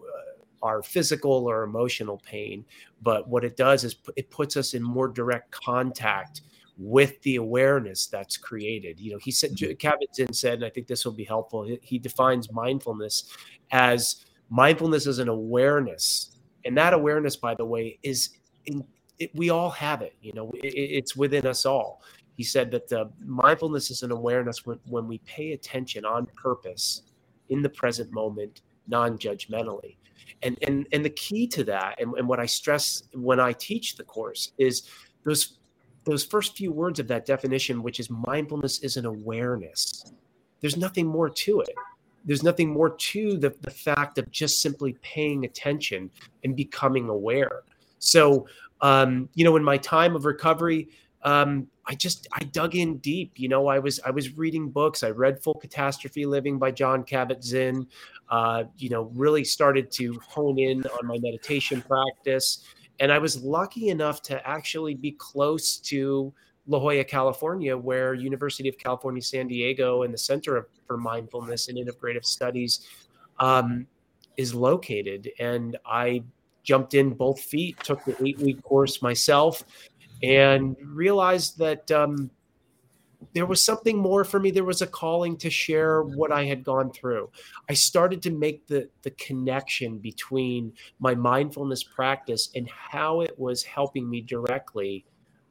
our 0.62 0.82
physical 0.82 1.48
or 1.48 1.62
emotional 1.62 2.18
pain. 2.24 2.64
But 3.02 3.28
what 3.28 3.44
it 3.44 3.56
does 3.56 3.84
is 3.84 3.96
it 4.16 4.30
puts 4.30 4.56
us 4.56 4.74
in 4.74 4.82
more 4.82 5.08
direct 5.08 5.50
contact 5.50 6.42
with 6.78 7.20
the 7.22 7.36
awareness 7.36 8.06
that's 8.06 8.36
created. 8.36 8.98
You 8.98 9.12
know, 9.12 9.18
he 9.18 9.30
said, 9.30 9.52
mm-hmm. 9.52 9.72
Kabat-Zinn 9.74 10.32
said, 10.32 10.54
and 10.54 10.64
I 10.64 10.70
think 10.70 10.86
this 10.86 11.04
will 11.04 11.12
be 11.12 11.24
helpful. 11.24 11.76
He 11.82 11.98
defines 11.98 12.50
mindfulness 12.50 13.30
as 13.70 14.24
mindfulness 14.52 15.06
is 15.06 15.18
an 15.18 15.28
awareness 15.28 16.36
and 16.64 16.76
that 16.76 16.92
awareness 16.92 17.36
by 17.36 17.54
the 17.54 17.64
way 17.64 17.98
is 18.02 18.30
in, 18.66 18.84
it, 19.18 19.34
we 19.34 19.48
all 19.48 19.70
have 19.70 20.02
it 20.02 20.14
you 20.20 20.32
know 20.34 20.50
it, 20.62 20.68
it's 20.68 21.16
within 21.16 21.46
us 21.46 21.64
all 21.64 22.02
he 22.36 22.44
said 22.44 22.70
that 22.70 22.86
the 22.86 23.10
mindfulness 23.24 23.90
is 23.90 24.02
an 24.02 24.10
awareness 24.10 24.64
when, 24.66 24.78
when 24.84 25.06
we 25.06 25.18
pay 25.18 25.52
attention 25.52 26.04
on 26.04 26.26
purpose 26.36 27.02
in 27.48 27.62
the 27.62 27.68
present 27.68 28.12
moment 28.12 28.60
non-judgmentally 28.88 29.96
and 30.42 30.56
and 30.62 30.86
and 30.92 31.04
the 31.04 31.10
key 31.10 31.46
to 31.46 31.64
that 31.64 32.00
and, 32.00 32.14
and 32.14 32.28
what 32.28 32.40
i 32.40 32.46
stress 32.46 33.04
when 33.14 33.40
i 33.40 33.52
teach 33.52 33.96
the 33.96 34.04
course 34.04 34.52
is 34.58 34.88
those 35.24 35.58
those 36.04 36.24
first 36.24 36.56
few 36.56 36.72
words 36.72 36.98
of 36.98 37.06
that 37.08 37.26
definition 37.26 37.82
which 37.82 38.00
is 38.00 38.10
mindfulness 38.10 38.80
is 38.80 38.96
an 38.96 39.06
awareness 39.06 40.12
there's 40.60 40.76
nothing 40.76 41.06
more 41.06 41.28
to 41.28 41.60
it 41.60 41.74
there's 42.24 42.42
nothing 42.42 42.70
more 42.70 42.90
to 42.90 43.36
the, 43.36 43.54
the 43.62 43.70
fact 43.70 44.18
of 44.18 44.30
just 44.30 44.62
simply 44.62 44.96
paying 45.02 45.44
attention 45.44 46.10
and 46.44 46.56
becoming 46.56 47.08
aware. 47.08 47.62
So, 47.98 48.46
um, 48.80 49.28
you 49.34 49.44
know, 49.44 49.56
in 49.56 49.64
my 49.64 49.76
time 49.78 50.14
of 50.16 50.24
recovery, 50.24 50.88
um, 51.22 51.68
I 51.86 51.94
just 51.94 52.28
I 52.32 52.44
dug 52.44 52.76
in 52.76 52.98
deep. 52.98 53.32
You 53.36 53.48
know, 53.48 53.66
I 53.66 53.78
was 53.78 54.00
I 54.04 54.10
was 54.10 54.36
reading 54.36 54.70
books. 54.70 55.02
I 55.02 55.10
read 55.10 55.42
Full 55.42 55.54
Catastrophe 55.54 56.26
Living 56.26 56.58
by 56.58 56.70
Jon 56.70 57.04
Kabat-Zinn. 57.04 57.86
Uh, 58.28 58.64
you 58.78 58.88
know, 58.88 59.10
really 59.14 59.44
started 59.44 59.90
to 59.92 60.18
hone 60.26 60.58
in 60.58 60.84
on 60.84 61.06
my 61.06 61.18
meditation 61.18 61.82
practice, 61.82 62.64
and 63.00 63.12
I 63.12 63.18
was 63.18 63.42
lucky 63.42 63.88
enough 63.88 64.22
to 64.22 64.46
actually 64.46 64.94
be 64.94 65.12
close 65.12 65.78
to 65.78 66.32
La 66.66 66.78
Jolla, 66.78 67.04
California, 67.04 67.76
where 67.76 68.14
University 68.14 68.68
of 68.68 68.78
California, 68.78 69.20
San 69.20 69.48
Diego, 69.48 70.02
and 70.02 70.14
the 70.14 70.18
Center 70.18 70.68
for 70.86 70.96
Mindfulness 70.96 71.68
and 71.68 71.76
Integrative 71.76 72.24
Studies 72.24 72.86
um, 73.40 73.86
is 74.36 74.54
located. 74.54 75.30
And 75.40 75.76
I 75.84 76.22
jumped 76.62 76.94
in 76.94 77.14
both 77.14 77.40
feet, 77.40 77.76
took 77.82 78.04
the 78.04 78.16
eight 78.24 78.38
week 78.38 78.62
course 78.62 79.02
myself, 79.02 79.64
and 80.22 80.76
realized 80.84 81.58
that 81.58 81.90
um, 81.90 82.30
there 83.34 83.46
was 83.46 83.64
something 83.64 83.96
more 83.96 84.24
for 84.24 84.38
me. 84.40 84.50
There 84.50 84.64
was 84.64 84.82
a 84.82 84.86
calling 84.86 85.36
to 85.38 85.50
share 85.50 86.02
what 86.02 86.32
I 86.32 86.44
had 86.44 86.64
gone 86.64 86.90
through. 86.92 87.30
I 87.68 87.74
started 87.74 88.22
to 88.22 88.30
make 88.30 88.66
the 88.66 88.88
the 89.02 89.10
connection 89.12 89.98
between 89.98 90.72
my 90.98 91.14
mindfulness 91.14 91.82
practice 91.82 92.50
and 92.54 92.68
how 92.70 93.20
it 93.20 93.38
was 93.38 93.62
helping 93.62 94.08
me 94.08 94.20
directly 94.20 95.04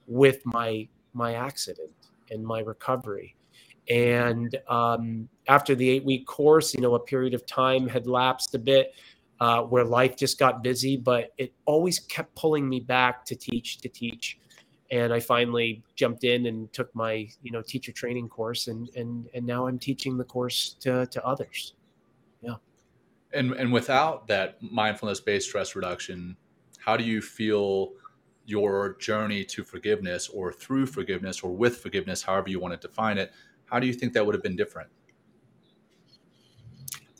with 0.07 0.41
my 0.45 0.87
my 1.13 1.35
accident 1.35 1.91
and 2.29 2.43
my 2.43 2.59
recovery. 2.59 3.35
And 3.89 4.55
um, 4.69 5.27
after 5.47 5.75
the 5.75 5.89
eight 5.89 6.05
week 6.05 6.27
course, 6.27 6.73
you 6.73 6.81
know, 6.81 6.95
a 6.95 6.99
period 6.99 7.33
of 7.33 7.45
time 7.45 7.87
had 7.87 8.07
lapsed 8.07 8.53
a 8.55 8.59
bit 8.59 8.93
uh, 9.39 9.63
where 9.63 9.83
life 9.83 10.15
just 10.15 10.37
got 10.37 10.61
busy, 10.61 10.95
but 10.95 11.33
it 11.37 11.51
always 11.65 11.99
kept 11.99 12.33
pulling 12.35 12.69
me 12.69 12.79
back 12.79 13.25
to 13.25 13.35
teach, 13.35 13.79
to 13.79 13.89
teach. 13.89 14.37
And 14.91 15.13
I 15.13 15.19
finally 15.19 15.81
jumped 15.95 16.25
in 16.25 16.47
and 16.47 16.71
took 16.73 16.93
my, 16.93 17.27
you 17.41 17.51
know, 17.51 17.61
teacher 17.61 17.93
training 17.93 18.27
course, 18.29 18.67
and 18.67 18.89
and 18.95 19.29
and 19.33 19.45
now 19.45 19.67
I'm 19.67 19.79
teaching 19.79 20.17
the 20.17 20.25
course 20.25 20.75
to 20.81 21.05
to 21.05 21.25
others. 21.25 21.75
Yeah. 22.41 22.55
And 23.33 23.53
and 23.53 23.71
without 23.71 24.27
that 24.27 24.61
mindfulness 24.61 25.21
based 25.21 25.47
stress 25.47 25.75
reduction, 25.75 26.35
how 26.77 26.97
do 26.97 27.03
you 27.03 27.21
feel 27.21 27.93
your 28.45 28.97
journey 28.99 29.43
to 29.45 29.63
forgiveness 29.63 30.27
or 30.27 30.51
through 30.51 30.85
forgiveness 30.85 31.41
or 31.41 31.51
with 31.51 31.77
forgiveness, 31.77 32.21
however 32.21 32.49
you 32.49 32.59
want 32.59 32.79
to 32.79 32.87
define 32.87 33.17
it, 33.17 33.31
how 33.65 33.79
do 33.79 33.87
you 33.87 33.93
think 33.93 34.13
that 34.13 34.25
would 34.25 34.35
have 34.35 34.43
been 34.43 34.55
different? 34.55 34.89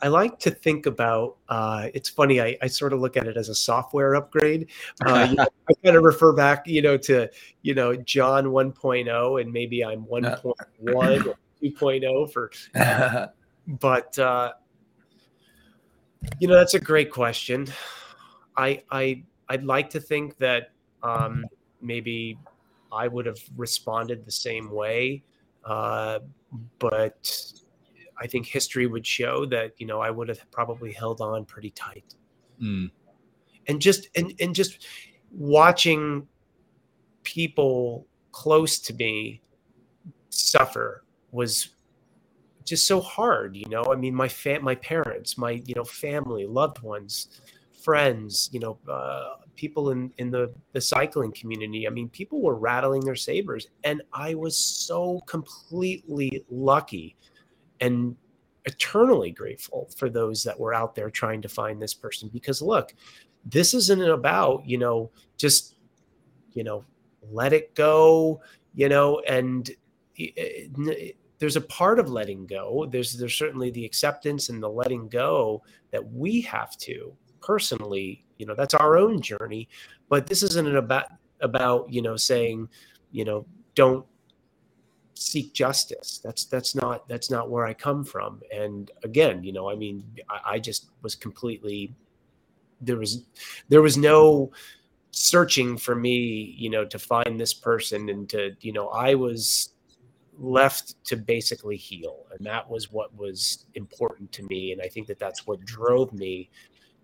I 0.02 0.08
like 0.08 0.40
to 0.40 0.52
think 0.52 0.86
about. 0.86 1.38
Uh, 1.48 1.90
it's 1.94 2.10
funny. 2.10 2.42
I, 2.42 2.58
I, 2.62 2.68
sort 2.68 2.94
of 2.94 3.00
look 3.00 3.18
at 3.18 3.28
it 3.28 3.38
as 3.38 3.50
a 3.50 3.56
software 3.56 4.16
upgrade. 4.16 4.70
Uh, 5.06 5.28
you 5.30 5.36
know, 5.38 5.48
I 5.70 5.74
kind 5.84 5.96
of 5.96 6.04
refer 6.04 6.34
back, 6.34 6.68
you 6.68 6.82
know, 6.82 6.98
to 6.98 7.30
you 7.62 7.76
know 7.76 7.96
John 7.96 8.46
1.0, 8.46 9.42
and 9.42 9.54
maybe 9.54 9.86
I'm 9.86 10.04
1.1 10.06 11.26
or 11.26 11.36
2.0 11.62 12.32
for. 12.32 12.52
but 13.80 14.20
uh, 14.20 14.54
you 16.40 16.48
know, 16.48 16.56
that's 16.56 16.74
a 16.74 16.80
great 16.80 17.12
question. 17.12 17.68
I 18.58 18.84
I 18.90 19.24
I'd 19.50 19.64
like 19.64 19.90
to 19.92 20.00
think 20.00 20.38
that 20.38 20.72
um, 21.04 21.46
maybe 21.82 22.38
I 22.92 23.08
would 23.08 23.26
have 23.26 23.40
responded 23.56 24.26
the 24.26 24.32
same 24.32 24.72
way. 24.72 25.24
Uh, 25.64 26.20
but 26.80 27.61
I 28.22 28.28
think 28.28 28.46
history 28.46 28.88
would 28.88 29.06
show 29.06 29.46
that, 29.48 29.74
you 29.78 29.88
know, 29.88 30.00
I 30.00 30.12
would 30.12 30.30
have 30.30 30.50
probably 30.52 30.92
held 30.92 31.22
on 31.22 31.46
pretty 31.46 31.72
tight. 31.72 32.16
Mm. 32.62 32.92
And 33.68 33.82
just, 33.82 34.10
and, 34.16 34.34
and 34.40 34.54
just 34.54 34.88
watching 35.32 36.28
people 37.24 38.08
close 38.32 38.80
to 38.80 38.94
me 38.94 39.42
suffer 40.30 41.04
was 41.32 41.70
just 42.64 42.88
so 42.88 43.02
hard 43.02 43.56
you 43.56 43.66
know 43.68 43.84
i 43.92 43.96
mean 43.96 44.16
my 44.16 44.28
fam 44.28 44.64
my 44.64 44.76
parents 44.76 45.38
my 45.38 45.62
you 45.66 45.74
know 45.76 45.84
family 45.84 46.46
loved 46.46 46.82
ones 46.82 47.42
friends 47.82 48.50
you 48.54 48.60
know 48.60 48.78
uh, 48.90 49.36
people 49.62 49.92
in 49.92 50.12
in 50.18 50.32
the 50.32 50.52
the 50.74 50.82
cycling 50.82 51.32
community. 51.32 51.86
I 51.88 51.92
mean, 51.92 52.10
people 52.10 52.42
were 52.42 52.56
rattling 52.56 53.02
their 53.02 53.16
sabers, 53.16 53.68
and 53.84 54.02
I 54.12 54.34
was 54.34 54.58
so 54.58 55.22
completely 55.28 56.44
lucky 56.50 57.16
and 57.82 58.16
eternally 58.66 59.32
grateful 59.32 59.90
for 59.98 60.10
those 60.10 60.44
that 60.44 60.60
were 60.60 60.74
out 60.74 60.96
there 60.96 61.10
trying 61.10 61.42
to 61.42 61.50
find 61.50 61.82
this 61.82 61.94
person. 61.94 62.30
Because 62.32 62.62
look, 62.62 62.94
this 63.44 63.74
isn't 63.74 64.02
about 64.02 64.66
you 64.66 64.78
know 64.78 65.12
just 65.38 65.76
you 66.54 66.64
know 66.64 66.86
let 67.30 67.54
it 67.54 67.76
go, 67.76 68.42
you 68.74 68.90
know, 68.90 69.20
and 69.28 69.70
eh, 70.20 70.30
eh, 70.38 71.12
there's 71.40 71.56
a 71.56 71.62
part 71.62 72.00
of 72.00 72.10
letting 72.10 72.46
go. 72.46 72.88
There's 72.90 73.14
there's 73.14 73.36
certainly 73.36 73.72
the 73.72 73.86
acceptance 73.86 74.50
and 74.50 74.62
the 74.62 74.70
letting 74.70 75.10
go 75.10 75.64
that 75.92 76.06
we 76.14 76.42
have 76.42 76.78
to 76.78 77.14
personally. 77.42 78.24
You 78.38 78.46
know, 78.46 78.56
that's 78.56 78.74
our 78.74 78.98
own 78.98 79.22
journey. 79.22 79.68
But 80.10 80.28
this 80.28 80.44
isn't 80.44 80.76
about 80.76 81.08
about 81.42 81.92
you 81.92 82.02
know 82.02 82.16
saying, 82.16 82.70
you 83.12 83.26
know, 83.26 83.46
don't 83.74 84.06
seek 85.22 85.54
justice. 85.54 86.20
That's 86.24 86.46
that's 86.46 86.74
not 86.74 87.08
that's 87.08 87.30
not 87.30 87.50
where 87.50 87.66
I 87.66 87.74
come 87.74 88.04
from. 88.04 88.42
And 88.52 88.90
again, 89.04 89.44
you 89.44 89.54
know, 89.54 89.70
I 89.70 89.76
mean, 89.76 90.04
I, 90.30 90.54
I 90.54 90.60
just 90.60 90.90
was 91.04 91.16
completely 91.16 91.94
there 92.82 92.98
was 92.98 93.24
there 93.70 93.82
was 93.82 93.98
no 93.98 94.52
searching 95.12 95.78
for 95.78 95.94
me, 95.94 96.56
you 96.58 96.70
know, 96.70 96.86
to 96.86 96.98
find 96.98 97.40
this 97.40 97.54
person 97.54 98.10
and 98.10 98.30
to, 98.30 98.56
you 98.62 98.74
know, 98.74 98.88
I 98.90 99.14
was 99.14 99.74
left 100.38 101.04
to 101.06 101.18
basically 101.18 101.76
heal. 101.78 102.26
And 102.32 102.46
that 102.46 102.68
was 102.68 102.92
what 102.92 103.16
was 103.16 103.66
important 103.76 104.32
to 104.32 104.44
me. 104.44 104.72
And 104.72 104.82
I 104.82 104.88
think 104.88 105.08
that 105.08 105.20
that's 105.20 105.46
what 105.46 105.64
drove 105.66 106.14
me 106.14 106.50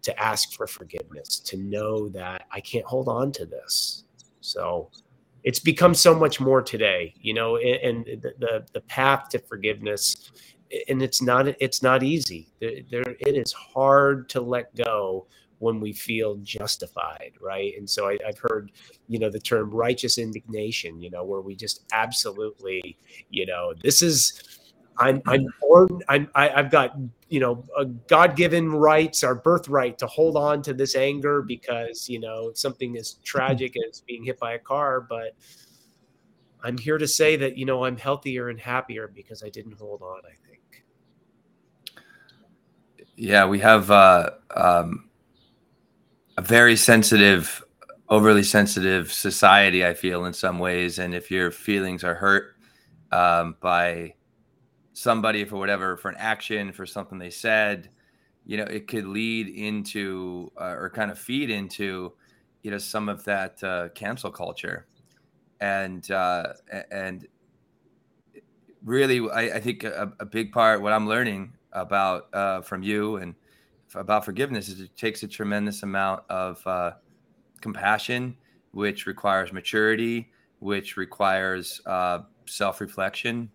to 0.02 0.20
ask 0.20 0.54
for 0.54 0.68
forgiveness, 0.68 1.40
to 1.42 1.58
know 1.58 2.08
that 2.10 2.48
I 2.52 2.62
can't 2.62 2.86
hold 2.86 3.10
on 3.10 3.32
to 3.34 3.46
this. 3.46 4.06
So 4.40 4.90
it's 5.44 5.60
become 5.60 5.94
so 5.94 6.14
much 6.14 6.40
more 6.40 6.62
today, 6.62 7.14
you 7.22 7.34
know, 7.34 7.58
and, 7.58 8.06
the, 8.06 8.34
the, 8.40 8.66
the 8.74 8.82
path 8.82 9.30
to 9.30 9.40
forgiveness 9.40 10.32
and 10.90 11.02
it's 11.02 11.22
not 11.22 11.48
it's 11.62 11.82
not 11.82 12.04
easy 12.04 12.50
there, 12.60 13.04
it 13.20 13.38
is 13.38 13.54
hard 13.54 14.28
to 14.30 14.42
let 14.42 14.76
go 14.76 15.26
when 15.60 15.80
we 15.80 15.92
feel 15.92 16.36
justified, 16.38 17.32
right? 17.42 17.74
And 17.78 17.90
so 17.90 18.08
I, 18.08 18.18
have 18.26 18.38
heard, 18.38 18.72
you 19.08 19.20
know, 19.20 19.30
the 19.30 19.40
term 19.40 19.72
righteous 19.72 20.18
indignation, 20.18 21.02
you 21.02 21.10
know, 21.10 21.24
where 21.24 21.42
we 21.42 21.56
just 21.56 21.84
absolutely, 21.92 22.98
you 23.30 23.46
know, 23.46 23.74
this 23.82 24.02
is, 24.02 24.57
I'm, 25.00 25.22
I'm 25.26 25.46
born, 25.62 26.02
I'm, 26.10 26.30
I, 26.34 26.50
I've 26.50 26.72
got, 26.72 26.98
you 27.30 27.40
know, 27.40 27.64
God-given 28.08 28.72
rights, 28.72 29.24
our 29.24 29.36
birthright 29.36 29.98
to 30.00 30.08
hold 30.08 30.36
on 30.36 30.62
to 30.64 30.74
this 30.74 30.96
anger 30.96 31.42
because, 31.42 32.10
you 32.10 32.20
know, 32.20 32.52
something 32.54 32.98
as 32.98 33.14
tragic 33.24 33.76
as 33.88 34.02
being 34.02 34.24
hit 34.24 34.40
by 34.40 34.54
a 34.54 34.60
car, 34.60 35.02
but 35.02 35.36
I'm 36.64 36.78
here 36.78 36.98
to 36.98 37.08
say 37.08 37.36
that, 37.36 37.58
you 37.58 37.66
know, 37.66 37.86
I'm 37.86 37.98
healthier 37.98 38.50
and 38.50 38.60
happier 38.60 39.08
because 39.08 39.44
I 39.44 39.50
didn't 39.50 39.74
hold 39.74 40.02
on, 40.02 40.22
I 40.26 40.36
think. 40.48 40.84
Yeah, 43.16 43.46
we 43.46 43.60
have, 43.60 43.92
uh, 43.92 44.32
um, 44.56 45.10
a 46.38 46.42
very 46.42 46.76
sensitive, 46.76 47.64
overly 48.10 48.44
sensitive 48.44 49.12
society. 49.12 49.84
I 49.84 49.96
feel 49.96 50.26
in 50.26 50.34
some 50.34 50.60
ways, 50.60 51.00
and 51.00 51.16
if 51.16 51.32
your 51.32 51.50
feelings 51.50 52.04
are 52.04 52.14
hurt 52.14 52.56
um, 53.12 53.56
by 53.60 54.14
somebody 54.98 55.46
for 55.46 55.58
whatever, 55.58 55.96
for 55.96 56.10
an 56.10 56.16
action, 56.18 56.72
for 56.72 56.84
something 56.84 57.20
they 57.20 57.30
said, 57.30 57.88
you 58.48 58.58
know, 58.58 58.64
it 58.64 58.88
could 58.88 59.06
lead 59.06 59.48
into 59.48 60.52
uh, 60.60 60.74
or 60.76 60.90
kind 60.90 61.12
of 61.12 61.20
feed 61.20 61.52
into, 61.52 62.12
you 62.64 62.72
know, 62.72 62.80
some 62.80 63.08
of 63.08 63.24
that 63.24 63.64
uh, 63.64 63.90
cancel 63.90 64.32
culture, 64.32 64.88
and 65.62 66.10
uh, 66.10 66.54
and 66.90 67.28
really, 68.84 69.30
I, 69.30 69.58
I 69.58 69.60
think 69.60 69.84
a, 69.84 70.12
a, 70.20 70.26
big 70.26 70.52
part 70.52 70.82
what 70.82 70.94
I'm 70.94 71.08
learning 71.08 71.54
about 71.74 72.34
uh, 72.34 72.62
from 72.62 72.82
you 72.82 73.18
and 73.18 73.36
about 73.94 74.26
forgiveness 74.26 74.68
is 74.68 74.80
it 74.82 74.98
takes 74.98 75.22
a 75.22 75.28
tremendous 75.28 75.84
amount 75.84 76.24
of 76.28 76.66
uh, 76.66 76.94
compassion, 77.62 78.36
which 78.72 79.06
requires 79.06 79.54
maturity, 79.54 80.32
which 80.58 80.98
requires 80.98 81.82
uh, 81.86 82.22
self-reflection 82.48 83.52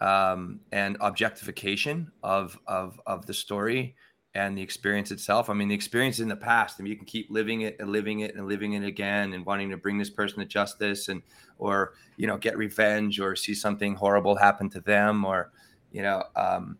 um, 0.00 0.60
and 0.72 0.96
objectification 1.00 2.10
of, 2.22 2.58
of 2.66 3.00
of 3.06 3.26
the 3.26 3.34
story 3.34 3.96
and 4.34 4.56
the 4.56 4.62
experience 4.62 5.10
itself. 5.10 5.48
I 5.48 5.54
mean, 5.54 5.68
the 5.68 5.74
experience 5.74 6.20
in 6.20 6.28
the 6.28 6.36
past. 6.36 6.76
I 6.78 6.82
mean, 6.82 6.90
you 6.90 6.96
can 6.96 7.06
keep 7.06 7.30
living 7.30 7.62
it 7.62 7.76
and 7.80 7.90
living 7.90 8.20
it 8.20 8.34
and 8.34 8.46
living 8.46 8.74
it 8.74 8.84
again, 8.84 9.32
and 9.32 9.46
wanting 9.46 9.70
to 9.70 9.78
bring 9.78 9.96
this 9.96 10.10
person 10.10 10.40
to 10.40 10.44
justice, 10.44 11.08
and 11.08 11.22
or 11.58 11.94
you 12.16 12.26
know 12.26 12.36
get 12.36 12.56
revenge, 12.58 13.18
or 13.18 13.34
see 13.34 13.54
something 13.54 13.94
horrible 13.94 14.36
happen 14.36 14.68
to 14.70 14.80
them, 14.80 15.24
or 15.24 15.52
you 15.90 16.02
know, 16.02 16.22
um, 16.36 16.76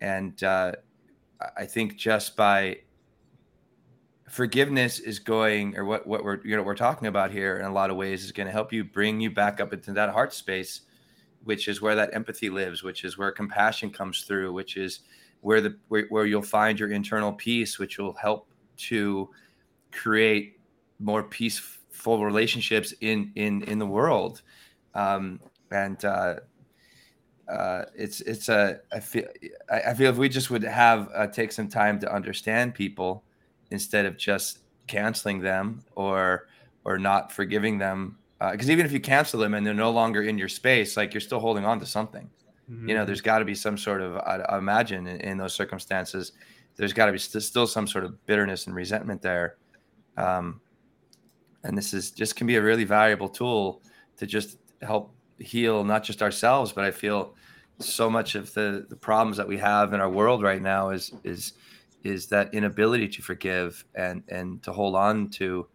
and 0.00 0.42
uh, 0.42 0.72
I 1.56 1.64
think 1.64 1.96
just 1.96 2.36
by 2.36 2.80
forgiveness 4.28 5.00
is 5.00 5.18
going 5.18 5.76
or 5.76 5.84
what 5.84 6.06
what 6.06 6.22
we're 6.22 6.40
you 6.44 6.54
know 6.54 6.62
we're 6.62 6.76
talking 6.76 7.08
about 7.08 7.32
here 7.32 7.58
in 7.58 7.64
a 7.64 7.72
lot 7.72 7.90
of 7.90 7.96
ways 7.96 8.24
is 8.24 8.30
going 8.30 8.46
to 8.46 8.52
help 8.52 8.72
you 8.72 8.84
bring 8.84 9.20
you 9.20 9.28
back 9.28 9.60
up 9.60 9.72
into 9.72 9.92
that 9.92 10.10
heart 10.10 10.32
space 10.32 10.82
which 11.44 11.68
is 11.68 11.80
where 11.80 11.94
that 11.94 12.10
empathy 12.12 12.50
lives 12.50 12.82
which 12.82 13.04
is 13.04 13.16
where 13.16 13.30
compassion 13.30 13.90
comes 13.90 14.22
through 14.22 14.52
which 14.52 14.76
is 14.76 15.00
where 15.40 15.60
the 15.60 15.76
where, 15.88 16.06
where 16.08 16.26
you'll 16.26 16.42
find 16.42 16.78
your 16.78 16.90
internal 16.90 17.32
peace 17.32 17.78
which 17.78 17.98
will 17.98 18.14
help 18.14 18.48
to 18.76 19.28
create 19.90 20.58
more 20.98 21.22
peaceful 21.22 22.24
relationships 22.24 22.92
in 23.00 23.32
in 23.34 23.62
in 23.64 23.78
the 23.78 23.86
world. 23.86 24.42
Um 24.94 25.40
and 25.70 26.04
uh 26.04 26.36
uh, 27.48 27.84
it's 27.96 28.20
it's 28.20 28.48
a 28.48 28.78
I 28.92 29.00
feel 29.00 29.26
I 29.68 29.92
feel 29.94 30.08
if 30.10 30.18
we 30.18 30.28
just 30.28 30.50
would 30.50 30.62
have 30.62 31.08
uh, 31.12 31.26
take 31.26 31.50
some 31.50 31.68
time 31.68 31.98
to 31.98 32.14
understand 32.14 32.74
people 32.74 33.24
instead 33.72 34.06
of 34.06 34.16
just 34.16 34.60
canceling 34.86 35.40
them 35.40 35.82
or 35.96 36.46
or 36.84 36.96
not 36.96 37.32
forgiving 37.32 37.76
them 37.76 38.18
because 38.52 38.68
uh, 38.68 38.72
even 38.72 38.86
if 38.86 38.92
you 38.92 39.00
cancel 39.00 39.38
them 39.38 39.54
and 39.54 39.66
they're 39.66 39.74
no 39.74 39.90
longer 39.90 40.22
in 40.22 40.38
your 40.38 40.48
space 40.48 40.96
like 40.96 41.12
you're 41.12 41.20
still 41.20 41.40
holding 41.40 41.64
on 41.64 41.78
to 41.78 41.86
something 41.86 42.28
mm-hmm. 42.70 42.88
you 42.88 42.94
know 42.94 43.04
there's 43.04 43.20
got 43.20 43.38
to 43.38 43.44
be 43.44 43.54
some 43.54 43.76
sort 43.76 44.00
of 44.00 44.16
I, 44.16 44.44
I 44.48 44.58
imagine 44.58 45.06
in, 45.06 45.20
in, 45.20 45.38
those 45.38 45.54
circumstances 45.54 46.32
there's 46.76 46.92
got 46.92 47.06
to 47.06 47.12
be 47.12 47.18
st- 47.18 47.42
still 47.42 47.66
some 47.66 47.86
sort 47.86 48.04
of 48.04 48.24
bitterness 48.26 48.66
and 48.66 48.74
resentment 48.74 49.20
there 49.20 49.56
um, 50.16 50.60
and 51.64 51.76
this 51.76 51.92
is 51.92 52.10
just 52.10 52.36
can 52.36 52.46
be 52.46 52.56
a 52.56 52.62
really 52.62 52.84
valuable 52.84 53.28
tool 53.28 53.82
to 54.16 54.26
just 54.26 54.58
help 54.82 55.14
heal 55.38 55.84
not 55.84 56.02
just 56.02 56.22
ourselves 56.22 56.72
but 56.72 56.84
i 56.84 56.90
feel 56.90 57.34
so 57.78 58.10
much 58.10 58.34
of 58.34 58.52
the 58.54 58.86
the 58.88 58.96
problems 58.96 59.36
that 59.36 59.48
we 59.48 59.56
have 59.56 59.92
in 59.92 60.00
our 60.00 60.10
world 60.10 60.42
right 60.42 60.62
now 60.62 60.90
is 60.90 61.12
is 61.24 61.54
is 62.02 62.26
that 62.26 62.52
inability 62.54 63.08
to 63.08 63.22
forgive 63.22 63.84
and 63.94 64.22
and 64.28 64.62
to 64.62 64.72
hold 64.72 64.94
on 64.94 65.28
to 65.28 65.66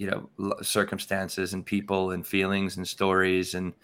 you 0.00 0.10
know 0.10 0.54
circumstances 0.62 1.52
and 1.52 1.66
people 1.66 2.12
and 2.12 2.26
feelings 2.26 2.78
and 2.78 2.88
stories 2.88 3.54
and 3.54 3.74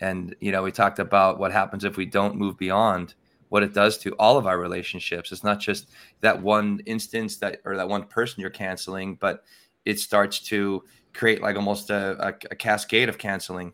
and 0.00 0.36
you 0.40 0.52
know 0.52 0.62
we 0.62 0.70
talked 0.70 1.00
about 1.00 1.40
what 1.40 1.50
happens 1.50 1.82
if 1.82 1.96
we 1.96 2.06
don't 2.06 2.36
move 2.36 2.56
beyond 2.56 3.14
what 3.48 3.64
it 3.64 3.74
does 3.74 3.98
to 3.98 4.12
all 4.12 4.36
of 4.36 4.46
our 4.46 4.58
relationships 4.58 5.32
it's 5.32 5.42
not 5.42 5.58
just 5.58 5.90
that 6.20 6.40
one 6.40 6.80
instance 6.86 7.38
that 7.38 7.58
or 7.64 7.76
that 7.76 7.88
one 7.88 8.04
person 8.04 8.40
you're 8.40 8.50
canceling 8.50 9.16
but 9.16 9.42
it 9.84 9.98
starts 9.98 10.38
to 10.38 10.80
create 11.12 11.42
like 11.42 11.56
almost 11.56 11.90
a, 11.90 12.16
a, 12.20 12.28
a 12.52 12.56
cascade 12.56 13.08
of 13.08 13.18
canceling 13.18 13.72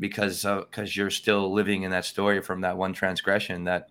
because 0.00 0.42
because 0.42 0.90
uh, 0.90 0.92
you're 0.92 1.10
still 1.10 1.52
living 1.52 1.84
in 1.84 1.90
that 1.90 2.04
story 2.04 2.42
from 2.42 2.60
that 2.60 2.76
one 2.76 2.92
transgression 2.92 3.64
that 3.64 3.88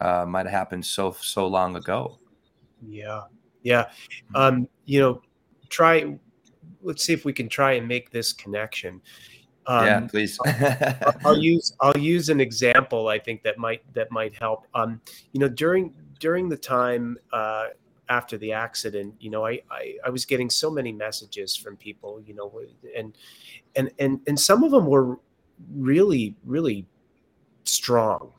uh, 0.00 0.24
might 0.26 0.46
have 0.46 0.52
happened 0.52 0.84
so 0.84 1.14
so 1.20 1.46
long 1.46 1.76
ago. 1.76 2.18
Yeah, 2.86 3.22
yeah. 3.62 3.90
Um, 4.34 4.68
you 4.84 5.00
know, 5.00 5.22
try. 5.68 6.18
Let's 6.86 7.04
see 7.04 7.12
if 7.12 7.24
we 7.24 7.32
can 7.32 7.48
try 7.48 7.72
and 7.72 7.86
make 7.86 8.10
this 8.10 8.32
connection. 8.32 9.00
Um, 9.66 9.86
yeah, 9.86 10.00
please. 10.00 10.38
I'll, 10.46 11.14
I'll, 11.24 11.38
use 11.38 11.74
I'll 11.80 11.98
use 11.98 12.28
an 12.28 12.40
example. 12.40 13.08
I 13.08 13.18
think 13.18 13.42
that 13.42 13.58
might 13.58 13.82
that 13.94 14.10
might 14.10 14.34
help. 14.34 14.66
Um, 14.74 15.00
you 15.32 15.40
know, 15.40 15.48
during 15.48 15.92
during 16.20 16.48
the 16.48 16.56
time 16.56 17.18
uh, 17.32 17.66
after 18.08 18.38
the 18.38 18.52
accident, 18.52 19.14
you 19.18 19.30
know, 19.30 19.44
I, 19.44 19.60
I 19.70 19.96
I 20.06 20.10
was 20.10 20.24
getting 20.24 20.48
so 20.48 20.70
many 20.70 20.92
messages 20.92 21.56
from 21.56 21.76
people, 21.76 22.22
you 22.24 22.34
know, 22.34 22.52
and 22.96 23.16
and 23.74 23.90
and 23.98 24.20
and 24.28 24.38
some 24.38 24.62
of 24.62 24.70
them 24.70 24.86
were 24.86 25.18
really, 25.74 26.36
really 26.44 26.86
strong, 27.64 28.30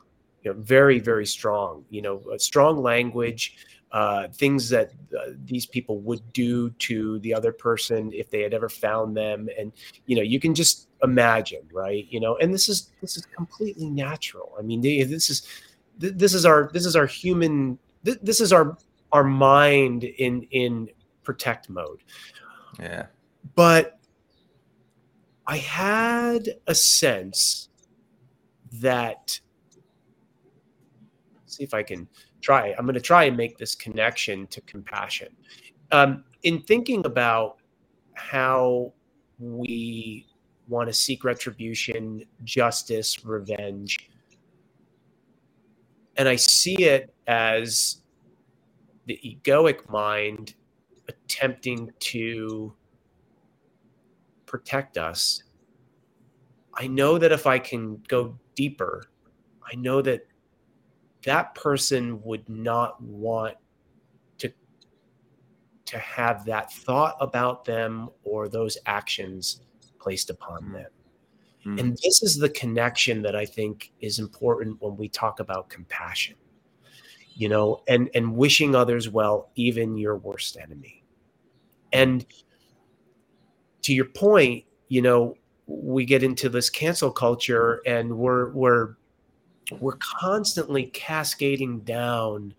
you 0.42 0.52
know, 0.52 0.60
very, 0.60 0.98
very 0.98 1.26
strong, 1.26 1.84
you 1.90 2.02
know, 2.02 2.22
strong 2.38 2.82
language, 2.82 3.56
uh, 3.92 4.28
things 4.28 4.68
that 4.68 4.92
uh, 5.18 5.30
these 5.44 5.66
people 5.66 5.98
would 6.00 6.32
do 6.32 6.70
to 6.70 7.18
the 7.20 7.32
other 7.32 7.52
person 7.52 8.12
if 8.12 8.30
they 8.30 8.42
had 8.42 8.52
ever 8.52 8.68
found 8.68 9.16
them. 9.16 9.48
And, 9.58 9.72
you 10.06 10.16
know, 10.16 10.22
you 10.22 10.38
can 10.38 10.54
just 10.54 10.88
imagine, 11.02 11.62
right. 11.72 12.06
You 12.10 12.20
know, 12.20 12.36
and 12.36 12.52
this 12.52 12.68
is, 12.68 12.90
this 13.00 13.16
is 13.16 13.26
completely 13.26 13.88
natural. 13.88 14.54
I 14.58 14.62
mean, 14.62 14.80
they, 14.80 15.02
this 15.04 15.30
is, 15.30 15.46
this 15.98 16.34
is 16.34 16.44
our, 16.44 16.70
this 16.72 16.86
is 16.86 16.96
our 16.96 17.06
human, 17.06 17.78
this 18.02 18.40
is 18.40 18.52
our, 18.52 18.76
our 19.12 19.24
mind 19.24 20.04
in, 20.04 20.42
in 20.50 20.88
protect 21.22 21.70
mode. 21.70 22.02
Yeah. 22.78 23.06
But 23.54 23.98
I 25.46 25.56
had 25.56 26.50
a 26.66 26.74
sense 26.74 27.70
that 28.70 29.40
see 31.46 31.64
if 31.64 31.74
I 31.74 31.82
can 31.82 32.06
try. 32.40 32.74
I'm 32.78 32.84
going 32.84 32.94
to 32.94 33.00
try 33.00 33.24
and 33.24 33.36
make 33.36 33.58
this 33.58 33.74
connection 33.74 34.46
to 34.48 34.60
compassion. 34.62 35.28
Um, 35.90 36.24
in 36.42 36.62
thinking 36.62 37.04
about 37.06 37.58
how 38.14 38.92
we 39.38 40.26
want 40.68 40.88
to 40.88 40.92
seek 40.92 41.24
retribution, 41.24 42.22
justice, 42.44 43.24
revenge. 43.24 44.10
And 46.16 46.28
I 46.28 46.36
see 46.36 46.84
it 46.84 47.14
as 47.26 48.02
the 49.06 49.18
egoic 49.24 49.88
mind 49.88 50.54
attempting 51.08 51.90
to 52.00 52.74
protect 54.44 54.98
us. 54.98 55.42
I 56.74 56.86
know 56.86 57.18
that 57.18 57.32
if 57.32 57.46
I 57.46 57.58
can 57.58 58.02
go 58.08 58.38
deeper, 58.54 59.04
I 59.70 59.76
know 59.76 60.02
that 60.02 60.26
that 61.28 61.54
person 61.54 62.22
would 62.22 62.48
not 62.48 62.98
want 63.02 63.54
to 64.38 64.50
to 65.84 65.98
have 65.98 66.46
that 66.46 66.72
thought 66.72 67.16
about 67.20 67.66
them 67.66 68.08
or 68.24 68.48
those 68.48 68.78
actions 68.86 69.60
placed 70.00 70.30
upon 70.30 70.62
mm. 70.64 70.72
them. 70.72 70.90
Mm. 71.66 71.80
And 71.80 71.98
this 72.02 72.22
is 72.22 72.38
the 72.38 72.48
connection 72.48 73.20
that 73.20 73.36
I 73.36 73.44
think 73.44 73.92
is 74.00 74.18
important 74.18 74.80
when 74.80 74.96
we 74.96 75.06
talk 75.10 75.38
about 75.38 75.68
compassion. 75.68 76.34
You 77.34 77.50
know, 77.50 77.82
and 77.86 78.08
and 78.14 78.34
wishing 78.34 78.74
others 78.74 79.10
well, 79.10 79.50
even 79.54 79.98
your 79.98 80.16
worst 80.16 80.56
enemy. 80.56 81.04
And 81.92 82.24
to 83.82 83.92
your 83.92 84.06
point, 84.06 84.64
you 84.88 85.02
know, 85.02 85.36
we 85.66 86.06
get 86.06 86.22
into 86.22 86.48
this 86.48 86.70
cancel 86.70 87.12
culture 87.12 87.82
and 87.84 88.16
we're 88.16 88.50
we're 88.52 88.94
we're 89.80 89.98
constantly 90.00 90.84
cascading 90.86 91.80
down 91.80 92.54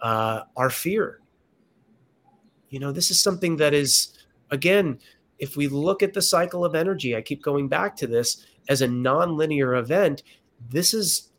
uh, 0.00 0.42
our 0.56 0.70
fear. 0.70 1.20
You 2.70 2.80
know, 2.80 2.92
this 2.92 3.10
is 3.10 3.20
something 3.20 3.56
that 3.56 3.74
is, 3.74 4.18
again, 4.50 4.98
if 5.38 5.56
we 5.56 5.68
look 5.68 6.02
at 6.02 6.14
the 6.14 6.22
cycle 6.22 6.64
of 6.64 6.74
energy, 6.74 7.14
I 7.14 7.22
keep 7.22 7.42
going 7.42 7.68
back 7.68 7.96
to 7.96 8.06
this 8.06 8.46
as 8.68 8.82
a 8.82 8.88
nonlinear 8.88 9.78
event. 9.78 10.22
This 10.70 10.94
is 10.94 11.30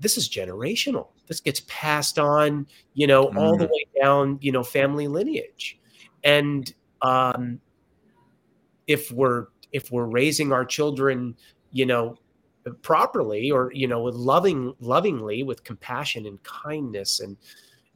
this 0.00 0.16
is 0.16 0.28
generational. 0.28 1.08
This 1.26 1.40
gets 1.40 1.62
passed 1.66 2.18
on, 2.18 2.66
you 2.94 3.06
know, 3.06 3.28
mm. 3.28 3.36
all 3.36 3.56
the 3.56 3.66
mm. 3.66 3.70
way 3.70 3.86
down, 4.00 4.38
you 4.40 4.52
know, 4.52 4.62
family 4.62 5.08
lineage. 5.08 5.80
And 6.22 6.72
um, 7.02 7.60
if 8.86 9.10
we're 9.10 9.46
if 9.72 9.90
we're 9.90 10.06
raising 10.06 10.52
our 10.52 10.64
children, 10.64 11.36
you 11.72 11.86
know, 11.86 12.16
properly 12.70 13.50
or 13.50 13.70
you 13.72 13.86
know 13.86 14.02
with 14.02 14.14
loving 14.14 14.74
lovingly 14.80 15.42
with 15.42 15.64
compassion 15.64 16.26
and 16.26 16.42
kindness 16.42 17.20
and 17.20 17.36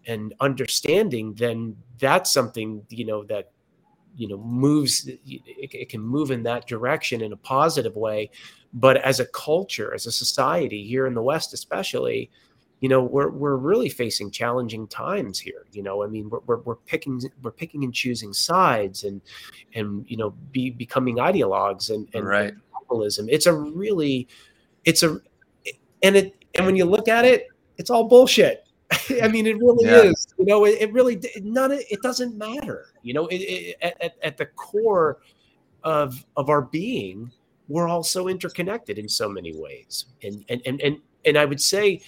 and 0.06 0.34
understanding 0.40 1.32
then 1.34 1.76
that's 1.98 2.32
something 2.32 2.82
you 2.90 3.04
know 3.04 3.24
that 3.24 3.52
you 4.16 4.28
know 4.28 4.38
moves 4.38 5.06
it, 5.06 5.20
it, 5.26 5.88
can 5.88 6.00
move 6.00 6.30
in 6.30 6.42
that 6.42 6.66
direction 6.66 7.22
in 7.22 7.32
a 7.32 7.36
positive 7.36 7.96
way. 7.96 8.30
But 8.74 8.98
as 8.98 9.20
a 9.20 9.26
culture 9.26 9.94
as 9.94 10.06
a 10.06 10.12
society 10.12 10.84
here 10.86 11.06
in 11.06 11.14
the 11.14 11.22
west 11.22 11.52
especially 11.52 12.30
you 12.80 12.88
know 12.88 13.02
we're 13.02 13.30
we're 13.30 13.56
really 13.56 13.88
facing 13.88 14.30
challenging 14.30 14.86
times 14.86 15.38
here 15.38 15.66
you 15.72 15.82
know. 15.82 16.02
I 16.02 16.08
mean 16.08 16.30
we're, 16.30 16.40
we're, 16.46 16.60
we're 16.60 16.76
picking 16.76 17.20
we're 17.42 17.52
picking 17.52 17.84
and 17.84 17.94
choosing 17.94 18.32
sides 18.32 19.04
and 19.04 19.20
and 19.74 20.04
you 20.08 20.16
know 20.16 20.30
be 20.50 20.70
becoming 20.70 21.16
ideologues 21.16 21.90
and 21.90 22.08
and, 22.14 22.26
right. 22.26 22.54
populism 22.72 23.28
it's 23.28 23.46
a 23.46 23.54
really 23.54 24.28
it's 24.84 25.02
a 25.02 25.20
and 26.02 26.16
it 26.16 26.44
and 26.54 26.66
when 26.66 26.76
you 26.76 26.84
look 26.84 27.08
at 27.08 27.24
it, 27.24 27.48
it's 27.78 27.90
all 27.90 28.04
bullshit. 28.04 28.66
I 29.22 29.28
mean, 29.28 29.46
it 29.46 29.58
really 29.58 29.86
yeah. 29.86 30.02
is. 30.02 30.26
You 30.38 30.44
know, 30.44 30.64
it, 30.64 30.80
it, 30.80 30.92
really 30.92 31.20
none. 31.42 31.72
It 31.72 32.02
doesn't 32.02 32.36
matter. 32.36 32.86
You 33.02 33.14
know, 33.14 33.26
it, 33.28 33.36
it, 33.36 33.76
at, 33.80 34.14
at 34.22 34.36
the 34.36 34.46
core 34.46 35.18
of 35.82 36.24
of 36.36 36.50
our 36.50 36.62
being, 36.62 37.32
we're 37.68 37.88
all 37.88 38.02
so 38.02 38.28
interconnected 38.28 38.98
in 38.98 39.08
so 39.08 39.28
many 39.28 39.56
ways. 39.56 40.06
And 40.22 40.44
and 40.48 40.60
and 40.66 40.80
and 40.80 40.98
and 41.24 41.38
I 41.38 41.44
would 41.44 41.60
say, 41.60 42.02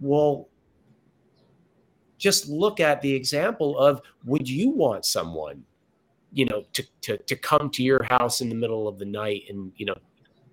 well, 0.00 0.48
just 2.18 2.48
look 2.48 2.80
at 2.80 3.02
the 3.02 3.12
example 3.12 3.78
of 3.78 4.00
would 4.24 4.48
you 4.48 4.70
want 4.70 5.04
someone, 5.04 5.64
you 6.32 6.46
know, 6.46 6.64
to 6.72 6.84
to 7.02 7.16
to 7.18 7.36
come 7.36 7.68
to 7.70 7.82
your 7.82 8.02
house 8.04 8.40
in 8.40 8.48
the 8.48 8.54
middle 8.54 8.88
of 8.88 8.98
the 8.98 9.04
night 9.04 9.42
and 9.48 9.72
you 9.76 9.86
know 9.86 9.96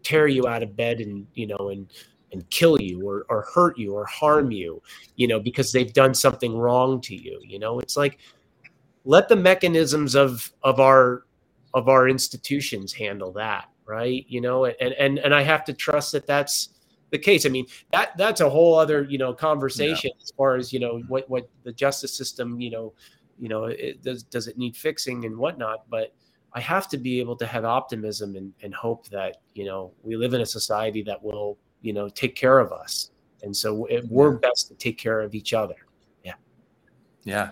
tear 0.10 0.28
you 0.28 0.47
out 0.47 0.64
of 0.64 0.76
bed 0.76 0.99
and 1.01 1.28
you 1.36 1.45
know 1.45 1.70
and 1.70 1.91
and 2.32 2.47
kill 2.49 2.82
you 2.82 3.07
or, 3.07 3.26
or 3.30 3.47
hurt 3.53 3.78
you 3.78 3.93
or 3.93 4.05
harm 4.05 4.51
you 4.51 4.82
you 5.16 5.28
know 5.28 5.39
because 5.39 5.72
they've 5.72 5.93
done 5.93 6.14
something 6.14 6.57
wrong 6.57 6.99
to 7.01 7.16
you 7.16 7.39
you 7.43 7.60
know? 7.60 7.80
It's 7.80 7.97
like 7.97 8.18
let 9.05 9.30
the 9.30 9.36
mechanisms 9.36 10.16
of 10.16 10.51
of 10.64 10.80
our 10.80 11.26
of 11.76 11.89
our 11.89 12.07
institutions 12.07 12.91
handle 12.93 13.32
that 13.34 13.70
right? 13.86 14.26
You 14.28 14.41
know 14.41 14.66
and 14.66 14.93
and 14.93 15.20
and 15.20 15.34
i 15.34 15.41
have 15.41 15.64
to 15.66 15.74
trust 15.74 16.12
that 16.12 16.28
that's 16.28 16.70
the 17.12 17.18
case. 17.18 17.45
I 17.45 17.49
mean 17.49 17.66
that 17.91 18.16
that's 18.18 18.41
a 18.41 18.49
whole 18.49 18.76
other 18.76 19.03
you 19.03 19.18
know 19.18 19.34
conversation 19.34 20.12
yeah. 20.14 20.24
as 20.24 20.32
far 20.38 20.55
as 20.55 20.72
you 20.72 20.80
know 20.80 21.01
what 21.07 21.30
what 21.30 21.49
the 21.64 21.74
justice 21.74 22.16
system 22.16 22.60
you 22.60 22.70
know 22.70 22.93
you 23.39 23.49
know 23.49 23.66
it, 23.66 24.03
does 24.03 24.24
does 24.24 24.47
it 24.47 24.57
need 24.57 24.76
fixing 24.76 25.26
and 25.26 25.36
whatnot 25.36 25.89
but 25.89 26.14
I 26.54 26.62
have 26.62 26.88
to 26.89 26.97
be 26.97 27.20
able 27.20 27.36
to 27.38 27.45
have 27.45 27.66
optimism 27.66 28.36
and, 28.36 28.54
and 28.62 28.74
hope 28.74 29.08
that, 29.10 29.38
you 29.54 29.66
know, 29.66 29.93
we 30.04 30.16
live 30.16 30.34
in 30.34 30.41
a 30.41 30.45
society 30.45 31.04
that 31.04 31.22
will, 31.22 31.58
you 31.82 31.93
know, 31.93 32.10
take 32.10 32.36
care 32.36 32.60
of 32.60 32.72
us. 32.72 33.12
And 33.43 33.56
so 33.56 33.86
it, 33.86 34.06
we're 34.10 34.32
best 34.32 34.68
to 34.70 34.76
take 34.76 34.97
care 34.97 35.22
of 35.22 35.36
each 35.36 35.54
other. 35.54 35.76
Yeah. 36.24 36.34
Yeah. 37.24 37.52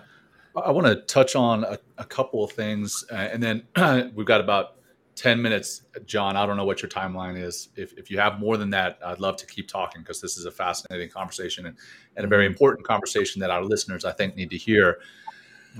I 0.56 0.70
want 0.70 0.86
to 0.86 0.96
touch 1.02 1.36
on 1.36 1.64
a, 1.64 1.78
a 1.98 2.04
couple 2.04 2.42
of 2.42 2.52
things. 2.52 3.04
Uh, 3.10 3.14
and 3.14 3.42
then 3.42 4.12
we've 4.14 4.26
got 4.26 4.40
about 4.40 4.78
10 5.18 5.40
minutes. 5.42 5.82
John, 6.06 6.36
I 6.36 6.46
don't 6.46 6.56
know 6.56 6.64
what 6.64 6.80
your 6.80 6.88
timeline 6.88 7.40
is. 7.40 7.68
If, 7.76 7.92
if 7.98 8.10
you 8.10 8.18
have 8.18 8.38
more 8.38 8.56
than 8.56 8.70
that, 8.70 8.98
I'd 9.04 9.20
love 9.20 9.36
to 9.38 9.46
keep 9.46 9.68
talking 9.68 10.02
because 10.02 10.20
this 10.20 10.36
is 10.38 10.44
a 10.44 10.50
fascinating 10.50 11.10
conversation 11.10 11.66
and, 11.66 11.76
and 12.16 12.24
a 12.24 12.28
very 12.28 12.44
mm-hmm. 12.44 12.52
important 12.52 12.86
conversation 12.86 13.40
that 13.40 13.50
our 13.50 13.64
listeners, 13.64 14.04
I 14.04 14.12
think, 14.12 14.36
need 14.36 14.50
to 14.50 14.56
hear. 14.56 14.98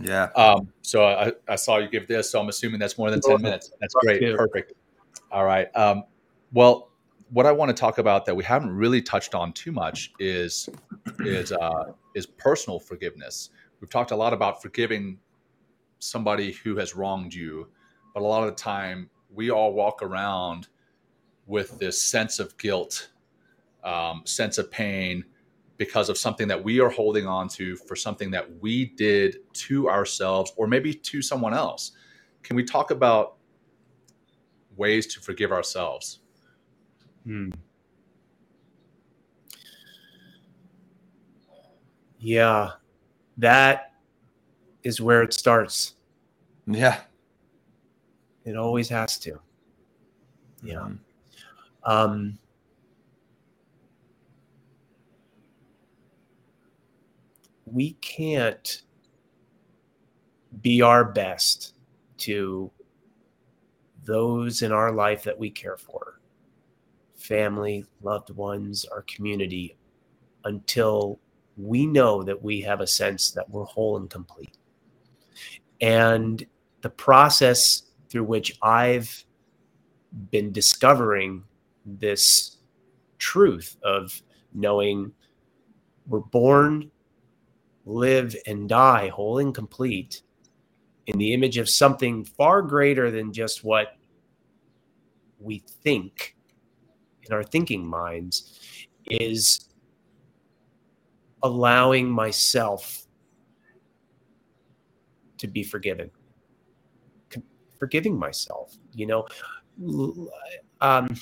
Yeah. 0.01 0.25
Um, 0.37 0.69
so 0.83 1.05
I, 1.05 1.33
I, 1.49 1.57
saw 1.57 1.79
you 1.79 1.89
give 1.89 2.07
this, 2.07 2.31
so 2.31 2.41
I'm 2.41 2.49
assuming 2.49 2.79
that's 2.79 2.99
more 2.99 3.11
than 3.11 3.21
10 3.21 3.43
minutes. 3.43 3.73
That's 3.81 3.95
great. 3.95 4.21
Perfect. 4.37 4.75
All 5.31 5.45
right. 5.45 5.75
Um, 5.77 6.05
well, 6.53 6.91
what 7.31 7.47
I 7.47 7.53
want 7.53 7.69
to 7.69 7.75
talk 7.75 7.99
about 7.99 8.25
that 8.27 8.35
we 8.35 8.45
haven't 8.45 8.71
really 8.71 9.03
touched 9.03 9.35
on 9.35 9.53
too 9.53 9.73
much 9.73 10.13
is 10.19 10.69
is 11.21 11.53
uh, 11.53 11.93
is 12.15 12.27
personal 12.27 12.79
forgiveness. 12.79 13.51
We've 13.81 13.91
talked 13.91 14.11
a 14.11 14.17
lot 14.17 14.33
about 14.33 14.63
forgiving 14.63 15.19
somebody 15.99 16.53
who 16.53 16.77
has 16.77 16.95
wronged 16.95 17.35
you, 17.35 17.69
but 18.15 18.23
a 18.23 18.27
lot 18.27 18.43
of 18.43 18.49
the 18.49 18.63
time 18.63 19.11
we 19.33 19.51
all 19.51 19.73
walk 19.73 20.03
around 20.03 20.69
with 21.47 21.79
this 21.79 22.01
sense 22.01 22.39
of 22.39 22.57
guilt, 22.57 23.11
um, 23.85 24.23
sense 24.25 24.59
of 24.59 24.71
pain, 24.71 25.25
because 25.79 26.09
of 26.09 26.19
something 26.19 26.49
that 26.49 26.63
we 26.63 26.81
are 26.81 26.91
holding 26.91 27.27
on 27.27 27.49
to 27.49 27.77
for 27.77 27.97
something 27.97 28.31
that 28.33 28.47
we 28.61 28.87
did 28.97 29.39
to 29.53 29.89
ourselves 29.89 30.53
or 30.57 30.67
maybe 30.67 30.93
to 30.93 31.23
someone 31.23 31.55
else. 31.55 31.93
Can 32.43 32.57
we 32.57 32.65
talk 32.65 32.91
about 32.91 33.37
ways 34.77 35.07
to 35.15 35.21
forgive 35.21 35.53
ourselves? 35.53 36.19
Hmm. 37.25 37.51
Yeah, 42.19 42.73
that 43.37 43.93
is 44.83 45.01
where 45.01 45.23
it 45.23 45.33
starts. 45.33 45.95
Yeah. 46.67 47.01
It 48.45 48.57
always 48.57 48.89
has 48.89 49.19
to. 49.19 49.39
Yeah. 50.63 50.77
Mm-hmm. 50.77 50.95
Um, 51.85 52.39
we 57.73 57.93
can't 57.95 58.83
be 60.63 60.83
our 60.83 61.05
best 61.05 61.75
to 62.19 62.71
those 64.05 64.63
in 64.63 64.73
our 64.73 64.93
life 64.93 65.23
that 65.23 65.39
we 65.39 65.51
care 65.51 65.77
for 65.77 66.21
family, 67.17 67.85
loved 68.03 68.31
ones, 68.31 68.85
our 68.87 69.03
community 69.03 69.77
until 70.45 71.19
we 71.57 71.85
know 71.85 72.23
that 72.23 72.41
we 72.41 72.61
have 72.61 72.81
a 72.81 72.87
sense 72.87 73.33
that 73.33 73.49
we're 73.51 73.65
whole 73.65 73.97
and 73.97 74.09
complete. 74.09 74.57
And 75.81 76.45
the 76.81 76.91
process 76.91 77.83
through 78.09 78.25
which 78.25 78.57
I've 78.63 79.25
been 80.31 80.53
discovering 80.53 81.45
this 81.85 82.59
truth 83.19 83.77
of 83.83 84.23
knowing 84.55 85.13
we're 86.07 86.21
born 86.21 86.91
live 87.89 88.37
and 88.47 88.69
die 88.69 89.09
whole 89.09 89.39
and 89.39 89.55
complete 89.55 90.23
in 91.07 91.19
the 91.19 91.33
image 91.33 91.57
of 91.59 91.69
something 91.69 92.25
far 92.25 92.61
greater 92.63 93.11
than 93.11 93.33
just 93.33 93.65
what 93.65 93.97
we 95.41 95.63
think 95.83 96.37
in 97.23 97.33
our 97.33 97.43
thinking 97.43 97.87
minds 97.87 98.61
is 99.07 99.69
allowing 101.43 102.11
myself 102.11 103.07
to 105.39 105.47
be 105.47 105.63
forgiven. 105.63 106.11
Forgiving 107.79 108.19
myself 108.19 108.77
you 108.99 109.07
know? 109.07 109.27
Um, 110.81 111.17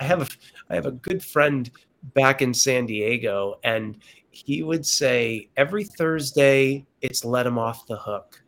I 0.00 0.04
have 0.04 0.22
a, 0.22 0.28
I 0.70 0.74
have 0.76 0.86
a 0.86 0.92
good 0.92 1.22
friend 1.22 1.70
back 2.14 2.40
in 2.40 2.54
San 2.54 2.86
Diego, 2.86 3.58
and 3.64 3.98
he 4.46 4.62
would 4.62 4.86
say 4.86 5.48
every 5.56 5.84
Thursday 5.84 6.86
it's 7.00 7.24
let 7.24 7.46
him 7.46 7.58
off 7.58 7.86
the 7.86 7.96
hook. 7.96 8.42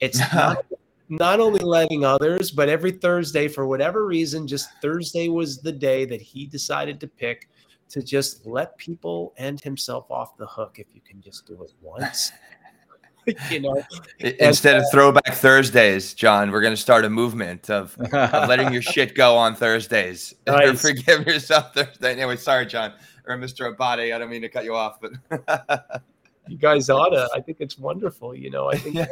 It's 0.00 0.20
not, 0.34 0.64
not 1.08 1.40
only 1.40 1.60
letting 1.60 2.04
others, 2.04 2.50
but 2.50 2.68
every 2.68 2.92
Thursday 2.92 3.48
for 3.48 3.66
whatever 3.66 4.06
reason, 4.06 4.46
just 4.46 4.70
Thursday 4.80 5.28
was 5.28 5.58
the 5.58 5.72
day 5.72 6.04
that 6.06 6.20
he 6.22 6.46
decided 6.46 7.00
to 7.00 7.06
pick 7.06 7.48
to 7.90 8.02
just 8.02 8.46
let 8.46 8.76
people 8.78 9.32
and 9.38 9.60
himself 9.60 10.10
off 10.10 10.36
the 10.36 10.46
hook 10.46 10.76
if 10.78 10.86
you 10.94 11.00
can 11.00 11.20
just 11.20 11.46
do 11.46 11.62
it 11.62 11.72
once. 11.80 12.32
you 13.50 13.60
know, 13.60 13.82
instead 14.18 14.76
uh, 14.76 14.80
of 14.80 14.84
throwback 14.90 15.34
Thursdays, 15.34 16.14
John, 16.14 16.50
we're 16.50 16.60
going 16.60 16.74
to 16.74 16.80
start 16.80 17.04
a 17.04 17.10
movement 17.10 17.70
of, 17.70 17.96
of 18.12 18.48
letting 18.48 18.72
your 18.72 18.82
shit 18.82 19.14
go 19.14 19.36
on 19.36 19.54
Thursdays. 19.54 20.34
Nice. 20.46 20.80
Forgive 20.80 21.26
yourself 21.26 21.74
Thursday. 21.74 22.12
Anyway, 22.12 22.36
sorry, 22.36 22.64
John 22.64 22.94
or 23.26 23.36
Mr. 23.36 23.70
Abate. 23.70 24.12
I 24.12 24.18
don't 24.18 24.30
mean 24.30 24.40
to 24.40 24.48
cut 24.48 24.64
you 24.64 24.74
off, 24.74 24.98
but 25.00 25.12
you 26.48 26.56
guys 26.56 26.88
ought 26.88 27.10
to. 27.10 27.28
I 27.34 27.40
think 27.40 27.58
it's 27.60 27.78
wonderful. 27.78 28.34
You 28.34 28.50
know, 28.50 28.70
I 28.70 28.76
think, 28.76 28.96
yeah. 28.96 29.06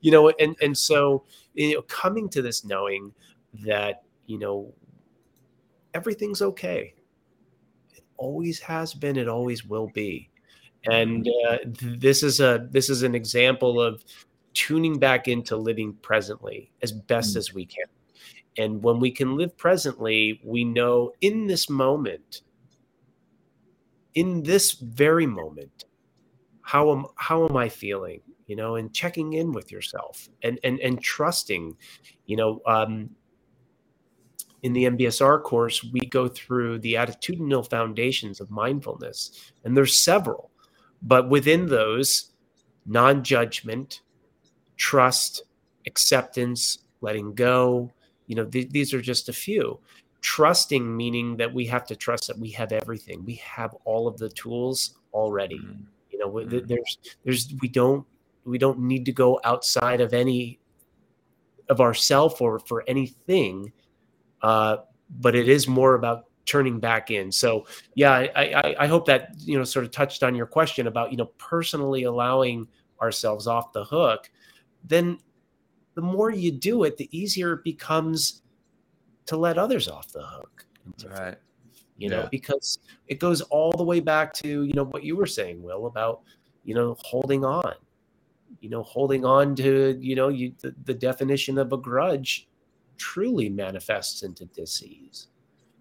you 0.00 0.10
know, 0.10 0.30
and 0.30 0.56
and 0.62 0.76
so 0.76 1.24
you 1.52 1.74
know, 1.74 1.82
coming 1.82 2.30
to 2.30 2.40
this 2.40 2.64
knowing 2.64 3.12
that 3.66 4.04
you 4.26 4.38
know 4.38 4.72
everything's 5.92 6.40
okay. 6.40 6.94
It 7.94 8.04
always 8.16 8.58
has 8.60 8.94
been. 8.94 9.16
It 9.18 9.28
always 9.28 9.64
will 9.64 9.88
be 9.88 10.29
and 10.86 11.28
uh, 11.48 11.58
this 11.64 12.22
is 12.22 12.40
a 12.40 12.66
this 12.70 12.88
is 12.88 13.02
an 13.02 13.14
example 13.14 13.80
of 13.80 14.04
tuning 14.54 14.98
back 14.98 15.28
into 15.28 15.56
living 15.56 15.94
presently 16.02 16.72
as 16.82 16.92
best 16.92 17.34
mm. 17.34 17.38
as 17.38 17.52
we 17.54 17.66
can 17.66 17.86
and 18.56 18.82
when 18.82 18.98
we 18.98 19.10
can 19.10 19.36
live 19.36 19.56
presently 19.56 20.40
we 20.44 20.64
know 20.64 21.12
in 21.20 21.46
this 21.46 21.68
moment 21.68 22.42
in 24.14 24.42
this 24.42 24.72
very 24.72 25.26
moment 25.26 25.84
how 26.62 26.90
am 26.90 27.06
how 27.16 27.46
am 27.46 27.56
i 27.56 27.68
feeling 27.68 28.20
you 28.46 28.56
know 28.56 28.74
and 28.74 28.92
checking 28.92 29.34
in 29.34 29.52
with 29.52 29.70
yourself 29.70 30.28
and 30.42 30.58
and 30.64 30.80
and 30.80 31.00
trusting 31.02 31.76
you 32.26 32.36
know 32.36 32.60
um 32.66 33.10
in 34.62 34.72
the 34.72 34.84
MBSR 34.84 35.42
course, 35.42 35.82
we 35.84 36.00
go 36.00 36.28
through 36.28 36.80
the 36.80 36.94
attitudinal 36.94 37.68
foundations 37.68 38.40
of 38.40 38.50
mindfulness, 38.50 39.52
and 39.64 39.76
there's 39.76 39.96
several. 39.96 40.49
But 41.02 41.28
within 41.28 41.66
those, 41.66 42.30
non 42.86 43.22
judgment, 43.22 44.02
trust, 44.76 45.42
acceptance, 45.86 46.78
letting 47.00 47.34
go, 47.34 47.90
you 48.26 48.36
know, 48.36 48.44
th- 48.44 48.70
these 48.70 48.92
are 48.94 49.00
just 49.00 49.28
a 49.28 49.32
few. 49.32 49.78
Trusting, 50.20 50.96
meaning 50.96 51.36
that 51.38 51.52
we 51.52 51.66
have 51.66 51.86
to 51.86 51.96
trust 51.96 52.26
that 52.28 52.38
we 52.38 52.50
have 52.50 52.72
everything, 52.72 53.24
we 53.24 53.36
have 53.36 53.74
all 53.84 54.06
of 54.06 54.18
the 54.18 54.28
tools 54.30 54.98
already. 55.12 55.58
Mm-hmm. 55.58 55.82
You 56.10 56.18
know, 56.18 56.30
mm-hmm. 56.30 56.66
there's, 56.66 56.98
there's, 57.24 57.54
we 57.60 57.68
don't, 57.68 58.06
we 58.44 58.58
don't 58.58 58.80
need 58.80 59.04
to 59.06 59.12
go 59.12 59.40
outside 59.44 60.00
of 60.00 60.12
any 60.12 60.58
of 61.68 61.80
ourself 61.80 62.40
or 62.40 62.58
for 62.58 62.84
anything. 62.86 63.72
Uh, 64.42 64.78
but 65.18 65.34
it 65.34 65.48
is 65.48 65.66
more 65.66 65.94
about 65.94 66.26
turning 66.46 66.80
back 66.80 67.10
in. 67.10 67.30
So 67.30 67.66
yeah, 67.94 68.12
I, 68.12 68.28
I, 68.36 68.76
I 68.80 68.86
hope 68.86 69.06
that 69.06 69.34
you 69.38 69.56
know 69.58 69.64
sort 69.64 69.84
of 69.84 69.90
touched 69.90 70.22
on 70.22 70.34
your 70.34 70.46
question 70.46 70.86
about 70.86 71.10
you 71.10 71.16
know 71.16 71.26
personally 71.38 72.04
allowing 72.04 72.66
ourselves 73.00 73.46
off 73.46 73.72
the 73.72 73.84
hook. 73.84 74.30
Then 74.84 75.18
the 75.94 76.02
more 76.02 76.30
you 76.30 76.50
do 76.50 76.84
it, 76.84 76.96
the 76.96 77.08
easier 77.16 77.54
it 77.54 77.64
becomes 77.64 78.42
to 79.26 79.36
let 79.36 79.58
others 79.58 79.88
off 79.88 80.12
the 80.12 80.22
hook. 80.22 80.66
Right. 81.08 81.36
You 81.98 82.08
know, 82.08 82.20
yeah. 82.20 82.28
because 82.30 82.78
it 83.08 83.20
goes 83.20 83.42
all 83.42 83.72
the 83.72 83.84
way 83.84 84.00
back 84.00 84.32
to 84.34 84.64
you 84.64 84.72
know 84.72 84.84
what 84.84 85.04
you 85.04 85.16
were 85.16 85.26
saying, 85.26 85.62
Will, 85.62 85.86
about 85.86 86.22
you 86.64 86.74
know 86.74 86.96
holding 87.00 87.44
on. 87.44 87.74
You 88.60 88.68
know, 88.68 88.82
holding 88.82 89.24
on 89.24 89.54
to 89.56 89.96
you 90.00 90.16
know 90.16 90.28
you 90.28 90.52
the, 90.60 90.74
the 90.84 90.94
definition 90.94 91.58
of 91.58 91.72
a 91.72 91.76
grudge 91.76 92.48
truly 92.96 93.48
manifests 93.48 94.22
into 94.22 94.44
disease 94.46 95.28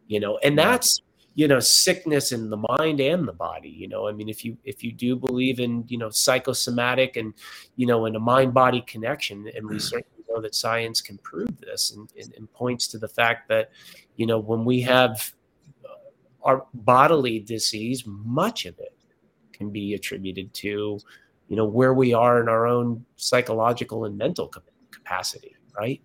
you 0.10 0.20
know 0.20 0.38
and 0.44 0.58
that's 0.58 1.02
you 1.36 1.48
know 1.48 1.60
sickness 1.60 2.34
in 2.34 2.50
the 2.50 2.58
mind 2.78 3.00
and 3.00 3.26
the 3.26 3.34
body 3.34 3.70
you 3.70 3.88
know 3.88 4.08
i 4.08 4.12
mean 4.12 4.28
if 4.28 4.44
you 4.44 4.58
if 4.66 4.84
you 4.84 4.92
do 4.92 5.16
believe 5.16 5.62
in 5.62 5.86
you 5.88 5.98
know 5.98 6.10
psychosomatic 6.10 7.16
and 7.16 7.34
you 7.78 7.88
know 7.88 8.06
in 8.06 8.16
a 8.18 8.20
mind 8.20 8.54
body 8.54 8.82
connection 8.82 9.50
and 9.56 9.66
we 9.66 9.78
mm. 9.78 9.82
certainly 9.82 10.26
know 10.30 10.42
that 10.42 10.54
science 10.54 11.00
can 11.02 11.18
prove 11.20 11.60
this 11.62 11.94
and, 11.96 12.12
and, 12.22 12.34
and 12.36 12.52
points 12.52 12.88
to 12.88 12.98
the 12.98 13.08
fact 13.08 13.48
that 13.48 13.72
you 14.18 14.26
know 14.26 14.40
when 14.40 14.66
we 14.66 14.82
have 14.82 15.34
uh, 15.86 15.94
our 16.44 16.66
bodily 16.74 17.40
disease 17.40 18.04
much 18.06 18.66
of 18.66 18.78
it 18.80 18.94
can 19.54 19.70
be 19.70 19.94
attributed 19.94 20.54
to 20.54 21.00
you 21.48 21.56
know 21.56 21.66
where 21.66 21.94
we 21.94 22.14
are 22.14 22.42
in 22.42 22.50
our 22.50 22.68
own 22.68 23.06
psychological 23.16 24.06
and 24.06 24.18
mental 24.18 24.52
capacity 24.92 25.56
right? 25.80 26.02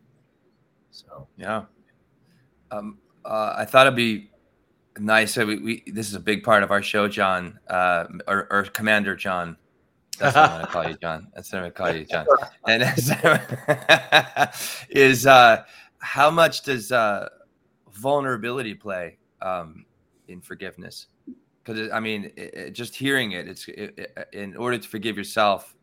So. 0.90 1.26
Yeah. 1.36 1.64
Um, 2.70 2.98
uh, 3.24 3.54
I 3.56 3.64
thought 3.64 3.86
it'd 3.86 3.96
be 3.96 4.30
nice. 4.98 5.36
We, 5.36 5.58
we, 5.58 5.82
this 5.86 6.08
is 6.08 6.14
a 6.14 6.20
big 6.20 6.42
part 6.42 6.62
of 6.62 6.70
our 6.70 6.82
show, 6.82 7.08
John, 7.08 7.58
uh, 7.68 8.04
or, 8.26 8.46
or, 8.50 8.64
Commander 8.64 9.16
John. 9.16 9.56
That's 10.18 10.36
what 10.36 10.44
I'm 10.44 10.50
going 10.50 10.66
to 10.66 10.72
call 10.72 10.88
you, 10.88 10.96
John. 11.00 11.28
That's 11.34 11.52
what 11.52 11.58
I'm 11.58 11.62
going 11.64 11.72
to 11.72 11.76
call 11.76 11.92
you, 11.92 12.04
John. 12.04 12.26
And 12.68 14.50
is 14.90 15.26
uh, 15.26 15.64
how 15.98 16.30
much 16.30 16.62
does 16.62 16.92
uh, 16.92 17.28
vulnerability 17.92 18.74
play 18.74 19.18
um, 19.42 19.84
in 20.28 20.40
forgiveness? 20.40 21.06
Because 21.64 21.90
I 21.90 22.00
mean, 22.00 22.30
it, 22.36 22.54
it, 22.54 22.70
just 22.72 22.94
hearing 22.94 23.32
it, 23.32 23.48
it's 23.48 23.66
it, 23.68 24.28
in 24.32 24.56
order 24.56 24.78
to 24.78 24.88
forgive 24.88 25.16
yourself, 25.16 25.74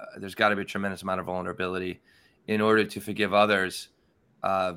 uh, 0.00 0.04
there's 0.18 0.34
got 0.34 0.50
to 0.50 0.56
be 0.56 0.62
a 0.62 0.64
tremendous 0.64 1.02
amount 1.02 1.20
of 1.20 1.26
vulnerability. 1.26 2.00
In 2.46 2.60
order 2.60 2.84
to 2.84 3.00
forgive 3.00 3.32
others, 3.32 3.88
uh, 4.42 4.74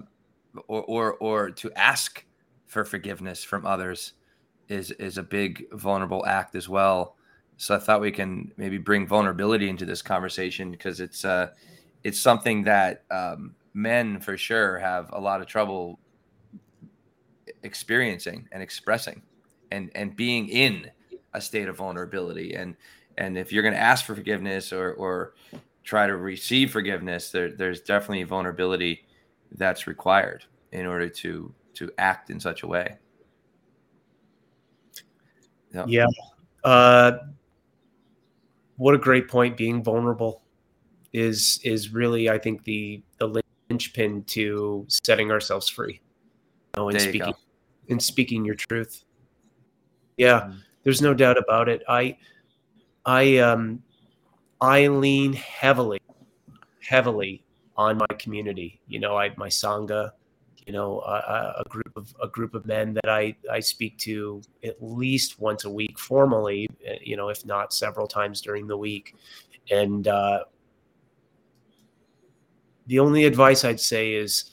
or 0.68 0.84
or 0.84 1.14
or 1.16 1.52
to 1.52 1.72
ask 1.74 2.24
for 2.66 2.84
forgiveness 2.86 3.44
from 3.44 3.66
others 3.66 4.14
is 4.70 4.92
is 4.92 5.18
a 5.18 5.24
big 5.24 5.66
vulnerable 5.72 6.26
act 6.26 6.56
as 6.56 6.68
well. 6.68 7.16
So 7.58 7.76
I 7.76 7.80
thought 7.80 8.02
we 8.02 8.12
can 8.12 8.52
maybe 8.58 8.78
bring 8.78 9.08
vulnerability 9.08 9.70
into 9.70 9.86
this 9.86 10.02
conversation 10.02 10.72
because 10.72 11.00
it's 11.00 11.26
uh 11.26 11.50
it's 12.04 12.20
something 12.20 12.64
that 12.64 13.04
um, 13.12 13.56
men 13.74 14.20
for 14.20 14.38
sure 14.38 14.78
have 14.78 15.10
a 15.14 15.20
lot 15.20 15.42
of 15.42 15.48
trouble 15.48 16.00
experiencing 17.64 18.48
and 18.52 18.62
expressing 18.62 19.22
and 19.72 19.92
and 19.96 20.16
being 20.16 20.48
in 20.50 20.90
a 21.34 21.42
state 21.42 21.68
of 21.68 21.78
vulnerability 21.78 22.54
and 22.54 22.76
and 23.18 23.38
if 23.38 23.52
you're 23.52 23.64
going 23.64 23.74
to 23.74 23.80
ask 23.80 24.06
for 24.06 24.16
forgiveness 24.16 24.72
or 24.72 24.94
or 24.94 25.34
try 25.84 26.08
to 26.08 26.16
receive 26.16 26.72
forgiveness 26.72 27.32
there 27.32 27.52
there's 27.52 27.82
definitely 27.82 28.24
vulnerability 28.24 29.06
that's 29.54 29.88
required 29.88 30.46
in 30.72 30.86
order 30.86 31.10
to 31.10 31.54
to 31.76 31.92
act 31.98 32.30
in 32.30 32.40
such 32.40 32.64
a 32.64 32.68
way. 32.68 32.98
Yeah. 35.74 35.86
yeah. 35.88 36.08
Uh, 36.64 37.20
what 38.78 38.96
a 38.96 38.98
great 38.98 39.28
point. 39.28 39.58
Being 39.58 39.84
vulnerable 39.84 40.42
is 41.14 41.60
is 41.64 41.94
really, 41.94 42.30
I 42.30 42.38
think, 42.38 42.64
the 42.64 43.02
the 43.18 43.42
linchpin 43.70 44.24
to 44.26 44.86
setting 44.88 45.32
ourselves 45.32 45.70
free. 45.70 46.02
You 46.76 46.84
know, 46.84 46.90
and 46.90 47.02
speaking 47.02 47.32
go. 47.32 47.38
and 47.90 48.02
speaking 48.02 48.46
your 48.46 48.56
truth. 48.56 49.04
Yeah, 50.18 50.42
mm-hmm. 50.42 50.58
there's 50.84 51.02
no 51.02 51.14
doubt 51.14 51.38
about 51.38 51.70
it. 51.70 51.84
I 51.88 52.18
I 53.06 53.38
um 53.38 53.84
I 54.62 54.88
lean 54.88 55.34
heavily, 55.34 56.00
heavily 56.82 57.44
on 57.78 57.98
my 57.98 58.16
community. 58.18 58.82
You 58.88 59.00
know, 59.00 59.18
I 59.18 59.34
my 59.38 59.48
sangha, 59.48 60.12
you 60.66 60.74
know, 60.74 61.00
a, 61.02 61.62
a, 61.62 61.64
group 61.70 61.92
of 61.96 62.14
a 62.22 62.28
group 62.28 62.54
of 62.54 62.66
men 62.66 62.94
that 62.96 63.10
I 63.10 63.36
I 63.52 63.60
speak 63.60 63.98
to 64.00 64.42
at 64.64 64.82
least 64.82 65.40
once 65.40 65.66
a 65.66 65.70
week 65.70 66.00
formally, 66.00 66.68
eh, 66.86 66.98
you 67.02 67.16
know, 67.16 67.30
if 67.30 67.46
not 67.46 67.74
several 67.74 68.08
times 68.08 68.42
during 68.42 68.68
the 68.68 68.78
week, 68.78 69.16
and 69.70 70.08
uh, 70.08 70.44
the 72.88 73.00
only 73.00 73.26
advice 73.26 73.64
I'd 73.64 73.80
say 73.80 74.14
is 74.14 74.52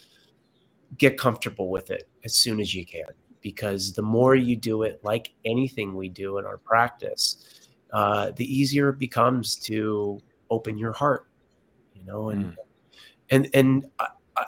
get 0.98 1.18
comfortable 1.18 1.70
with 1.70 1.90
it 1.90 2.08
as 2.24 2.34
soon 2.34 2.60
as 2.60 2.74
you 2.74 2.84
can, 2.84 3.06
because 3.40 3.92
the 3.92 4.02
more 4.02 4.34
you 4.34 4.54
do 4.54 4.82
it, 4.82 5.00
like 5.02 5.32
anything 5.44 5.94
we 5.94 6.08
do 6.08 6.38
in 6.38 6.44
our 6.44 6.58
practice, 6.58 7.68
uh, 7.92 8.32
the 8.36 8.44
easier 8.44 8.90
it 8.90 8.98
becomes 8.98 9.56
to 9.56 10.20
open 10.50 10.76
your 10.76 10.92
heart, 10.92 11.26
you 11.94 12.04
know, 12.04 12.28
and. 12.28 12.44
Mm 12.44 12.63
and 13.30 13.48
and 13.54 13.86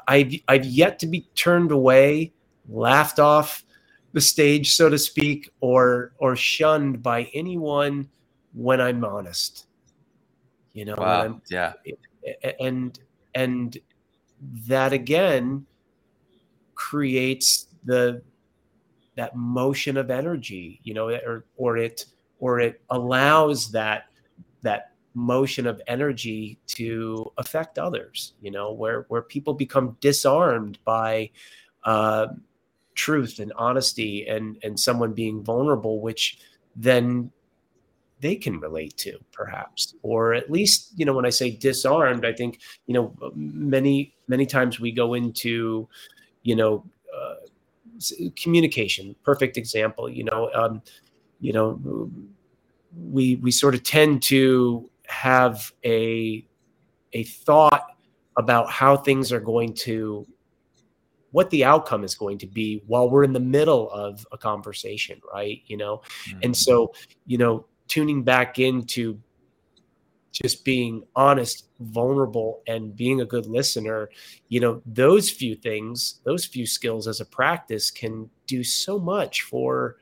I've 0.08 0.34
I've 0.48 0.64
yet 0.64 0.98
to 1.00 1.06
be 1.06 1.28
turned 1.34 1.70
away, 1.70 2.32
laughed 2.68 3.18
off 3.18 3.64
the 4.12 4.20
stage, 4.20 4.74
so 4.74 4.88
to 4.88 4.98
speak, 4.98 5.50
or 5.60 6.12
or 6.18 6.36
shunned 6.36 7.02
by 7.02 7.24
anyone 7.34 8.08
when 8.54 8.80
I'm 8.80 9.04
honest. 9.04 9.66
You 10.72 10.86
know, 10.86 10.96
wow. 10.98 11.40
yeah, 11.50 11.72
and 12.60 12.98
and 13.34 13.78
that 14.68 14.92
again 14.92 15.66
creates 16.74 17.68
the 17.84 18.22
that 19.16 19.34
motion 19.34 19.96
of 19.96 20.10
energy 20.10 20.78
you 20.82 20.92
know 20.92 21.08
or 21.08 21.46
or 21.56 21.78
it 21.78 22.04
or 22.38 22.60
it 22.60 22.82
allows 22.90 23.70
that 23.70 24.08
that 24.62 24.92
motion 25.16 25.66
of 25.66 25.80
energy 25.86 26.58
to 26.66 27.32
affect 27.38 27.78
others 27.78 28.34
you 28.42 28.50
know 28.50 28.70
where 28.70 29.06
where 29.08 29.22
people 29.22 29.54
become 29.54 29.96
disarmed 30.02 30.78
by 30.84 31.28
uh, 31.84 32.26
truth 32.94 33.38
and 33.38 33.50
honesty 33.56 34.26
and 34.28 34.58
and 34.62 34.78
someone 34.78 35.14
being 35.14 35.42
vulnerable 35.42 36.02
which 36.02 36.38
then 36.76 37.30
they 38.20 38.34
can 38.34 38.58
relate 38.60 38.96
to 38.96 39.18
perhaps. 39.32 39.94
Or 40.02 40.34
at 40.34 40.50
least 40.50 40.92
you 40.96 41.06
know 41.06 41.14
when 41.14 41.26
i 41.26 41.30
say 41.30 41.50
disarmed 41.50 42.26
i 42.26 42.32
think 42.32 42.60
you 42.86 42.94
know 42.94 43.14
many 43.34 44.14
many 44.28 44.44
times 44.44 44.78
we 44.78 44.92
go 44.92 45.14
into 45.14 45.88
you 46.42 46.56
know 46.56 46.84
uh, 47.16 47.36
communication 48.36 49.16
perfect 49.22 49.56
example 49.56 50.10
you 50.10 50.24
know 50.24 50.50
um, 50.54 50.82
you 51.40 51.52
know 51.54 52.10
we 53.10 53.36
we 53.36 53.50
sort 53.50 53.74
of 53.74 53.82
tend 53.82 54.22
to 54.22 54.90
have 55.08 55.72
a 55.84 56.46
a 57.12 57.22
thought 57.24 57.96
about 58.36 58.70
how 58.70 58.96
things 58.96 59.32
are 59.32 59.40
going 59.40 59.72
to 59.72 60.26
what 61.32 61.50
the 61.50 61.64
outcome 61.64 62.04
is 62.04 62.14
going 62.14 62.38
to 62.38 62.46
be 62.46 62.82
while 62.86 63.10
we're 63.10 63.24
in 63.24 63.32
the 63.32 63.40
middle 63.40 63.90
of 63.90 64.26
a 64.32 64.38
conversation 64.38 65.20
right 65.32 65.62
you 65.66 65.76
know 65.76 66.00
mm-hmm. 66.28 66.38
and 66.42 66.56
so 66.56 66.92
you 67.26 67.38
know 67.38 67.66
tuning 67.88 68.22
back 68.22 68.58
into 68.58 69.18
just 70.32 70.64
being 70.64 71.02
honest 71.14 71.68
vulnerable 71.80 72.62
and 72.66 72.94
being 72.94 73.20
a 73.20 73.24
good 73.24 73.46
listener 73.46 74.08
you 74.48 74.60
know 74.60 74.82
those 74.84 75.30
few 75.30 75.54
things 75.54 76.20
those 76.24 76.44
few 76.44 76.66
skills 76.66 77.08
as 77.08 77.20
a 77.20 77.24
practice 77.24 77.90
can 77.90 78.28
do 78.46 78.62
so 78.62 78.98
much 78.98 79.42
for 79.42 79.96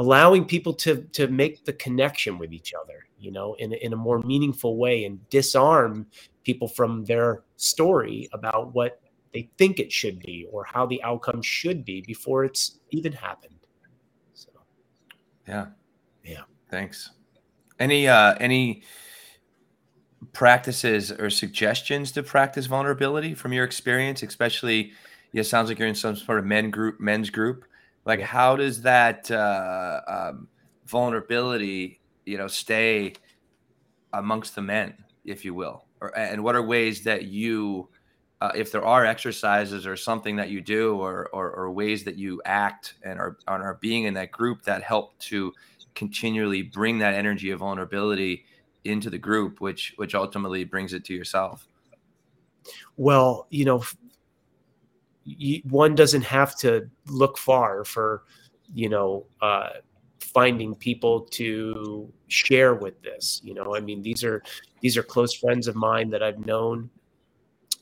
allowing 0.00 0.44
people 0.44 0.72
to 0.72 1.02
to 1.12 1.28
make 1.28 1.64
the 1.64 1.72
connection 1.74 2.38
with 2.38 2.52
each 2.52 2.72
other 2.74 3.06
you 3.18 3.30
know 3.30 3.54
in, 3.54 3.72
in 3.74 3.92
a 3.92 3.96
more 3.96 4.18
meaningful 4.20 4.76
way 4.76 5.04
and 5.04 5.28
disarm 5.28 6.06
people 6.44 6.66
from 6.66 7.04
their 7.04 7.42
story 7.56 8.28
about 8.32 8.74
what 8.74 9.00
they 9.32 9.48
think 9.58 9.78
it 9.78 9.92
should 9.92 10.18
be 10.18 10.46
or 10.50 10.64
how 10.64 10.86
the 10.86 11.02
outcome 11.02 11.42
should 11.42 11.84
be 11.84 12.00
before 12.00 12.44
it's 12.44 12.80
even 12.90 13.12
happened. 13.12 13.54
So, 14.34 14.50
yeah, 15.46 15.66
yeah. 16.24 16.42
Thanks. 16.70 17.10
Any 17.78 18.08
uh, 18.08 18.34
any 18.40 18.82
practices 20.32 21.12
or 21.12 21.30
suggestions 21.30 22.12
to 22.12 22.22
practice 22.22 22.66
vulnerability 22.66 23.34
from 23.34 23.52
your 23.52 23.64
experience, 23.64 24.22
especially? 24.22 24.92
Yeah, 25.32 25.42
sounds 25.42 25.68
like 25.68 25.78
you're 25.78 25.88
in 25.88 25.94
some 25.94 26.16
sort 26.16 26.40
of 26.40 26.44
men 26.44 26.70
group, 26.70 26.98
men's 26.98 27.30
group. 27.30 27.64
Like, 28.04 28.20
how 28.20 28.56
does 28.56 28.82
that 28.82 29.30
uh, 29.30 30.00
um, 30.08 30.48
vulnerability, 30.86 32.00
you 32.24 32.38
know, 32.38 32.48
stay 32.48 33.14
amongst 34.12 34.54
the 34.54 34.62
men, 34.62 34.94
if 35.24 35.44
you 35.44 35.54
will? 35.54 35.84
Or, 36.00 36.16
and 36.16 36.42
what 36.42 36.56
are 36.56 36.62
ways 36.62 37.04
that 37.04 37.24
you 37.24 37.88
uh, 38.40 38.52
if 38.54 38.72
there 38.72 38.84
are 38.84 39.04
exercises 39.04 39.86
or 39.86 39.96
something 39.96 40.36
that 40.36 40.48
you 40.48 40.60
do 40.60 40.96
or, 40.96 41.28
or, 41.32 41.50
or 41.50 41.70
ways 41.70 42.04
that 42.04 42.16
you 42.16 42.40
act 42.46 42.94
and 43.02 43.18
are, 43.18 43.36
and 43.48 43.62
are 43.62 43.78
being 43.80 44.04
in 44.04 44.14
that 44.14 44.32
group 44.32 44.62
that 44.62 44.82
help 44.82 45.18
to 45.18 45.52
continually 45.94 46.62
bring 46.62 46.98
that 46.98 47.14
energy 47.14 47.50
of 47.50 47.58
vulnerability 47.58 48.44
into 48.84 49.10
the 49.10 49.18
group 49.18 49.60
which 49.60 49.92
which 49.96 50.14
ultimately 50.14 50.64
brings 50.64 50.94
it 50.94 51.04
to 51.04 51.12
yourself 51.12 51.66
well 52.96 53.46
you 53.50 53.64
know 53.64 53.82
one 55.64 55.94
doesn't 55.94 56.22
have 56.22 56.56
to 56.58 56.88
look 57.06 57.38
far 57.38 57.84
for 57.84 58.24
you 58.74 58.88
know 58.88 59.26
uh, 59.40 59.70
finding 60.20 60.74
people 60.74 61.20
to 61.22 62.10
share 62.28 62.74
with 62.74 63.00
this 63.02 63.40
you 63.42 63.54
know 63.54 63.74
i 63.74 63.80
mean 63.80 64.02
these 64.02 64.22
are 64.22 64.42
these 64.80 64.96
are 64.96 65.02
close 65.02 65.34
friends 65.34 65.66
of 65.66 65.74
mine 65.74 66.10
that 66.10 66.22
i've 66.22 66.44
known 66.46 66.88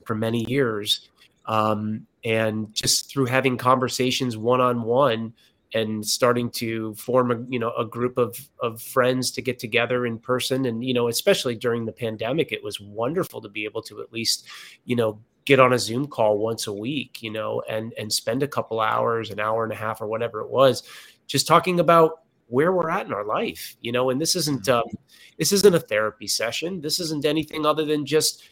for 0.08 0.14
many 0.14 0.44
years. 0.50 1.08
Um, 1.44 2.06
and 2.24 2.74
just 2.74 3.10
through 3.10 3.26
having 3.26 3.56
conversations 3.56 4.36
one 4.36 4.60
on 4.60 4.82
one 4.82 5.34
and 5.74 6.04
starting 6.04 6.50
to 6.50 6.94
form 6.94 7.30
a 7.30 7.38
you 7.48 7.58
know 7.58 7.72
a 7.78 7.84
group 7.84 8.16
of 8.18 8.36
of 8.60 8.82
friends 8.82 9.30
to 9.30 9.42
get 9.42 9.58
together 9.58 10.06
in 10.06 10.18
person 10.18 10.64
and 10.64 10.82
you 10.82 10.94
know 10.94 11.08
especially 11.08 11.54
during 11.54 11.84
the 11.84 11.92
pandemic 11.92 12.52
it 12.52 12.64
was 12.64 12.80
wonderful 12.80 13.40
to 13.40 13.48
be 13.50 13.64
able 13.64 13.82
to 13.82 14.00
at 14.00 14.12
least 14.12 14.46
you 14.86 14.96
know 14.96 15.20
get 15.48 15.58
on 15.58 15.72
a 15.72 15.78
zoom 15.78 16.06
call 16.06 16.38
once 16.38 16.66
a 16.66 16.72
week 16.72 17.22
you 17.22 17.30
know 17.30 17.62
and 17.68 17.92
and 17.98 18.12
spend 18.12 18.42
a 18.42 18.48
couple 18.48 18.80
hours 18.80 19.30
an 19.30 19.40
hour 19.40 19.64
and 19.64 19.72
a 19.72 19.76
half 19.76 20.00
or 20.00 20.06
whatever 20.06 20.40
it 20.40 20.50
was 20.50 20.82
just 21.26 21.46
talking 21.46 21.80
about 21.80 22.20
where 22.46 22.72
we're 22.72 22.90
at 22.90 23.06
in 23.06 23.12
our 23.12 23.24
life 23.24 23.76
you 23.80 23.90
know 23.90 24.10
and 24.10 24.20
this 24.20 24.36
isn't 24.36 24.64
mm-hmm. 24.64 24.88
um, 24.88 24.98
this 25.38 25.52
isn't 25.52 25.74
a 25.74 25.80
therapy 25.80 26.26
session 26.26 26.80
this 26.80 27.00
isn't 27.00 27.24
anything 27.24 27.66
other 27.66 27.84
than 27.84 28.04
just 28.06 28.42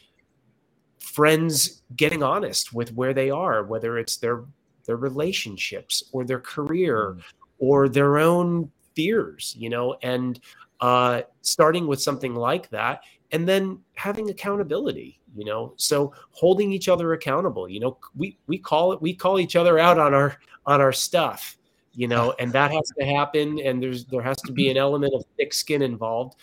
friends 1.17 1.83
getting 1.97 2.23
honest 2.23 2.75
with 2.75 2.93
where 2.93 3.15
they 3.15 3.31
are, 3.31 3.65
whether 3.65 3.99
it's 3.99 4.19
their 4.19 4.45
their 4.85 4.97
relationships 4.97 6.05
or 6.13 6.25
their 6.25 6.41
career 6.41 7.17
mm. 7.17 7.23
or 7.59 7.89
their 7.89 8.19
own 8.19 8.71
fears, 8.95 9.55
you 9.59 9.71
know, 9.71 9.97
and 10.03 10.41
uh, 10.81 11.23
starting 11.41 11.87
with 11.87 12.03
something 12.03 12.35
like 12.35 12.69
that, 12.69 13.01
and 13.33 13.49
then 13.49 13.79
having 13.95 14.31
accountability, 14.31 15.21
you 15.35 15.45
know, 15.45 15.75
so 15.77 16.13
holding 16.31 16.73
each 16.73 16.89
other 16.89 17.13
accountable. 17.13 17.69
You 17.69 17.81
know, 17.81 17.99
we 18.15 18.39
we 18.47 18.59
call 18.59 18.93
it 18.93 19.03
we 19.03 19.15
call 19.15 19.39
each 19.39 19.57
other 19.57 19.79
out 19.79 19.99
on 19.99 20.15
our 20.15 20.37
on 20.67 20.81
our 20.81 20.93
stuff, 20.93 21.57
you 21.95 22.09
know, 22.09 22.35
and 22.39 22.53
that 22.53 22.71
has 22.71 22.91
to 22.99 23.05
happen, 23.05 23.59
and 23.61 23.83
there's 23.83 24.05
there 24.07 24.23
has 24.23 24.37
to 24.43 24.53
be 24.53 24.71
an 24.71 24.77
element 24.77 25.15
of 25.15 25.25
thick 25.37 25.53
skin 25.53 25.83
involved. 25.83 26.37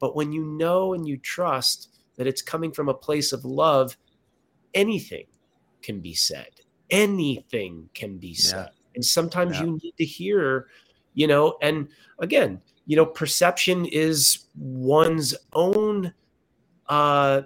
But 0.00 0.14
when 0.14 0.32
you 0.32 0.44
know 0.44 0.94
and 0.94 1.06
you 1.06 1.16
trust 1.16 2.00
that 2.16 2.26
it's 2.26 2.42
coming 2.42 2.72
from 2.72 2.88
a 2.88 2.94
place 2.94 3.32
of 3.32 3.44
love, 3.44 3.96
anything 4.74 5.26
can 5.82 6.00
be 6.00 6.14
said. 6.14 6.48
Anything 6.90 7.88
can 7.94 8.18
be 8.18 8.34
said. 8.34 8.70
Yeah. 8.72 8.94
And 8.94 9.04
sometimes 9.04 9.56
yeah. 9.56 9.64
you 9.64 9.78
need 9.82 9.94
to 9.98 10.04
hear, 10.04 10.66
you 11.14 11.26
know, 11.26 11.56
and 11.62 11.88
again, 12.18 12.60
you 12.88 12.96
know, 12.96 13.04
perception 13.04 13.84
is 13.84 14.46
one's 14.56 15.34
own 15.52 16.12
uh, 16.88 17.42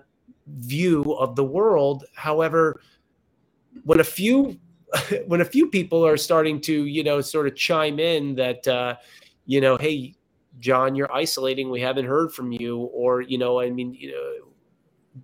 view 0.46 1.02
of 1.14 1.34
the 1.34 1.42
world. 1.44 2.04
However, 2.14 2.80
when 3.82 3.98
a 3.98 4.04
few 4.04 4.58
when 5.26 5.40
a 5.40 5.44
few 5.44 5.68
people 5.68 6.06
are 6.06 6.16
starting 6.16 6.60
to, 6.60 6.84
you 6.84 7.02
know, 7.02 7.20
sort 7.20 7.48
of 7.48 7.56
chime 7.56 7.98
in 7.98 8.36
that, 8.36 8.66
uh, 8.68 8.94
you 9.46 9.60
know, 9.60 9.76
hey, 9.76 10.14
John, 10.60 10.94
you're 10.94 11.12
isolating. 11.12 11.70
We 11.70 11.80
haven't 11.80 12.04
heard 12.04 12.32
from 12.32 12.52
you, 12.52 12.78
or 12.94 13.20
you 13.20 13.36
know, 13.36 13.58
I 13.58 13.68
mean, 13.68 13.94
you 13.94 14.12
know, 14.12 14.52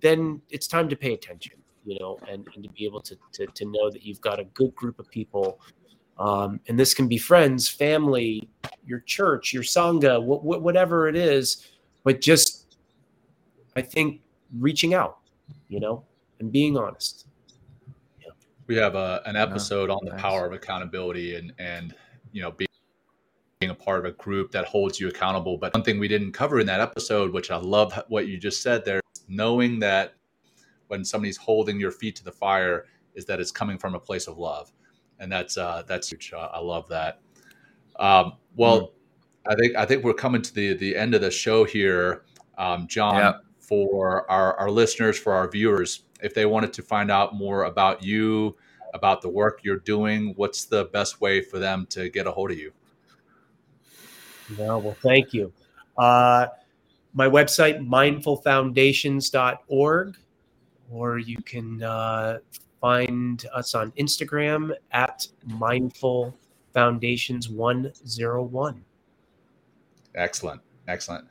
then 0.01 0.41
it's 0.49 0.67
time 0.67 0.89
to 0.89 0.97
pay 0.97 1.13
attention, 1.13 1.53
you 1.85 1.97
know, 1.97 2.19
and, 2.27 2.45
and 2.55 2.63
to 2.65 2.69
be 2.71 2.83
able 2.83 3.01
to, 3.03 3.17
to, 3.33 3.47
to 3.47 3.65
know 3.65 3.89
that 3.89 4.03
you've 4.03 4.19
got 4.19 4.37
a 4.39 4.43
good 4.43 4.75
group 4.75 4.99
of 4.99 5.09
people. 5.09 5.61
Um, 6.19 6.59
and 6.67 6.77
this 6.77 6.93
can 6.93 7.07
be 7.07 7.17
friends, 7.17 7.69
family, 7.69 8.49
your 8.85 8.99
church, 8.99 9.53
your 9.53 9.63
sangha, 9.63 10.21
wh- 10.21 10.41
wh- 10.41 10.61
whatever 10.61 11.07
it 11.07 11.15
is. 11.15 11.69
But 12.03 12.19
just, 12.19 12.75
I 13.75 13.81
think, 13.81 14.21
reaching 14.57 14.93
out, 14.93 15.19
you 15.69 15.79
know, 15.79 16.03
and 16.39 16.51
being 16.51 16.77
honest. 16.77 17.27
Yeah. 18.19 18.31
We 18.67 18.75
have 18.75 18.95
a, 18.95 19.21
an 19.25 19.37
episode 19.37 19.89
on 19.89 19.99
the 20.03 20.11
nice. 20.11 20.21
power 20.21 20.45
of 20.45 20.53
accountability 20.53 21.35
and 21.35 21.53
and 21.57 21.95
you 22.31 22.41
know 22.41 22.51
being 22.51 22.67
being 23.59 23.71
a 23.71 23.75
part 23.75 23.99
of 23.99 24.05
a 24.05 24.15
group 24.15 24.51
that 24.51 24.65
holds 24.65 24.99
you 24.99 25.07
accountable. 25.07 25.57
But 25.57 25.73
one 25.73 25.83
thing 25.83 25.99
we 25.99 26.07
didn't 26.07 26.31
cover 26.31 26.59
in 26.59 26.67
that 26.67 26.79
episode, 26.79 27.33
which 27.33 27.51
I 27.51 27.57
love 27.57 27.93
what 28.07 28.27
you 28.27 28.37
just 28.37 28.61
said 28.61 28.85
there, 28.85 29.01
knowing 29.27 29.79
that 29.79 30.13
when 30.87 31.03
somebody's 31.03 31.37
holding 31.37 31.79
your 31.79 31.91
feet 31.91 32.15
to 32.17 32.23
the 32.23 32.31
fire 32.31 32.85
is 33.15 33.25
that 33.25 33.39
it's 33.39 33.51
coming 33.51 33.77
from 33.77 33.95
a 33.95 33.99
place 33.99 34.27
of 34.27 34.37
love 34.37 34.71
and 35.19 35.31
that's 35.31 35.57
uh 35.57 35.83
that's 35.87 36.09
huge. 36.09 36.33
Uh, 36.33 36.49
i 36.53 36.59
love 36.59 36.87
that. 36.89 37.19
Um 37.97 38.33
well 38.55 38.81
mm. 38.81 38.91
I 39.47 39.55
think 39.55 39.75
i 39.75 39.85
think 39.85 40.03
we're 40.03 40.13
coming 40.13 40.41
to 40.41 40.53
the 40.53 40.73
the 40.73 40.95
end 40.95 41.15
of 41.15 41.21
the 41.21 41.31
show 41.31 41.63
here. 41.63 42.23
Um 42.57 42.87
john 42.87 43.15
yeah. 43.15 43.33
for 43.59 44.29
our 44.29 44.55
our 44.57 44.69
listeners 44.69 45.17
for 45.17 45.33
our 45.33 45.49
viewers 45.49 46.03
if 46.21 46.33
they 46.33 46.45
wanted 46.45 46.73
to 46.73 46.81
find 46.81 47.09
out 47.09 47.35
more 47.35 47.63
about 47.63 48.03
you 48.03 48.57
about 48.93 49.21
the 49.21 49.29
work 49.29 49.61
you're 49.63 49.77
doing 49.77 50.33
what's 50.35 50.65
the 50.65 50.85
best 50.85 51.21
way 51.21 51.41
for 51.41 51.59
them 51.59 51.85
to 51.89 52.09
get 52.09 52.27
a 52.27 52.31
hold 52.31 52.51
of 52.51 52.57
you? 52.57 52.71
No 54.57 54.79
well 54.79 54.97
thank 55.01 55.33
you. 55.33 55.53
Uh 55.97 56.47
my 57.13 57.27
website, 57.27 57.85
mindfulfoundations.org, 57.85 60.17
or 60.91 61.17
you 61.17 61.41
can 61.41 61.83
uh, 61.83 62.37
find 62.79 63.45
us 63.53 63.75
on 63.75 63.91
Instagram 63.91 64.73
at 64.91 65.27
Mindful 65.45 66.35
Foundations 66.73 67.49
101. 67.49 68.83
Excellent. 70.15 70.61
Excellent. 70.87 71.27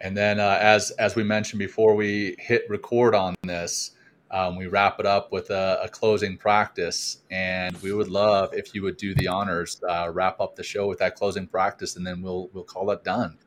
And 0.00 0.16
then, 0.16 0.40
uh, 0.40 0.58
as 0.60 0.90
as 0.92 1.14
we 1.14 1.22
mentioned 1.22 1.58
before, 1.58 1.94
we 1.94 2.36
hit 2.38 2.68
record 2.68 3.14
on 3.14 3.34
this. 3.42 3.92
um, 4.30 4.56
we 4.56 4.66
wrap 4.66 4.98
it 4.98 5.06
up 5.06 5.30
with 5.30 5.50
a, 5.50 5.80
a, 5.84 5.88
closing 5.88 6.36
practice. 6.36 7.18
And 7.30 7.80
we 7.82 7.92
would 7.92 8.08
love 8.08 8.52
if 8.52 8.74
you 8.74 8.82
would 8.82 8.96
do 8.96 9.14
the 9.14 9.28
honors, 9.28 9.80
uh, 9.88 10.10
wrap 10.12 10.40
up 10.40 10.56
the 10.56 10.62
show 10.62 10.88
with 10.88 10.98
that 10.98 11.14
closing 11.14 11.46
practice, 11.46 11.96
and 11.96 12.06
then 12.06 12.20
we'll 12.20 12.50
we'll 12.52 12.64
call 12.64 12.90
it 12.90 13.04
done. 13.04 13.38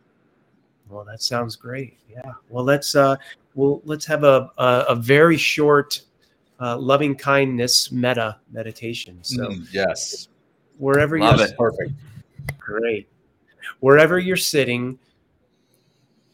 Well, 0.90 1.04
that 1.06 1.22
sounds 1.22 1.56
great. 1.56 1.98
Yeah. 2.10 2.32
Well, 2.50 2.64
let's 2.64 2.96
uh, 2.96 3.18
well 3.56 3.82
let's 3.84 4.06
have 4.06 4.24
a 4.24 4.50
a, 4.58 4.86
a 4.90 4.96
very 4.96 5.38
short 5.38 6.02
uh, 6.60 6.78
loving 6.78 7.16
kindness 7.16 7.92
metta 7.92 8.40
meditation. 8.52 9.20
So 9.22 9.50
mm, 9.50 9.68
yes, 9.72 10.30
wherever 10.78 11.18
Love 11.18 11.40
you're 11.40 11.48
it. 11.48 11.58
perfect. 11.58 11.92
great, 12.58 13.10
wherever 13.80 14.20
you're 14.20 14.38
sitting, 14.38 14.98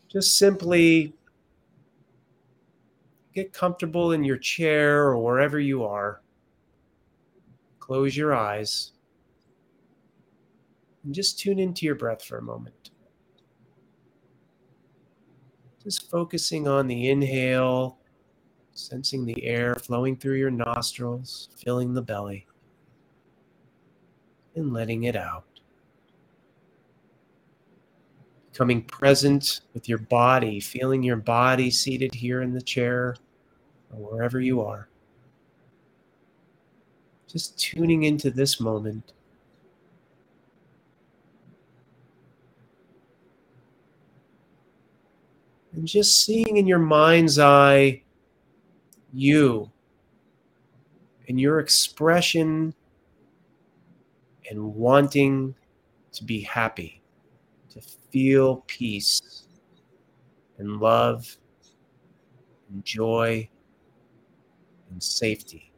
just 0.07 0.37
simply 0.37 1.13
get 3.33 3.51
comfortable 3.51 4.11
in 4.11 4.23
your 4.23 4.37
chair 4.37 5.05
or 5.05 5.17
wherever 5.17 5.59
you 5.59 5.83
are. 5.83 6.21
Close 7.79 8.15
your 8.15 8.33
eyes 8.33 8.91
and 11.03 11.13
just 11.13 11.39
tune 11.39 11.59
into 11.59 11.85
your 11.85 11.95
breath 11.95 12.23
for 12.23 12.37
a 12.37 12.41
moment. 12.41 12.91
Just 15.83 16.09
focusing 16.09 16.67
on 16.67 16.87
the 16.87 17.09
inhale, 17.09 17.97
sensing 18.73 19.25
the 19.25 19.43
air 19.43 19.75
flowing 19.75 20.15
through 20.15 20.35
your 20.35 20.51
nostrils, 20.51 21.49
filling 21.55 21.93
the 21.93 22.01
belly, 22.01 22.47
and 24.55 24.73
letting 24.73 25.03
it 25.03 25.15
out. 25.15 25.45
Becoming 28.51 28.83
present 28.83 29.61
with 29.73 29.89
your 29.89 29.97
body, 29.97 30.59
feeling 30.59 31.01
your 31.01 31.15
body 31.15 31.71
seated 31.71 32.13
here 32.13 32.41
in 32.41 32.53
the 32.53 32.61
chair 32.61 33.15
or 33.91 34.11
wherever 34.11 34.39
you 34.39 34.61
are. 34.61 34.87
Just 37.27 37.57
tuning 37.59 38.03
into 38.03 38.29
this 38.29 38.59
moment. 38.59 39.13
And 45.73 45.87
just 45.87 46.23
seeing 46.23 46.57
in 46.57 46.67
your 46.67 46.77
mind's 46.77 47.39
eye 47.39 48.02
you 49.13 49.71
and 51.27 51.39
your 51.39 51.59
expression 51.59 52.73
and 54.49 54.75
wanting 54.75 55.55
to 56.11 56.23
be 56.23 56.41
happy, 56.41 57.01
to 57.69 57.81
feel 58.11 58.63
peace 58.67 59.47
and 60.57 60.79
love 60.79 61.37
and 62.69 62.83
joy 62.83 63.47
and 64.91 65.01
safety. 65.01 65.71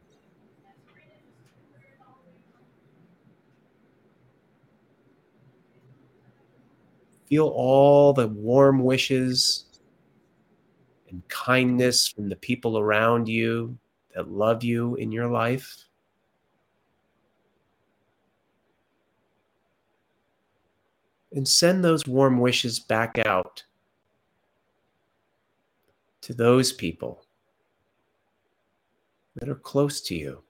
Feel 7.28 7.48
all 7.48 8.12
the 8.12 8.28
warm 8.28 8.82
wishes 8.82 9.65
and 11.10 11.26
kindness 11.28 12.08
from 12.08 12.28
the 12.28 12.36
people 12.36 12.78
around 12.78 13.28
you 13.28 13.76
that 14.14 14.30
love 14.30 14.64
you 14.64 14.94
in 14.96 15.12
your 15.12 15.28
life. 15.28 15.84
And 21.32 21.46
send 21.46 21.84
those 21.84 22.06
warm 22.06 22.38
wishes 22.38 22.78
back 22.80 23.18
out 23.26 23.62
to 26.22 26.34
those 26.34 26.72
people 26.72 27.24
that 29.36 29.48
are 29.48 29.54
close 29.54 30.00
to 30.02 30.14
you. 30.14 30.42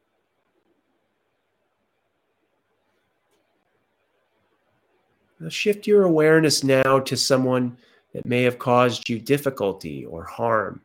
Now 5.40 5.48
shift 5.48 5.86
your 5.86 6.04
awareness 6.04 6.64
now 6.64 7.00
to 7.00 7.16
someone 7.16 7.76
that 8.16 8.24
may 8.24 8.44
have 8.44 8.58
caused 8.58 9.10
you 9.10 9.20
difficulty 9.20 10.06
or 10.06 10.24
harm. 10.24 10.80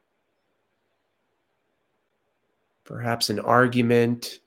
Perhaps 2.84 3.30
an 3.30 3.40
argument 3.40 4.40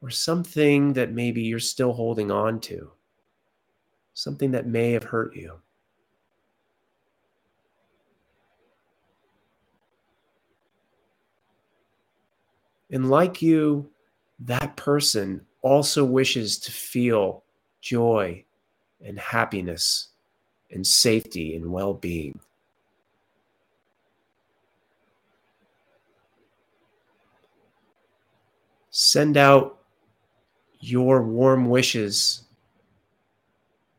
or 0.00 0.08
something 0.08 0.92
that 0.92 1.10
maybe 1.10 1.42
you're 1.42 1.58
still 1.58 1.92
holding 1.92 2.30
on 2.30 2.60
to, 2.60 2.92
something 4.14 4.52
that 4.52 4.68
may 4.68 4.92
have 4.92 5.02
hurt 5.02 5.34
you. 5.34 5.54
And 12.92 13.10
like 13.10 13.42
you, 13.42 13.90
that 14.38 14.76
person 14.76 15.44
also 15.60 16.04
wishes 16.04 16.56
to 16.60 16.70
feel 16.70 17.42
joy 17.80 18.44
and 19.04 19.18
happiness 19.18 20.10
and 20.70 20.86
safety 20.86 21.54
and 21.56 21.72
well 21.72 21.94
being. 21.94 22.38
Send 28.90 29.36
out 29.36 29.78
your 30.80 31.22
warm 31.22 31.68
wishes 31.68 32.44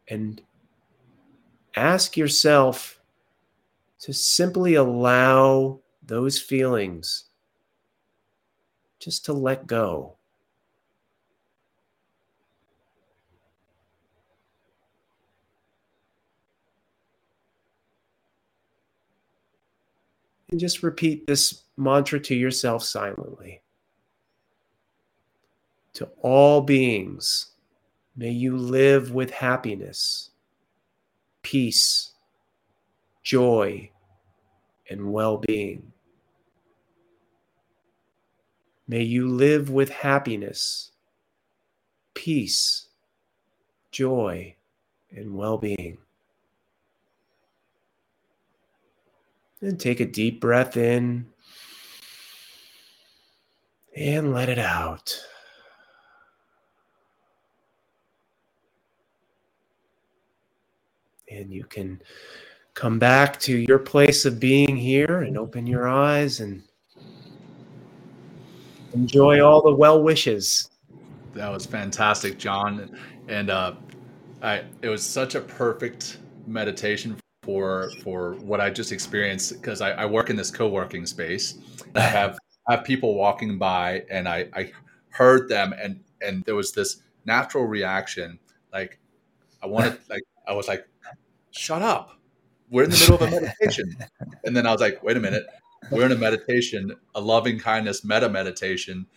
and 0.07 0.41
ask 1.75 2.17
yourself 2.17 2.99
to 3.99 4.13
simply 4.13 4.75
allow 4.75 5.79
those 6.03 6.39
feelings 6.39 7.25
just 8.99 9.25
to 9.25 9.33
let 9.33 9.67
go. 9.67 10.16
And 20.49 20.59
just 20.59 20.83
repeat 20.83 21.27
this 21.27 21.63
mantra 21.75 22.19
to 22.21 22.35
yourself 22.35 22.83
silently. 22.83 23.61
To 25.93 26.09
all 26.21 26.61
beings, 26.61 27.47
may 28.15 28.29
you 28.29 28.55
live 28.55 29.11
with 29.11 29.31
happiness, 29.31 30.29
peace, 31.41 32.13
joy, 33.23 33.89
and 34.89 35.11
well 35.11 35.37
being. 35.37 35.91
May 38.87 39.03
you 39.03 39.27
live 39.27 39.69
with 39.69 39.89
happiness, 39.89 40.91
peace, 42.13 42.87
joy, 43.91 44.55
and 45.11 45.35
well 45.35 45.57
being. 45.57 45.97
And 49.61 49.79
take 49.79 49.99
a 49.99 50.05
deep 50.05 50.39
breath 50.39 50.77
in 50.77 51.25
and 53.95 54.31
let 54.31 54.49
it 54.49 54.59
out. 54.59 55.19
And 61.31 61.51
you 61.51 61.63
can 61.63 61.99
come 62.75 62.99
back 62.99 63.39
to 63.39 63.57
your 63.57 63.79
place 63.79 64.25
of 64.25 64.39
being 64.39 64.77
here 64.77 65.21
and 65.21 65.35
open 65.35 65.65
your 65.65 65.87
eyes 65.87 66.39
and 66.39 66.61
enjoy 68.93 69.43
all 69.43 69.63
the 69.63 69.73
well 69.73 70.03
wishes. 70.03 70.69
That 71.33 71.49
was 71.49 71.65
fantastic, 71.65 72.37
John. 72.37 72.95
And 73.27 73.49
uh, 73.49 73.73
I, 74.43 74.63
it 74.83 74.89
was 74.89 75.03
such 75.03 75.33
a 75.33 75.41
perfect 75.41 76.19
meditation 76.45 77.17
for 77.47 77.89
for 78.03 78.33
what 78.33 78.59
I 78.59 78.69
just 78.69 78.91
experienced 78.91 79.53
because 79.53 79.79
I, 79.79 79.91
I, 79.91 80.05
work 80.05 80.29
in 80.29 80.35
this 80.35 80.51
co-working 80.51 81.05
space. 81.05 81.57
I 81.95 82.01
have 82.19 82.37
have 82.67 82.83
people 82.83 83.15
walking 83.15 83.57
by, 83.57 84.03
and 84.11 84.27
I, 84.27 84.49
I 84.53 84.71
heard 85.09 85.47
them, 85.47 85.73
and 85.81 86.01
and 86.21 86.43
there 86.43 86.55
was 86.55 86.73
this 86.73 87.01
natural 87.23 87.63
reaction, 87.63 88.37
like 88.73 88.99
I 89.63 89.67
wanted, 89.67 89.97
like 90.09 90.23
I 90.45 90.53
was 90.53 90.67
like, 90.67 90.85
"Shut 91.51 91.81
up! 91.81 92.19
We're 92.69 92.83
in 92.83 92.89
the 92.89 92.97
middle 92.97 93.15
of 93.15 93.21
a 93.21 93.31
meditation." 93.31 93.95
and 94.43 94.53
then 94.53 94.67
I 94.67 94.73
was 94.73 94.81
like, 94.81 95.01
"Wait 95.01 95.15
a 95.15 95.21
minute, 95.21 95.45
we're 95.89 96.05
in 96.05 96.11
a 96.11 96.17
meditation, 96.17 96.93
a 97.15 97.21
loving 97.21 97.59
kindness 97.59 98.03
metta 98.03 98.27
meditation. 98.27 99.07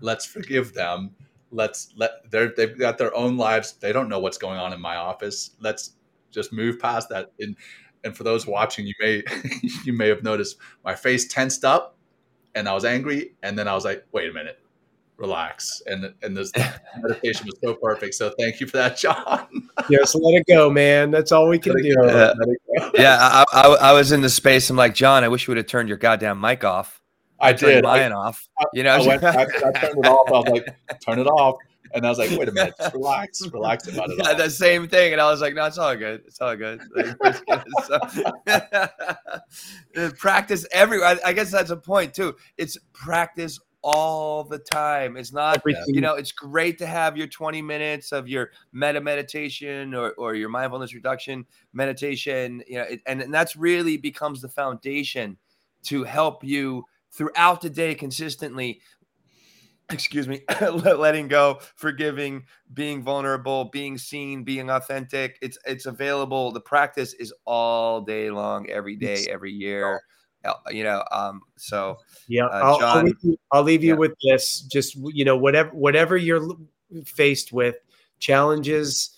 Let's 0.00 0.24
forgive 0.24 0.72
them. 0.72 1.16
Let's 1.50 1.92
let 1.96 2.30
they're 2.30 2.52
they've 2.56 2.78
got 2.78 2.96
their 2.96 3.14
own 3.16 3.36
lives. 3.36 3.72
They 3.72 3.92
don't 3.92 4.08
know 4.08 4.20
what's 4.20 4.38
going 4.38 4.60
on 4.60 4.72
in 4.72 4.80
my 4.80 4.94
office. 4.94 5.50
Let's 5.58 5.96
just 6.32 6.52
move 6.52 6.78
past 6.78 7.08
that. 7.10 7.32
And 7.38 7.56
and 8.04 8.16
for 8.16 8.24
those 8.24 8.46
watching, 8.46 8.86
you 8.86 8.94
may 9.00 9.22
you 9.84 9.92
may 9.92 10.08
have 10.08 10.22
noticed 10.22 10.56
my 10.84 10.94
face 10.94 11.28
tensed 11.28 11.64
up, 11.64 11.96
and 12.54 12.68
I 12.68 12.74
was 12.74 12.84
angry, 12.84 13.34
and 13.42 13.58
then 13.58 13.68
I 13.68 13.74
was 13.74 13.84
like, 13.84 14.04
wait 14.12 14.30
a 14.30 14.32
minute, 14.32 14.58
relax. 15.16 15.82
And 15.86 16.12
and 16.22 16.36
this 16.36 16.52
meditation 17.02 17.46
was 17.46 17.58
so 17.62 17.74
perfect. 17.74 18.14
So 18.14 18.32
thank 18.38 18.60
you 18.60 18.66
for 18.66 18.78
that, 18.78 18.96
John. 18.96 19.46
Just 19.90 20.14
let 20.14 20.34
it 20.34 20.46
go, 20.46 20.70
man. 20.70 21.10
That's 21.10 21.32
all 21.32 21.48
we 21.48 21.58
can 21.58 21.76
do. 21.76 21.94
Yeah, 22.06 22.32
yeah 22.94 23.18
I, 23.20 23.44
I, 23.52 23.66
I 23.68 23.92
was 23.92 24.12
in 24.12 24.20
the 24.20 24.30
space. 24.30 24.68
I'm 24.70 24.76
like, 24.76 24.94
John, 24.94 25.24
I 25.24 25.28
wish 25.28 25.46
you 25.46 25.52
would 25.52 25.58
have 25.58 25.66
turned 25.66 25.88
your 25.88 25.98
goddamn 25.98 26.40
mic 26.40 26.64
off. 26.64 27.00
I 27.40 27.52
did. 27.52 27.82
mine 27.82 28.12
I, 28.12 28.14
off. 28.14 28.48
You 28.72 28.84
know, 28.84 28.90
I, 28.90 29.06
went, 29.06 29.24
I, 29.24 29.42
I 29.42 29.44
turned 29.72 29.98
it 29.98 30.06
off. 30.06 30.28
I 30.28 30.32
was 30.32 30.48
like, 30.48 31.00
turn 31.00 31.18
it 31.18 31.26
off. 31.26 31.56
And 31.94 32.06
I 32.06 32.08
was 32.08 32.18
like, 32.18 32.30
wait 32.30 32.48
a 32.48 32.52
minute, 32.52 32.74
just 32.78 32.94
relax, 32.94 33.42
relax 33.52 33.88
about 33.88 34.10
it. 34.10 34.20
Yeah, 34.22 34.34
the 34.34 34.50
same 34.50 34.88
thing. 34.88 35.12
And 35.12 35.20
I 35.20 35.30
was 35.30 35.40
like, 35.40 35.54
no, 35.54 35.64
it's 35.66 35.78
all 35.78 35.96
good. 35.96 36.22
It's 36.26 36.40
all 36.40 36.56
good. 36.56 36.80
practice 40.18 40.66
everywhere. 40.72 41.18
I 41.24 41.32
guess 41.32 41.50
that's 41.50 41.70
a 41.70 41.76
point 41.76 42.14
too. 42.14 42.36
It's 42.56 42.78
practice 42.92 43.58
all 43.82 44.44
the 44.44 44.58
time. 44.58 45.16
It's 45.16 45.32
not, 45.32 45.58
Everything. 45.58 45.94
you 45.94 46.00
know, 46.00 46.14
it's 46.14 46.32
great 46.32 46.78
to 46.78 46.86
have 46.86 47.16
your 47.16 47.26
20 47.26 47.60
minutes 47.62 48.12
of 48.12 48.28
your 48.28 48.50
metta 48.72 49.00
meditation 49.00 49.94
or, 49.94 50.12
or 50.12 50.34
your 50.34 50.48
mindfulness 50.48 50.94
reduction 50.94 51.44
meditation, 51.72 52.62
you 52.66 52.78
know, 52.78 52.84
it, 52.84 53.00
and, 53.06 53.20
and 53.20 53.34
that's 53.34 53.56
really 53.56 53.96
becomes 53.96 54.40
the 54.40 54.48
foundation 54.48 55.36
to 55.84 56.04
help 56.04 56.44
you 56.44 56.84
throughout 57.10 57.60
the 57.60 57.70
day 57.70 57.94
consistently 57.94 58.80
excuse 59.92 60.26
me 60.28 60.42
letting 60.60 61.28
go 61.28 61.58
forgiving 61.76 62.44
being 62.74 63.02
vulnerable 63.02 63.66
being 63.66 63.98
seen 63.98 64.44
being 64.44 64.70
authentic. 64.70 65.38
It's 65.42 65.58
it's 65.66 65.86
available. 65.86 66.52
The 66.52 66.60
practice 66.60 67.12
is 67.14 67.32
all 67.44 68.00
day 68.00 68.30
long 68.30 68.68
every 68.70 68.96
day 68.96 69.26
every 69.30 69.52
year 69.52 70.02
uh, 70.44 70.54
you 70.70 70.84
know 70.84 71.04
um 71.12 71.40
so 71.56 71.98
yeah 72.28 72.46
uh, 72.46 72.60
I'll, 72.64 72.78
John, 72.80 72.96
I'll, 72.96 73.04
leave 73.04 73.16
you, 73.22 73.38
I'll 73.52 73.62
leave 73.62 73.84
you 73.84 73.92
yeah. 73.92 73.98
with 73.98 74.14
this. 74.22 74.60
Just 74.62 74.96
you 74.96 75.24
know 75.24 75.36
whatever 75.36 75.70
whatever 75.70 76.16
you're 76.16 76.46
faced 77.04 77.52
with 77.52 77.76
challenges 78.18 79.16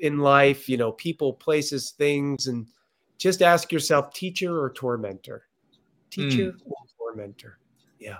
in 0.00 0.18
life 0.18 0.68
you 0.68 0.76
know 0.76 0.92
people 0.92 1.32
places 1.32 1.90
things 1.90 2.46
and 2.46 2.66
just 3.18 3.42
ask 3.42 3.72
yourself 3.72 4.12
teacher 4.14 4.60
or 4.60 4.70
tormentor? 4.70 5.44
Teacher 6.10 6.52
mm. 6.52 6.60
or 6.64 6.76
tormentor? 6.96 7.58
Yeah. 7.98 8.18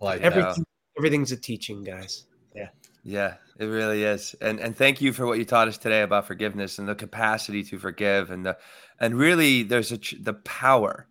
Like 0.00 0.20
everything 0.22 0.64
everything's 1.00 1.32
a 1.32 1.36
teaching 1.36 1.82
guys. 1.82 2.26
Yeah. 2.54 2.68
Yeah 3.02 3.34
it 3.60 3.66
really 3.66 4.04
is. 4.04 4.34
And 4.40 4.58
and 4.58 4.74
thank 4.74 5.02
you 5.02 5.12
for 5.12 5.26
what 5.26 5.38
you 5.38 5.44
taught 5.44 5.68
us 5.68 5.76
today 5.76 6.00
about 6.00 6.26
forgiveness 6.26 6.78
and 6.78 6.88
the 6.88 6.94
capacity 6.94 7.62
to 7.64 7.78
forgive 7.78 8.30
and 8.30 8.44
the 8.44 8.56
and 8.98 9.14
really 9.14 9.62
there's 9.62 9.92
a 9.92 9.98
the 10.22 10.40
power 10.44 11.06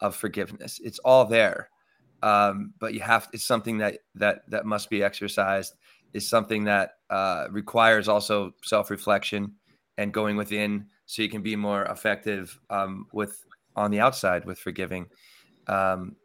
of 0.00 0.14
forgiveness. 0.14 0.80
It's 0.82 1.00
all 1.00 1.24
there. 1.24 1.70
Um, 2.22 2.72
but 2.78 2.94
you 2.94 3.00
have 3.00 3.28
it's 3.32 3.44
something 3.44 3.78
that 3.78 3.98
that 4.14 4.48
that 4.48 4.64
must 4.64 4.88
be 4.88 5.02
exercised. 5.02 5.74
Is 6.14 6.26
something 6.26 6.64
that 6.64 6.92
uh, 7.10 7.48
requires 7.50 8.08
also 8.08 8.52
self-reflection 8.62 9.52
and 9.98 10.12
going 10.12 10.36
within 10.36 10.86
so 11.04 11.20
you 11.20 11.28
can 11.28 11.42
be 11.42 11.54
more 11.54 11.82
effective 11.84 12.58
um, 12.70 13.06
with 13.12 13.44
on 13.76 13.90
the 13.90 14.00
outside 14.00 14.44
with 14.46 14.58
forgiving. 14.58 15.06
Um, 15.66 16.16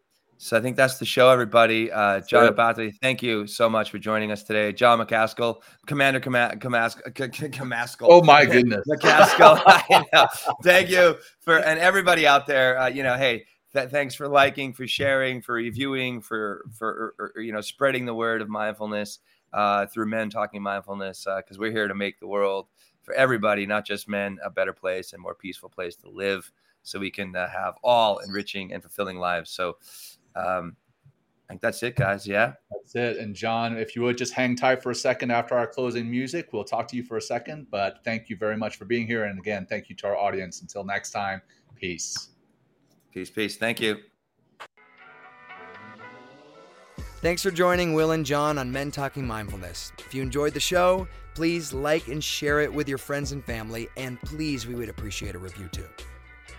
so 0.43 0.57
I 0.57 0.61
think 0.61 0.75
that's 0.75 0.97
the 0.97 1.05
show, 1.05 1.29
everybody. 1.29 1.89
Uh, 1.89 2.19
John 2.19 2.47
Abate, 2.47 2.93
thank 3.01 3.23
you 3.23 3.47
so 3.47 3.69
much 3.69 3.89
for 3.89 3.97
joining 3.97 4.29
us 4.29 4.43
today. 4.43 4.73
John 4.73 4.99
McCaskill, 4.99 5.61
Commander 5.85 6.19
Camaskill. 6.19 8.07
Oh 8.09 8.21
my 8.21 8.45
goodness, 8.45 8.85
McCaskill. 8.85 10.27
thank 10.63 10.89
you 10.89 11.15
for 11.39 11.59
and 11.59 11.79
everybody 11.79 12.27
out 12.27 12.45
there. 12.45 12.77
Uh, 12.77 12.87
you 12.87 13.03
know, 13.03 13.15
hey, 13.15 13.45
th- 13.71 13.87
thanks 13.87 14.15
for 14.15 14.27
liking, 14.27 14.73
for 14.73 14.85
sharing, 14.85 15.41
for 15.41 15.53
reviewing, 15.53 16.19
for 16.19 16.65
for 16.77 17.13
or, 17.17 17.31
or, 17.37 17.41
you 17.41 17.53
know 17.53 17.61
spreading 17.61 18.03
the 18.03 18.13
word 18.13 18.41
of 18.41 18.49
mindfulness 18.49 19.19
uh, 19.53 19.85
through 19.85 20.07
men 20.07 20.29
talking 20.29 20.61
mindfulness 20.61 21.23
because 21.23 21.55
uh, 21.55 21.61
we're 21.61 21.71
here 21.71 21.87
to 21.87 21.95
make 21.95 22.19
the 22.19 22.27
world 22.27 22.67
for 23.01 23.13
everybody, 23.13 23.65
not 23.65 23.85
just 23.85 24.09
men, 24.09 24.37
a 24.43 24.49
better 24.49 24.73
place 24.73 25.13
and 25.13 25.21
more 25.21 25.35
peaceful 25.35 25.69
place 25.69 25.95
to 25.95 26.09
live 26.09 26.51
so 26.83 26.99
we 26.99 27.09
can 27.09 27.33
uh, 27.33 27.49
have 27.49 27.75
all 27.81 28.17
enriching 28.19 28.73
and 28.73 28.83
fulfilling 28.83 29.17
lives. 29.17 29.49
So 29.49 29.77
um, 30.35 30.75
I 31.47 31.53
think 31.53 31.61
that's 31.61 31.83
it, 31.83 31.95
guys. 31.95 32.25
Yeah. 32.25 32.53
That's 32.71 32.95
it. 32.95 33.17
And 33.17 33.35
John, 33.35 33.77
if 33.77 33.95
you 33.95 34.01
would 34.01 34.17
just 34.17 34.33
hang 34.33 34.55
tight 34.55 34.81
for 34.81 34.91
a 34.91 34.95
second 34.95 35.31
after 35.31 35.55
our 35.55 35.67
closing 35.67 36.09
music, 36.09 36.49
we'll 36.51 36.63
talk 36.63 36.87
to 36.89 36.95
you 36.95 37.03
for 37.03 37.17
a 37.17 37.21
second. 37.21 37.67
But 37.69 37.99
thank 38.03 38.29
you 38.29 38.37
very 38.37 38.57
much 38.57 38.77
for 38.77 38.85
being 38.85 39.07
here. 39.07 39.25
And 39.25 39.39
again, 39.39 39.65
thank 39.69 39.89
you 39.89 39.95
to 39.97 40.07
our 40.07 40.17
audience. 40.17 40.61
Until 40.61 40.83
next 40.83 41.11
time, 41.11 41.41
peace. 41.75 42.29
Peace, 43.13 43.29
peace. 43.29 43.57
Thank 43.57 43.79
you. 43.79 43.97
Thanks 47.21 47.41
for 47.41 47.51
joining 47.51 47.93
Will 47.93 48.11
and 48.11 48.25
John 48.25 48.57
on 48.57 48.69
Men 48.69 48.91
Talking 48.91 49.25
Mindfulness. 49.25 49.93
If 49.99 50.13
you 50.13 50.21
enjoyed 50.21 50.53
the 50.53 50.59
show, 50.59 51.07
please 51.35 51.71
like 51.71 52.09
and 52.09 52.21
share 52.21 52.59
it 52.59 52.73
with 52.73 52.89
your 52.89 52.97
friends 52.97 53.31
and 53.31 53.43
family. 53.45 53.87
And 53.95 54.19
please, 54.23 54.67
we 54.67 54.75
would 54.75 54.89
appreciate 54.89 55.35
a 55.35 55.39
review 55.39 55.69
too. 55.69 55.87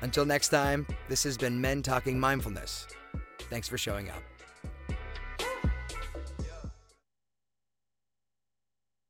Until 0.01 0.25
next 0.25 0.49
time, 0.49 0.87
this 1.09 1.23
has 1.25 1.37
been 1.37 1.61
Men 1.61 1.83
Talking 1.83 2.19
Mindfulness. 2.19 2.87
Thanks 3.51 3.69
for 3.69 3.79
showing 3.79 4.11
up. 4.11 4.23